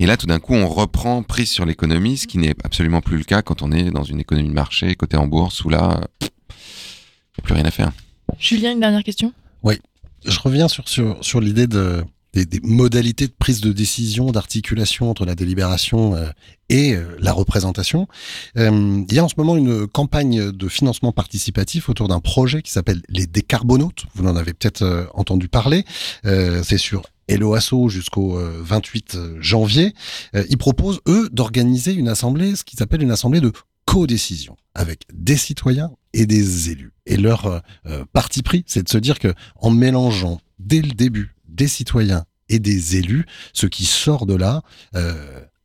Et 0.00 0.06
là, 0.06 0.16
tout 0.16 0.26
d'un 0.26 0.38
coup, 0.38 0.54
on 0.54 0.66
reprend 0.66 1.22
prise 1.22 1.50
sur 1.50 1.66
l'économie, 1.66 2.16
ce 2.16 2.26
qui 2.26 2.38
n'est 2.38 2.54
absolument 2.64 3.02
plus 3.02 3.18
le 3.18 3.24
cas 3.24 3.42
quand 3.42 3.60
on 3.60 3.70
est 3.70 3.90
dans 3.90 4.02
une 4.02 4.18
économie 4.18 4.48
de 4.48 4.54
marché, 4.54 4.94
côté 4.94 5.18
en 5.18 5.26
bourse, 5.26 5.62
où 5.62 5.68
là, 5.68 6.00
il 6.22 6.24
n'y 6.24 7.40
a 7.40 7.42
plus 7.42 7.52
rien 7.52 7.66
à 7.66 7.70
faire. 7.70 7.92
Julien, 8.38 8.72
une 8.72 8.80
dernière 8.80 9.04
question? 9.04 9.34
Oui, 9.62 9.78
je 10.24 10.38
reviens 10.40 10.68
sur, 10.68 10.88
sur, 10.88 11.22
sur 11.22 11.42
l'idée 11.42 11.66
de, 11.66 12.02
des, 12.32 12.60
modalités 12.62 13.26
de 13.26 13.32
prise 13.38 13.60
de 13.60 13.72
décision, 13.72 14.30
d'articulation 14.30 15.10
entre 15.10 15.26
la 15.26 15.34
délibération 15.34 16.14
euh, 16.14 16.28
et 16.68 16.94
euh, 16.94 17.16
la 17.18 17.32
représentation. 17.32 18.08
Euh, 18.56 19.02
il 19.06 19.14
y 19.14 19.18
a 19.18 19.24
en 19.24 19.28
ce 19.28 19.34
moment 19.36 19.56
une 19.56 19.86
campagne 19.86 20.50
de 20.50 20.68
financement 20.68 21.12
participatif 21.12 21.88
autour 21.90 22.08
d'un 22.08 22.20
projet 22.20 22.62
qui 22.62 22.70
s'appelle 22.70 23.02
les 23.08 23.26
décarbonautes. 23.26 24.06
Vous 24.14 24.26
en 24.26 24.36
avez 24.36 24.54
peut-être 24.54 25.10
entendu 25.14 25.48
parler. 25.48 25.84
C'est 26.24 26.78
sur 26.78 27.02
Eloasso 27.30 27.88
jusqu'au 27.88 28.38
28 28.38 29.14
euh, 29.14 29.36
janvier, 29.40 29.94
euh, 30.34 30.44
ils 30.50 30.58
proposent, 30.58 31.00
eux, 31.06 31.28
d'organiser 31.30 31.92
une 31.92 32.08
assemblée, 32.08 32.56
ce 32.56 32.64
qu'ils 32.64 32.82
appellent 32.82 33.02
une 33.02 33.10
assemblée 33.10 33.40
de 33.40 33.52
co-décision, 33.86 34.56
avec 34.74 35.02
des 35.12 35.36
citoyens 35.36 35.92
et 36.12 36.26
des 36.26 36.70
élus. 36.70 36.92
Et 37.06 37.16
leur 37.16 37.62
euh, 37.86 38.04
parti 38.12 38.42
pris, 38.42 38.64
c'est 38.66 38.82
de 38.82 38.88
se 38.88 38.98
dire 38.98 39.18
que 39.18 39.32
en 39.56 39.70
mélangeant 39.70 40.40
dès 40.58 40.82
le 40.82 40.90
début 40.90 41.36
des 41.48 41.68
citoyens 41.68 42.24
et 42.48 42.58
des 42.58 42.96
élus, 42.96 43.26
ce 43.52 43.66
qui 43.66 43.84
sort 43.84 44.26
de 44.26 44.34
là 44.34 44.62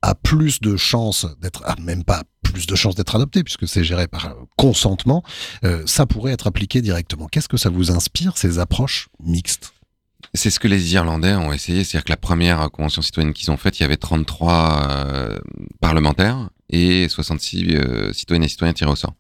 a 0.02 0.14
plus 0.14 0.62
de 0.62 0.78
chances 0.78 1.26
d'être, 1.42 1.64
ah, 1.66 1.76
même 1.82 2.04
pas 2.04 2.24
plus 2.44 2.68
de 2.68 2.76
chances 2.76 2.94
d'être 2.94 3.16
adopté 3.16 3.44
puisque 3.44 3.68
c'est 3.68 3.84
géré 3.84 4.08
par 4.08 4.36
consentement, 4.56 5.24
ça 5.88 6.06
pourrait 6.06 6.32
être 6.32 6.46
appliqué 6.46 6.84
directement. 6.84 7.28
Qu'est-ce 7.28 7.50
que 7.50 7.58
ça 7.58 7.70
vous 7.70 7.90
inspire 7.90 8.38
ces 8.38 8.60
approches 8.60 9.08
mixtes? 9.24 9.75
C'est 10.36 10.50
ce 10.50 10.60
que 10.60 10.68
les 10.68 10.94
Irlandais 10.94 11.34
ont 11.34 11.54
essayé, 11.54 11.84
c'est-à-dire 11.84 12.04
que 12.04 12.12
la 12.12 12.18
première 12.18 12.70
convention 12.70 13.02
citoyenne 13.02 13.34
qu'ils 13.34 13.52
ont 13.52 13.58
faite, 13.58 13.80
il 13.80 13.84
y 13.84 13.86
avait 13.86 13.96
33 13.96 14.88
euh, 14.90 15.40
parlementaires 15.80 16.50
et 16.70 17.08
66 17.08 17.76
euh, 17.76 18.12
citoyennes 18.12 18.44
et 18.44 18.50
citoyens 18.50 18.74
tirés 18.74 18.92
au 18.92 18.96
sort. 18.96 19.14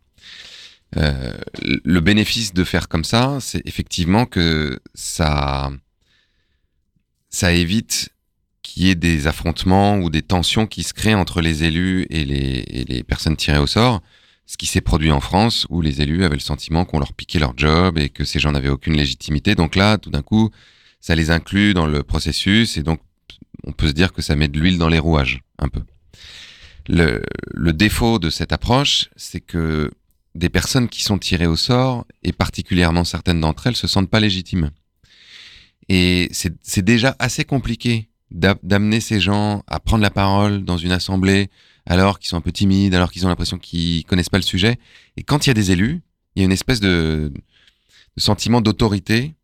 Euh, 0.98 1.34
le 1.64 2.00
bénéfice 2.02 2.54
de 2.54 2.64
faire 2.64 2.90
comme 2.90 3.06
ça, 3.06 3.38
c'est 3.40 3.62
effectivement 3.66 4.26
que 4.26 4.80
ça, 4.94 5.72
ça 7.30 7.54
évite 7.54 8.10
qu'il 8.62 8.84
y 8.84 8.90
ait 8.90 8.96
des 8.96 9.28
affrontements 9.28 9.98
ou 9.98 10.10
des 10.10 10.22
tensions 10.22 10.68
qui 10.68 10.84
se 10.84 10.94
créent 10.94 11.16
entre 11.16 11.40
les 11.42 11.64
élus 11.64 12.08
et 12.10 12.26
les, 12.26 12.66
et 12.68 12.84
les 12.84 13.04
personnes 13.04 13.38
tirées 13.38 13.60
au 13.60 13.68
sort. 13.68 14.02
Ce 14.48 14.58
qui 14.58 14.66
s'est 14.66 14.82
produit 14.82 15.12
en 15.12 15.22
France, 15.22 15.66
où 15.70 15.82
les 15.82 16.02
élus 16.02 16.24
avaient 16.24 16.36
le 16.36 16.40
sentiment 16.40 16.86
qu'on 16.86 17.00
leur 17.00 17.14
piquait 17.14 17.40
leur 17.40 17.54
job 17.58 17.98
et 17.98 18.10
que 18.10 18.26
ces 18.26 18.40
gens 18.40 18.52
n'avaient 18.52 18.70
aucune 18.70 18.96
légitimité. 18.96 19.56
Donc 19.56 19.76
là, 19.76 19.98
tout 19.98 20.12
d'un 20.12 20.22
coup, 20.22 20.52
ça 21.06 21.14
les 21.14 21.30
inclut 21.30 21.76
dans 21.76 21.86
le 21.86 22.02
processus 22.02 22.78
et 22.78 22.82
donc 22.82 23.00
on 23.64 23.74
peut 23.74 23.90
se 23.90 23.94
dire 23.94 24.12
que 24.12 24.24
ça 24.24 24.36
met 24.36 24.48
de 24.48 24.60
l'huile 24.60 24.80
dans 24.80 24.90
les 24.90 24.98
rouages, 24.98 25.44
un 25.60 25.68
peu. 25.68 25.84
Le, 26.88 27.22
défaut 27.74 28.18
de 28.18 28.32
cette 28.32 28.52
approche, 28.52 29.12
c'est 29.16 29.40
que 29.40 29.92
des 30.34 30.50
personnes 30.50 30.90
qui 30.90 31.04
sont 31.04 31.20
tirées 31.20 31.46
au 31.46 31.58
sort, 31.58 32.08
et 32.24 32.32
particulièrement 32.32 33.04
certaines 33.04 33.40
d'entre 33.40 33.68
elles, 33.68 33.76
se 33.76 33.86
sentent 33.86 34.10
pas 34.10 34.20
légitimes. 34.20 34.72
Et 35.90 36.28
c'est 36.32 36.84
déjà 36.84 37.16
assez 37.20 37.46
compliqué 37.46 38.10
d'amener 38.32 39.00
ces 39.00 39.20
gens 39.20 39.62
à 39.68 39.80
prendre 39.80 40.02
la 40.02 40.10
parole 40.10 40.66
dans 40.66 40.78
une 40.78 40.92
assemblée 40.92 41.52
alors 41.86 42.18
qu'ils 42.18 42.30
sont 42.30 42.38
un 42.38 42.42
peu 42.42 42.52
timides, 42.52 42.96
alors 42.96 43.12
qu'ils 43.12 43.28
ont 43.28 43.30
l'impression 43.30 43.60
qu'ils 43.60 44.06
connaissent 44.06 44.30
pas 44.30 44.40
le 44.40 44.44
sujet. 44.44 44.80
Et 45.18 45.24
quand 45.24 45.46
il 45.46 45.50
y 45.50 45.52
a 45.52 45.54
des 45.54 45.70
élus, 45.70 46.02
il 46.36 46.40
y 46.40 46.42
a 46.42 46.46
une 46.46 46.52
espèce 46.52 46.80
de 46.80 47.32
sentiment 48.18 48.60
d'autorité 48.60 49.36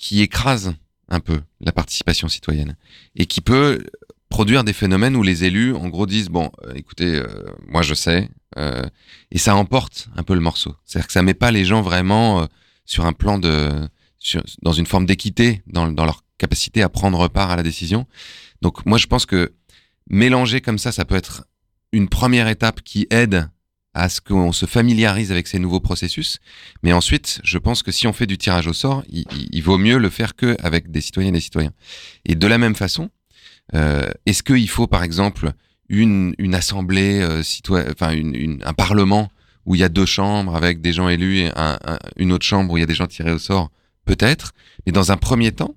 qui 0.00 0.22
écrase 0.22 0.74
un 1.08 1.20
peu 1.20 1.40
la 1.60 1.72
participation 1.72 2.26
citoyenne 2.26 2.76
et 3.16 3.26
qui 3.26 3.42
peut 3.42 3.84
produire 4.30 4.64
des 4.64 4.72
phénomènes 4.72 5.14
où 5.14 5.22
les 5.22 5.44
élus, 5.44 5.74
en 5.74 5.88
gros, 5.88 6.06
disent 6.06 6.30
bon, 6.30 6.50
euh, 6.64 6.72
écoutez, 6.74 7.16
euh, 7.16 7.26
moi 7.68 7.82
je 7.82 7.94
sais, 7.94 8.30
euh, 8.56 8.82
et 9.30 9.38
ça 9.38 9.54
emporte 9.54 10.08
un 10.16 10.22
peu 10.22 10.34
le 10.34 10.40
morceau. 10.40 10.74
C'est-à-dire 10.84 11.06
que 11.06 11.12
ça 11.12 11.22
met 11.22 11.34
pas 11.34 11.50
les 11.50 11.66
gens 11.66 11.82
vraiment 11.82 12.48
sur 12.86 13.04
un 13.04 13.12
plan 13.12 13.38
de, 13.38 13.70
dans 14.62 14.72
une 14.72 14.86
forme 14.86 15.04
d'équité 15.04 15.62
dans, 15.66 15.92
dans 15.92 16.06
leur 16.06 16.24
capacité 16.38 16.82
à 16.82 16.88
prendre 16.88 17.28
part 17.28 17.50
à 17.50 17.56
la 17.56 17.62
décision. 17.62 18.06
Donc 18.62 18.86
moi 18.86 18.96
je 18.96 19.06
pense 19.06 19.26
que 19.26 19.52
mélanger 20.08 20.62
comme 20.62 20.78
ça, 20.78 20.92
ça 20.92 21.04
peut 21.04 21.16
être 21.16 21.44
une 21.92 22.08
première 22.08 22.48
étape 22.48 22.80
qui 22.82 23.06
aide 23.10 23.50
à 23.94 24.08
ce 24.08 24.20
qu'on 24.20 24.52
se 24.52 24.66
familiarise 24.66 25.32
avec 25.32 25.46
ces 25.46 25.58
nouveaux 25.58 25.80
processus. 25.80 26.38
Mais 26.82 26.92
ensuite, 26.92 27.40
je 27.42 27.58
pense 27.58 27.82
que 27.82 27.90
si 27.90 28.06
on 28.06 28.12
fait 28.12 28.26
du 28.26 28.38
tirage 28.38 28.66
au 28.66 28.72
sort, 28.72 29.02
il, 29.08 29.62
vaut 29.62 29.78
mieux 29.78 29.98
le 29.98 30.10
faire 30.10 30.36
qu'avec 30.36 30.90
des 30.90 31.00
citoyennes 31.00 31.34
et 31.34 31.38
des 31.38 31.42
citoyens. 31.42 31.72
Et 32.24 32.34
de 32.34 32.46
la 32.46 32.58
même 32.58 32.76
façon, 32.76 33.10
euh, 33.74 34.08
est-ce 34.26 34.42
qu'il 34.42 34.68
faut, 34.68 34.86
par 34.86 35.02
exemple, 35.02 35.52
une, 35.88 36.34
une 36.38 36.54
assemblée 36.54 37.20
euh, 37.20 37.42
enfin 37.90 38.14
un 38.64 38.74
parlement 38.74 39.30
où 39.66 39.74
il 39.74 39.80
y 39.80 39.84
a 39.84 39.88
deux 39.88 40.06
chambres 40.06 40.54
avec 40.54 40.80
des 40.80 40.92
gens 40.92 41.08
élus 41.08 41.40
et 41.40 41.50
un, 41.56 41.78
une 42.16 42.32
autre 42.32 42.46
chambre 42.46 42.72
où 42.72 42.76
il 42.76 42.80
y 42.80 42.84
a 42.84 42.86
des 42.86 42.94
gens 42.94 43.06
tirés 43.06 43.32
au 43.32 43.38
sort? 43.38 43.70
Peut-être. 44.04 44.52
Mais 44.86 44.92
dans 44.92 45.12
un 45.12 45.16
premier 45.16 45.52
temps, 45.52 45.76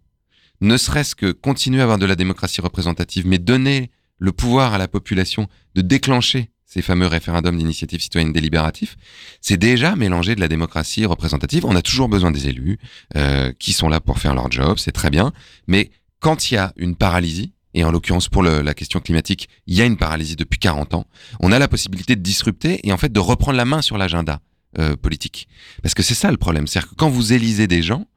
ne 0.62 0.78
serait-ce 0.78 1.16
que 1.16 1.32
continuer 1.32 1.82
à 1.82 1.84
avoir 1.84 1.98
de 1.98 2.06
la 2.06 2.16
démocratie 2.16 2.62
représentative, 2.62 3.28
mais 3.28 3.40
donner 3.40 3.92
le 4.20 4.32
pouvoir 4.32 4.74
à 4.74 4.78
la 4.78 4.88
population 4.88 5.48
de 5.76 5.82
déclencher 5.82 6.53
ces 6.74 6.82
fameux 6.82 7.06
référendums 7.06 7.56
d'initiative 7.56 8.02
citoyenne 8.02 8.34
délibératif, 8.34 8.98
c'est 9.42 9.58
déjà 9.58 9.96
mélanger 9.96 10.34
de 10.34 10.40
la 10.40 10.48
démocratie 10.48 11.06
représentative. 11.06 11.66
On 11.66 11.76
a 11.76 11.84
toujours 11.84 12.10
besoin 12.10 12.32
des 12.32 12.48
élus 12.48 12.80
euh, 13.16 13.54
qui 13.60 13.74
sont 13.74 13.90
là 13.90 14.00
pour 14.00 14.18
faire 14.18 14.34
leur 14.34 14.52
job, 14.52 14.80
c'est 14.80 14.92
très 14.92 15.12
bien. 15.12 15.34
Mais 15.68 15.92
quand 16.20 16.50
il 16.50 16.56
y 16.56 16.58
a 16.58 16.74
une 16.78 16.96
paralysie, 16.96 17.54
et 17.76 17.84
en 17.84 17.92
l'occurrence 17.92 18.28
pour 18.28 18.42
la 18.42 18.74
question 18.74 19.00
climatique, 19.00 19.50
il 19.68 19.76
y 19.76 19.82
a 19.82 19.86
une 19.86 19.98
paralysie 19.98 20.36
depuis 20.36 20.60
40 20.60 20.96
ans, 20.96 21.06
on 21.40 21.52
a 21.52 21.60
la 21.60 21.68
possibilité 21.68 22.16
de 22.16 22.22
disrupter 22.22 22.80
et 22.88 22.92
en 22.92 22.98
fait 22.98 23.12
de 23.12 23.20
reprendre 23.20 23.58
la 23.58 23.66
main 23.66 23.84
sur 23.84 24.00
l'agenda 24.00 24.40
euh, 24.80 24.96
politique. 24.96 25.48
Parce 25.84 25.94
que 25.94 26.02
c'est 26.02 26.16
ça 26.16 26.32
le 26.32 26.38
problème, 26.38 26.66
c'est-à-dire 26.66 26.90
que 26.90 26.96
quand 26.96 27.10
vous 27.10 27.34
élisez 27.34 27.68
des 27.68 27.84
gens, 27.84 28.08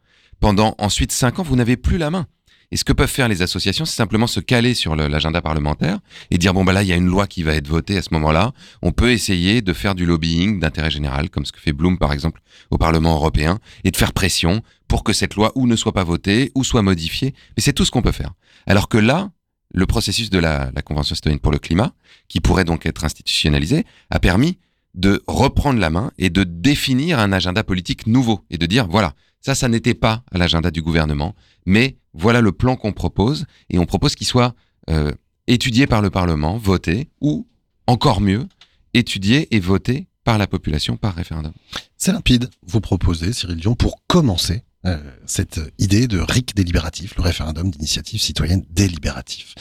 pendant 0.40 0.74
ensuite 0.78 1.12
5 1.12 1.40
ans, 1.40 1.42
vous 1.42 1.56
n'avez 1.56 1.76
plus 1.76 1.98
la 1.98 2.10
main. 2.10 2.26
Et 2.72 2.76
ce 2.76 2.84
que 2.84 2.92
peuvent 2.92 3.10
faire 3.10 3.28
les 3.28 3.42
associations, 3.42 3.84
c'est 3.84 3.94
simplement 3.94 4.26
se 4.26 4.40
caler 4.40 4.74
sur 4.74 4.96
l'agenda 4.96 5.40
parlementaire 5.40 5.98
et 6.30 6.38
dire 6.38 6.52
bon 6.52 6.64
bah 6.64 6.72
là 6.72 6.82
il 6.82 6.88
y 6.88 6.92
a 6.92 6.96
une 6.96 7.06
loi 7.06 7.26
qui 7.26 7.42
va 7.42 7.54
être 7.54 7.68
votée 7.68 7.96
à 7.96 8.02
ce 8.02 8.08
moment-là. 8.12 8.52
On 8.82 8.92
peut 8.92 9.12
essayer 9.12 9.62
de 9.62 9.72
faire 9.72 9.94
du 9.94 10.06
lobbying 10.06 10.58
d'intérêt 10.58 10.90
général, 10.90 11.30
comme 11.30 11.44
ce 11.44 11.52
que 11.52 11.60
fait 11.60 11.72
Bloom 11.72 11.98
par 11.98 12.12
exemple 12.12 12.40
au 12.70 12.78
Parlement 12.78 13.14
européen, 13.14 13.58
et 13.84 13.90
de 13.90 13.96
faire 13.96 14.12
pression 14.12 14.62
pour 14.88 15.04
que 15.04 15.12
cette 15.12 15.34
loi 15.34 15.52
ou 15.54 15.66
ne 15.66 15.76
soit 15.76 15.92
pas 15.92 16.04
votée 16.04 16.52
ou 16.54 16.64
soit 16.64 16.82
modifiée. 16.82 17.34
Mais 17.56 17.62
c'est 17.62 17.72
tout 17.72 17.84
ce 17.84 17.90
qu'on 17.90 18.02
peut 18.02 18.12
faire. 18.12 18.32
Alors 18.66 18.88
que 18.88 18.98
là, 18.98 19.30
le 19.72 19.86
processus 19.86 20.30
de 20.30 20.38
la, 20.38 20.70
la 20.74 20.82
Convention 20.82 21.14
citoyenne 21.14 21.40
pour 21.40 21.52
le 21.52 21.58
climat, 21.58 21.92
qui 22.28 22.40
pourrait 22.40 22.64
donc 22.64 22.86
être 22.86 23.04
institutionnalisé, 23.04 23.84
a 24.10 24.18
permis 24.18 24.58
de 24.94 25.22
reprendre 25.26 25.78
la 25.78 25.90
main 25.90 26.10
et 26.18 26.30
de 26.30 26.42
définir 26.42 27.18
un 27.18 27.32
agenda 27.32 27.62
politique 27.62 28.06
nouveau 28.06 28.44
et 28.50 28.58
de 28.58 28.66
dire 28.66 28.88
voilà, 28.88 29.12
ça, 29.40 29.54
ça 29.54 29.68
n'était 29.68 29.94
pas 29.94 30.24
à 30.32 30.38
l'agenda 30.38 30.70
du 30.70 30.82
gouvernement, 30.82 31.36
mais 31.66 31.98
voilà 32.16 32.40
le 32.40 32.52
plan 32.52 32.76
qu'on 32.76 32.92
propose 32.92 33.46
et 33.70 33.78
on 33.78 33.86
propose 33.86 34.14
qu'il 34.14 34.26
soit 34.26 34.54
euh, 34.90 35.12
étudié 35.46 35.86
par 35.86 36.02
le 36.02 36.10
Parlement, 36.10 36.56
voté 36.56 37.08
ou 37.20 37.46
encore 37.86 38.20
mieux, 38.20 38.46
étudié 38.94 39.54
et 39.54 39.60
voté 39.60 40.08
par 40.24 40.38
la 40.38 40.46
population 40.46 40.96
par 40.96 41.14
référendum. 41.14 41.52
C'est 41.96 42.12
limpide, 42.12 42.50
vous 42.66 42.80
proposez, 42.80 43.32
Cyril 43.32 43.58
Dion, 43.58 43.74
pour 43.74 44.02
commencer 44.08 44.64
euh, 44.84 44.98
cette 45.26 45.60
idée 45.78 46.08
de 46.08 46.18
RIC 46.18 46.54
délibératif, 46.54 47.16
le 47.16 47.22
référendum 47.22 47.70
d'initiative 47.70 48.20
citoyenne 48.20 48.64
délibératif. 48.70 49.54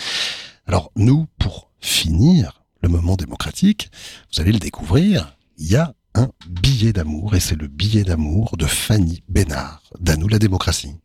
Alors 0.66 0.92
nous, 0.96 1.28
pour 1.40 1.72
finir 1.80 2.64
le 2.82 2.90
moment 2.90 3.16
démocratique, 3.16 3.90
vous 4.34 4.42
allez 4.42 4.52
le 4.52 4.60
découvrir, 4.60 5.38
il 5.58 5.68
y 5.68 5.76
a 5.76 5.94
un 6.16 6.30
billet 6.48 6.94
d'amour, 6.94 7.36
et 7.36 7.40
c'est 7.40 7.56
le 7.56 7.68
billet 7.68 8.04
d'amour 8.04 8.56
de 8.58 8.66
Fanny 8.66 9.24
Bénard, 9.28 9.84
d'Anou 10.00 10.28
la 10.28 10.40
démocratie. 10.40 10.96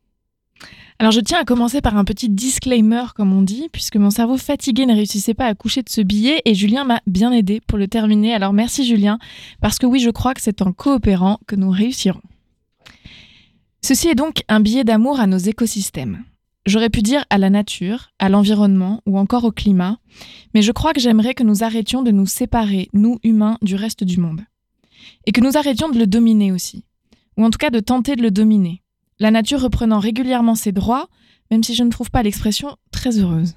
Alors 1.00 1.12
je 1.12 1.20
tiens 1.20 1.38
à 1.38 1.46
commencer 1.46 1.80
par 1.80 1.96
un 1.96 2.04
petit 2.04 2.28
disclaimer, 2.28 3.04
comme 3.16 3.32
on 3.32 3.40
dit, 3.40 3.70
puisque 3.72 3.96
mon 3.96 4.10
cerveau 4.10 4.36
fatigué 4.36 4.84
ne 4.84 4.94
réussissait 4.94 5.32
pas 5.32 5.46
à 5.46 5.54
coucher 5.54 5.80
de 5.80 5.88
ce 5.88 6.02
billet 6.02 6.42
et 6.44 6.54
Julien 6.54 6.84
m'a 6.84 7.00
bien 7.06 7.32
aidé 7.32 7.62
pour 7.66 7.78
le 7.78 7.88
terminer. 7.88 8.34
Alors 8.34 8.52
merci 8.52 8.84
Julien, 8.84 9.18
parce 9.62 9.78
que 9.78 9.86
oui, 9.86 10.00
je 10.00 10.10
crois 10.10 10.34
que 10.34 10.42
c'est 10.42 10.60
en 10.60 10.74
coopérant 10.74 11.38
que 11.46 11.56
nous 11.56 11.70
réussirons. 11.70 12.20
Ceci 13.82 14.08
est 14.08 14.14
donc 14.14 14.42
un 14.48 14.60
billet 14.60 14.84
d'amour 14.84 15.20
à 15.20 15.26
nos 15.26 15.38
écosystèmes. 15.38 16.22
J'aurais 16.66 16.90
pu 16.90 17.00
dire 17.00 17.24
à 17.30 17.38
la 17.38 17.48
nature, 17.48 18.10
à 18.18 18.28
l'environnement 18.28 19.00
ou 19.06 19.18
encore 19.18 19.44
au 19.44 19.52
climat, 19.52 19.96
mais 20.52 20.60
je 20.60 20.70
crois 20.70 20.92
que 20.92 21.00
j'aimerais 21.00 21.32
que 21.32 21.44
nous 21.44 21.64
arrêtions 21.64 22.02
de 22.02 22.10
nous 22.10 22.26
séparer, 22.26 22.90
nous 22.92 23.18
humains, 23.24 23.56
du 23.62 23.74
reste 23.74 24.04
du 24.04 24.20
monde. 24.20 24.42
Et 25.24 25.32
que 25.32 25.40
nous 25.40 25.56
arrêtions 25.56 25.88
de 25.88 25.98
le 25.98 26.06
dominer 26.06 26.52
aussi, 26.52 26.84
ou 27.38 27.44
en 27.46 27.48
tout 27.48 27.56
cas 27.56 27.70
de 27.70 27.80
tenter 27.80 28.16
de 28.16 28.22
le 28.22 28.30
dominer. 28.30 28.82
La 29.20 29.30
nature 29.30 29.60
reprenant 29.60 29.98
régulièrement 29.98 30.54
ses 30.54 30.72
droits, 30.72 31.08
même 31.50 31.62
si 31.62 31.74
je 31.74 31.84
ne 31.84 31.90
trouve 31.90 32.10
pas 32.10 32.22
l'expression 32.22 32.76
très 32.90 33.18
heureuse. 33.18 33.54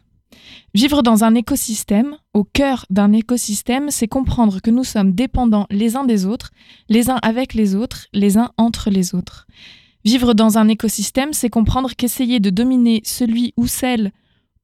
Vivre 0.74 1.04
dans 1.04 1.24
un 1.24 1.36
écosystème, 1.36 2.18
au 2.34 2.44
cœur 2.44 2.86
d'un 2.90 3.14
écosystème, 3.14 3.90
c'est 3.90 4.08
comprendre 4.08 4.60
que 4.62 4.72
nous 4.72 4.84
sommes 4.84 5.14
dépendants 5.14 5.68
les 5.70 5.96
uns 5.96 6.04
des 6.04 6.26
autres, 6.26 6.52
les 6.90 7.10
uns 7.10 7.20
avec 7.22 7.54
les 7.54 7.76
autres, 7.76 8.08
les 8.14 8.38
uns 8.38 8.52
entre 8.58 8.90
les 8.90 9.16
autres. 9.16 9.48
Vivre 10.04 10.34
dans 10.34 10.58
un 10.58 10.68
écosystème, 10.68 11.32
c'est 11.32 11.50
comprendre 11.50 11.92
qu'essayer 11.96 12.40
de 12.40 12.50
dominer 12.50 13.02
celui 13.06 13.54
ou 13.56 13.68
celle 13.68 14.12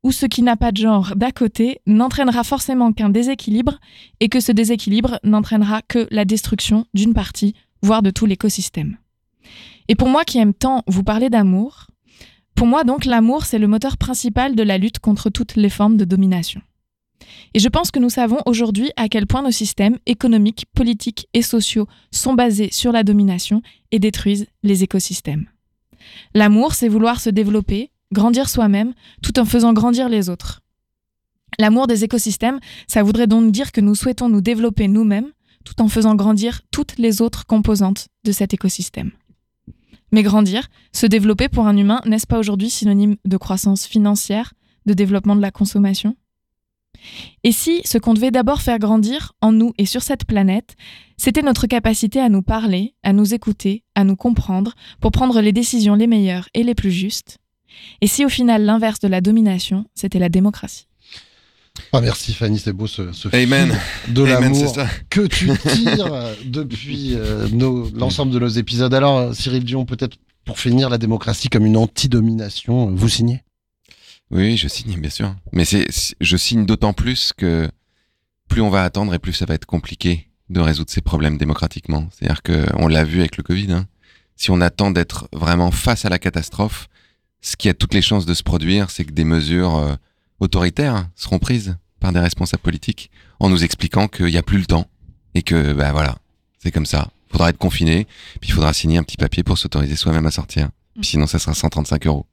ou 0.03 0.11
ce 0.11 0.25
qui 0.25 0.41
n'a 0.43 0.55
pas 0.55 0.71
de 0.71 0.77
genre 0.77 1.15
d'à 1.15 1.31
côté 1.31 1.79
n'entraînera 1.85 2.43
forcément 2.43 2.93
qu'un 2.93 3.09
déséquilibre 3.09 3.79
et 4.19 4.29
que 4.29 4.39
ce 4.39 4.51
déséquilibre 4.51 5.19
n'entraînera 5.23 5.81
que 5.81 6.07
la 6.11 6.25
destruction 6.25 6.85
d'une 6.93 7.13
partie, 7.13 7.53
voire 7.81 8.01
de 8.01 8.09
tout 8.09 8.25
l'écosystème. 8.25 8.97
Et 9.89 9.95
pour 9.95 10.07
moi 10.07 10.23
qui 10.23 10.37
aime 10.37 10.53
tant 10.53 10.83
vous 10.87 11.03
parler 11.03 11.29
d'amour, 11.29 11.87
pour 12.55 12.67
moi 12.67 12.83
donc 12.83 13.05
l'amour 13.05 13.45
c'est 13.45 13.59
le 13.59 13.67
moteur 13.67 13.97
principal 13.97 14.55
de 14.55 14.63
la 14.63 14.77
lutte 14.77 14.99
contre 14.99 15.29
toutes 15.29 15.55
les 15.55 15.69
formes 15.69 15.97
de 15.97 16.05
domination. 16.05 16.61
Et 17.53 17.59
je 17.59 17.67
pense 17.67 17.91
que 17.91 17.99
nous 17.99 18.09
savons 18.09 18.39
aujourd'hui 18.45 18.91
à 18.95 19.09
quel 19.09 19.25
point 19.25 19.41
nos 19.41 19.51
systèmes 19.51 19.97
économiques, 20.05 20.65
politiques 20.75 21.27
et 21.33 21.41
sociaux 21.41 21.87
sont 22.11 22.33
basés 22.33 22.69
sur 22.71 22.91
la 22.91 23.03
domination 23.03 23.61
et 23.91 23.99
détruisent 23.99 24.47
les 24.63 24.83
écosystèmes. 24.83 25.49
L'amour, 26.33 26.73
c'est 26.73 26.87
vouloir 26.87 27.19
se 27.19 27.29
développer, 27.29 27.91
grandir 28.13 28.47
soi-même, 28.47 28.93
tout 29.21 29.39
en 29.39 29.45
faisant 29.45 29.73
grandir 29.73 30.07
les 30.07 30.29
autres. 30.29 30.61
L'amour 31.57 31.87
des 31.87 32.03
écosystèmes, 32.03 32.59
ça 32.87 33.03
voudrait 33.03 33.27
donc 33.27 33.51
dire 33.51 33.71
que 33.71 33.81
nous 33.81 33.95
souhaitons 33.95 34.29
nous 34.29 34.41
développer 34.41 34.87
nous-mêmes, 34.87 35.31
tout 35.65 35.81
en 35.81 35.87
faisant 35.87 36.15
grandir 36.15 36.61
toutes 36.71 36.97
les 36.97 37.21
autres 37.21 37.45
composantes 37.45 38.07
de 38.23 38.31
cet 38.31 38.53
écosystème. 38.53 39.11
Mais 40.11 40.23
grandir, 40.23 40.67
se 40.93 41.05
développer 41.05 41.49
pour 41.49 41.67
un 41.67 41.77
humain, 41.77 42.01
n'est-ce 42.05 42.27
pas 42.27 42.39
aujourd'hui 42.39 42.69
synonyme 42.69 43.15
de 43.25 43.37
croissance 43.37 43.85
financière, 43.85 44.53
de 44.85 44.93
développement 44.93 45.35
de 45.35 45.41
la 45.41 45.51
consommation? 45.51 46.15
Et 47.43 47.51
si 47.51 47.81
ce 47.85 47.97
qu'on 47.97 48.13
devait 48.13 48.31
d'abord 48.31 48.61
faire 48.61 48.79
grandir 48.79 49.33
en 49.41 49.51
nous 49.51 49.73
et 49.77 49.85
sur 49.85 50.01
cette 50.01 50.25
planète, 50.25 50.75
c'était 51.17 51.41
notre 51.41 51.67
capacité 51.67 52.19
à 52.19 52.29
nous 52.29 52.41
parler, 52.41 52.95
à 53.03 53.13
nous 53.13 53.33
écouter, 53.33 53.83
à 53.95 54.03
nous 54.03 54.15
comprendre, 54.15 54.73
pour 54.99 55.11
prendre 55.11 55.39
les 55.39 55.53
décisions 55.53 55.95
les 55.95 56.07
meilleures 56.07 56.49
et 56.53 56.63
les 56.63 56.75
plus 56.75 56.91
justes, 56.91 57.37
Et 58.01 58.07
si 58.07 58.25
au 58.25 58.29
final 58.29 58.63
l'inverse 58.63 58.99
de 58.99 59.07
la 59.07 59.21
domination, 59.21 59.85
c'était 59.95 60.19
la 60.19 60.29
démocratie? 60.29 60.88
Ah 61.93 62.01
merci 62.01 62.33
Fanny, 62.33 62.59
c'est 62.59 62.73
beau 62.73 62.87
ce, 62.87 63.11
ce 63.11 63.27
Amen. 63.35 63.77
de 64.07 64.23
l'amour 64.23 64.75
que 65.09 65.21
tu 65.27 65.49
tires 65.73 66.35
depuis 66.45 67.15
euh, 67.15 67.47
l'ensemble 67.95 68.31
de 68.31 68.39
nos 68.39 68.47
épisodes. 68.47 68.93
Alors 68.93 69.17
euh, 69.17 69.33
Cyril 69.33 69.63
Dion, 69.63 69.85
peut-être 69.85 70.17
pour 70.45 70.59
finir 70.59 70.89
la 70.89 70.97
démocratie 70.97 71.49
comme 71.49 71.65
une 71.65 71.77
anti-domination, 71.77 72.87
vous 72.95 73.09
signez? 73.09 73.43
Oui, 74.31 74.57
je 74.57 74.67
signe, 74.67 74.99
bien 74.99 75.09
sûr. 75.09 75.35
Mais 75.51 75.65
c'est, 75.65 75.87
je 76.21 76.37
signe 76.37 76.65
d'autant 76.65 76.93
plus 76.93 77.33
que 77.35 77.69
plus 78.47 78.61
on 78.61 78.69
va 78.69 78.83
attendre 78.83 79.13
et 79.13 79.19
plus 79.19 79.33
ça 79.33 79.45
va 79.45 79.53
être 79.55 79.65
compliqué 79.65 80.27
de 80.49 80.59
résoudre 80.59 80.89
ces 80.89 81.01
problèmes 81.01 81.37
démocratiquement. 81.37 82.07
C'est-à-dire 82.11 82.41
que 82.41 82.65
on 82.77 82.87
l'a 82.87 83.03
vu 83.03 83.19
avec 83.19 83.37
le 83.37 83.43
Covid. 83.43 83.71
hein. 83.71 83.85
Si 84.35 84.51
on 84.51 84.61
attend 84.61 84.89
d'être 84.91 85.27
vraiment 85.33 85.69
face 85.71 86.05
à 86.05 86.09
la 86.09 86.17
catastrophe, 86.17 86.87
ce 87.41 87.55
qui 87.55 87.69
a 87.69 87.73
toutes 87.73 87.93
les 87.93 88.01
chances 88.01 88.25
de 88.25 88.33
se 88.33 88.43
produire, 88.43 88.89
c'est 88.89 89.05
que 89.05 89.11
des 89.11 89.23
mesures 89.23 89.75
euh, 89.77 89.93
autoritaires 90.39 91.07
seront 91.15 91.39
prises 91.39 91.77
par 91.99 92.11
des 92.13 92.19
responsables 92.19 92.63
politiques 92.63 93.11
en 93.39 93.49
nous 93.49 93.63
expliquant 93.63 94.07
qu'il 94.07 94.27
n'y 94.27 94.37
a 94.37 94.43
plus 94.43 94.59
le 94.59 94.65
temps 94.65 94.87
et 95.35 95.43
que, 95.43 95.73
bah 95.73 95.91
voilà, 95.91 96.17
c'est 96.59 96.71
comme 96.71 96.85
ça. 96.85 97.09
Il 97.27 97.33
faudra 97.33 97.49
être 97.49 97.57
confiné, 97.57 98.07
puis 98.41 98.49
il 98.49 98.53
faudra 98.53 98.73
signer 98.73 98.97
un 98.97 99.03
petit 99.03 99.17
papier 99.17 99.43
pour 99.43 99.57
s'autoriser 99.57 99.95
soi-même 99.95 100.25
à 100.25 100.31
sortir. 100.31 100.69
Puis 100.95 101.11
sinon, 101.11 101.27
ça 101.27 101.39
sera 101.39 101.53
135 101.53 102.07
euros. 102.07 102.25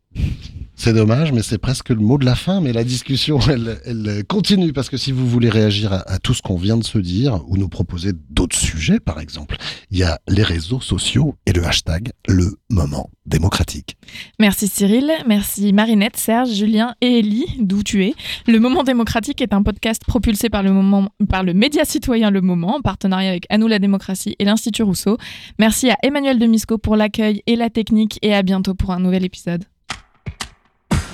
C'est 0.76 0.92
dommage, 0.92 1.32
mais 1.32 1.42
c'est 1.42 1.58
presque 1.58 1.88
le 1.88 1.96
mot 1.96 2.18
de 2.18 2.24
la 2.24 2.34
fin. 2.34 2.60
Mais 2.60 2.72
la 2.72 2.84
discussion, 2.84 3.38
elle, 3.48 4.24
continue 4.28 4.72
parce 4.72 4.90
que 4.90 4.96
si 4.96 5.10
vous 5.10 5.26
voulez 5.26 5.48
réagir 5.48 5.92
à, 5.92 6.08
à 6.10 6.18
tout 6.18 6.34
ce 6.34 6.42
qu'on 6.42 6.56
vient 6.56 6.76
de 6.76 6.84
se 6.84 6.98
dire 6.98 7.42
ou 7.48 7.56
nous 7.56 7.68
proposer 7.68 8.12
d'autres 8.30 8.58
sujets, 8.58 9.00
par 9.00 9.18
exemple, 9.18 9.56
il 9.90 9.98
y 9.98 10.02
a 10.02 10.20
les 10.28 10.42
réseaux 10.42 10.80
sociaux 10.80 11.34
et 11.46 11.52
le 11.52 11.64
hashtag 11.64 12.12
le 12.28 12.56
moment 12.70 13.10
démocratique. 13.24 13.96
Merci 14.38 14.68
Cyril, 14.68 15.10
merci 15.26 15.72
Marinette, 15.72 16.16
Serge, 16.16 16.50
Julien 16.50 16.94
et 17.00 17.18
Ellie, 17.18 17.46
d'où 17.58 17.82
tu 17.82 18.04
es. 18.04 18.14
Le 18.46 18.60
Moment 18.60 18.84
démocratique 18.84 19.40
est 19.42 19.52
un 19.52 19.62
podcast 19.62 20.02
propulsé 20.06 20.48
par 20.48 20.62
le, 20.62 20.72
moment, 20.72 21.08
par 21.28 21.42
le 21.42 21.54
média 21.54 21.84
citoyen 21.84 22.30
Le 22.30 22.40
Moment, 22.40 22.76
en 22.76 22.80
partenariat 22.80 23.30
avec 23.30 23.46
À 23.48 23.58
nous 23.58 23.68
la 23.68 23.78
démocratie 23.78 24.36
et 24.38 24.44
l'Institut 24.44 24.82
Rousseau. 24.82 25.16
Merci 25.58 25.90
à 25.90 25.96
Emmanuel 26.02 26.38
Demisco 26.38 26.78
pour 26.78 26.96
l'accueil 26.96 27.42
et 27.46 27.56
la 27.56 27.70
technique 27.70 28.18
et 28.22 28.34
à 28.34 28.42
bientôt 28.42 28.74
pour 28.74 28.92
un 28.92 29.00
nouvel 29.00 29.24
épisode. 29.24 29.64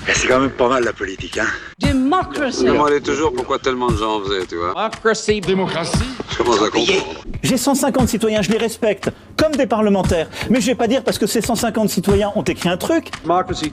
Mais 0.05 0.13
c'est 0.13 0.27
quand 0.27 0.39
même 0.39 0.49
pas 0.49 0.67
mal 0.67 0.83
la 0.83 0.91
politique, 0.91 1.37
hein 1.37 1.47
Je 1.81 1.87
me 1.87 2.71
demandais 2.71 2.99
toujours? 2.99 3.31
Pourquoi 3.33 3.57
tellement 3.59 3.87
de 3.89 3.95
gens 3.97 4.17
en 4.17 4.21
faisaient, 4.21 4.45
tu 4.45 4.55
vois? 4.57 4.73
Démocratie. 4.73 5.39
Démocratie. 5.41 5.97
Je 6.29 6.37
commence 6.37 6.61
à 6.61 6.69
comprendre. 6.69 7.23
J'ai 7.41 7.57
150 7.57 8.09
citoyens, 8.09 8.41
je 8.41 8.51
les 8.51 8.57
respecte, 8.57 9.09
comme 9.37 9.53
des 9.53 9.65
parlementaires. 9.65 10.27
Mais 10.49 10.59
je 10.59 10.67
vais 10.67 10.75
pas 10.75 10.87
dire 10.87 11.03
parce 11.03 11.17
que 11.17 11.25
ces 11.27 11.41
150 11.41 11.89
citoyens 11.89 12.31
ont 12.35 12.43
écrit 12.43 12.69
un 12.69 12.77
truc. 12.77 13.11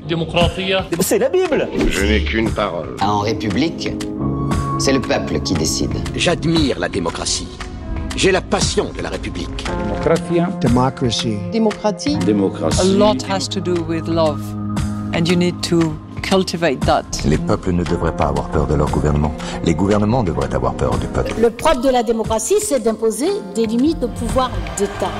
Démocratie. 0.09 0.72
C'est 1.01 1.18
la 1.18 1.28
Bible. 1.28 1.68
Je 1.89 2.05
n'ai 2.05 2.22
qu'une 2.22 2.51
parole. 2.51 2.97
En 3.01 3.20
République, 3.20 3.91
c'est 4.78 4.93
le 4.93 5.01
peuple 5.01 5.41
qui 5.41 5.55
décide. 5.55 5.93
J'admire 6.14 6.78
la 6.78 6.89
démocratie. 6.89 7.49
J'ai 8.16 8.33
la 8.33 8.41
passion 8.41 8.91
de 8.97 9.03
la 9.03 9.09
République. 9.09 9.64
Democracy. 10.61 11.37
Démocratie. 11.53 12.16
A 12.20 12.24
Démocratie. 12.24 12.97
lot 12.97 13.16
has 13.28 13.49
to 13.49 13.61
do 13.61 13.74
with 13.89 14.07
love. 14.09 14.41
And 15.12 15.26
you 15.28 15.37
need 15.37 15.61
to 15.62 15.97
cultivate 16.21 16.81
that. 16.81 17.05
Les 17.25 17.39
peuples 17.39 17.73
ne 17.73 17.85
devraient 17.85 18.16
pas 18.16 18.27
avoir 18.29 18.51
peur 18.51 18.66
de 18.66 18.75
leur 18.75 18.91
gouvernement. 18.91 19.35
Les 19.64 19.75
gouvernements 19.75 20.23
devraient 20.23 20.55
avoir 20.55 20.75
peur 20.75 20.99
du 20.99 21.07
peuple. 21.07 21.35
Le 21.41 21.51
propre 21.51 21.81
de 21.81 21.89
la 21.89 22.03
démocratie, 22.03 22.61
c'est 22.61 22.81
d'imposer 22.81 23.29
des 23.55 23.66
limites 23.66 24.03
au 24.03 24.09
pouvoir 24.09 24.51
d'État. 24.77 25.11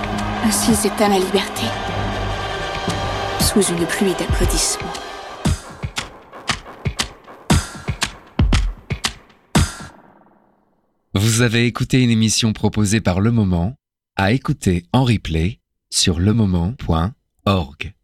Ainsi 0.45 0.75
s'éteint 0.75 1.09
la 1.09 1.19
liberté. 1.19 1.67
Sous 3.41 3.63
une 3.63 3.87
pluie 3.87 4.15
d'applaudissements. 4.19 4.87
Vous 11.15 11.43
avez 11.43 11.67
écouté 11.67 12.03
une 12.03 12.11
émission 12.11 12.53
proposée 12.53 13.01
par 13.01 13.21
Le 13.21 13.31
Moment, 13.31 13.75
à 14.17 14.33
écouter 14.33 14.85
en 14.93 15.05
replay 15.05 15.61
sur 15.91 16.21
lemoment.org. 16.21 17.95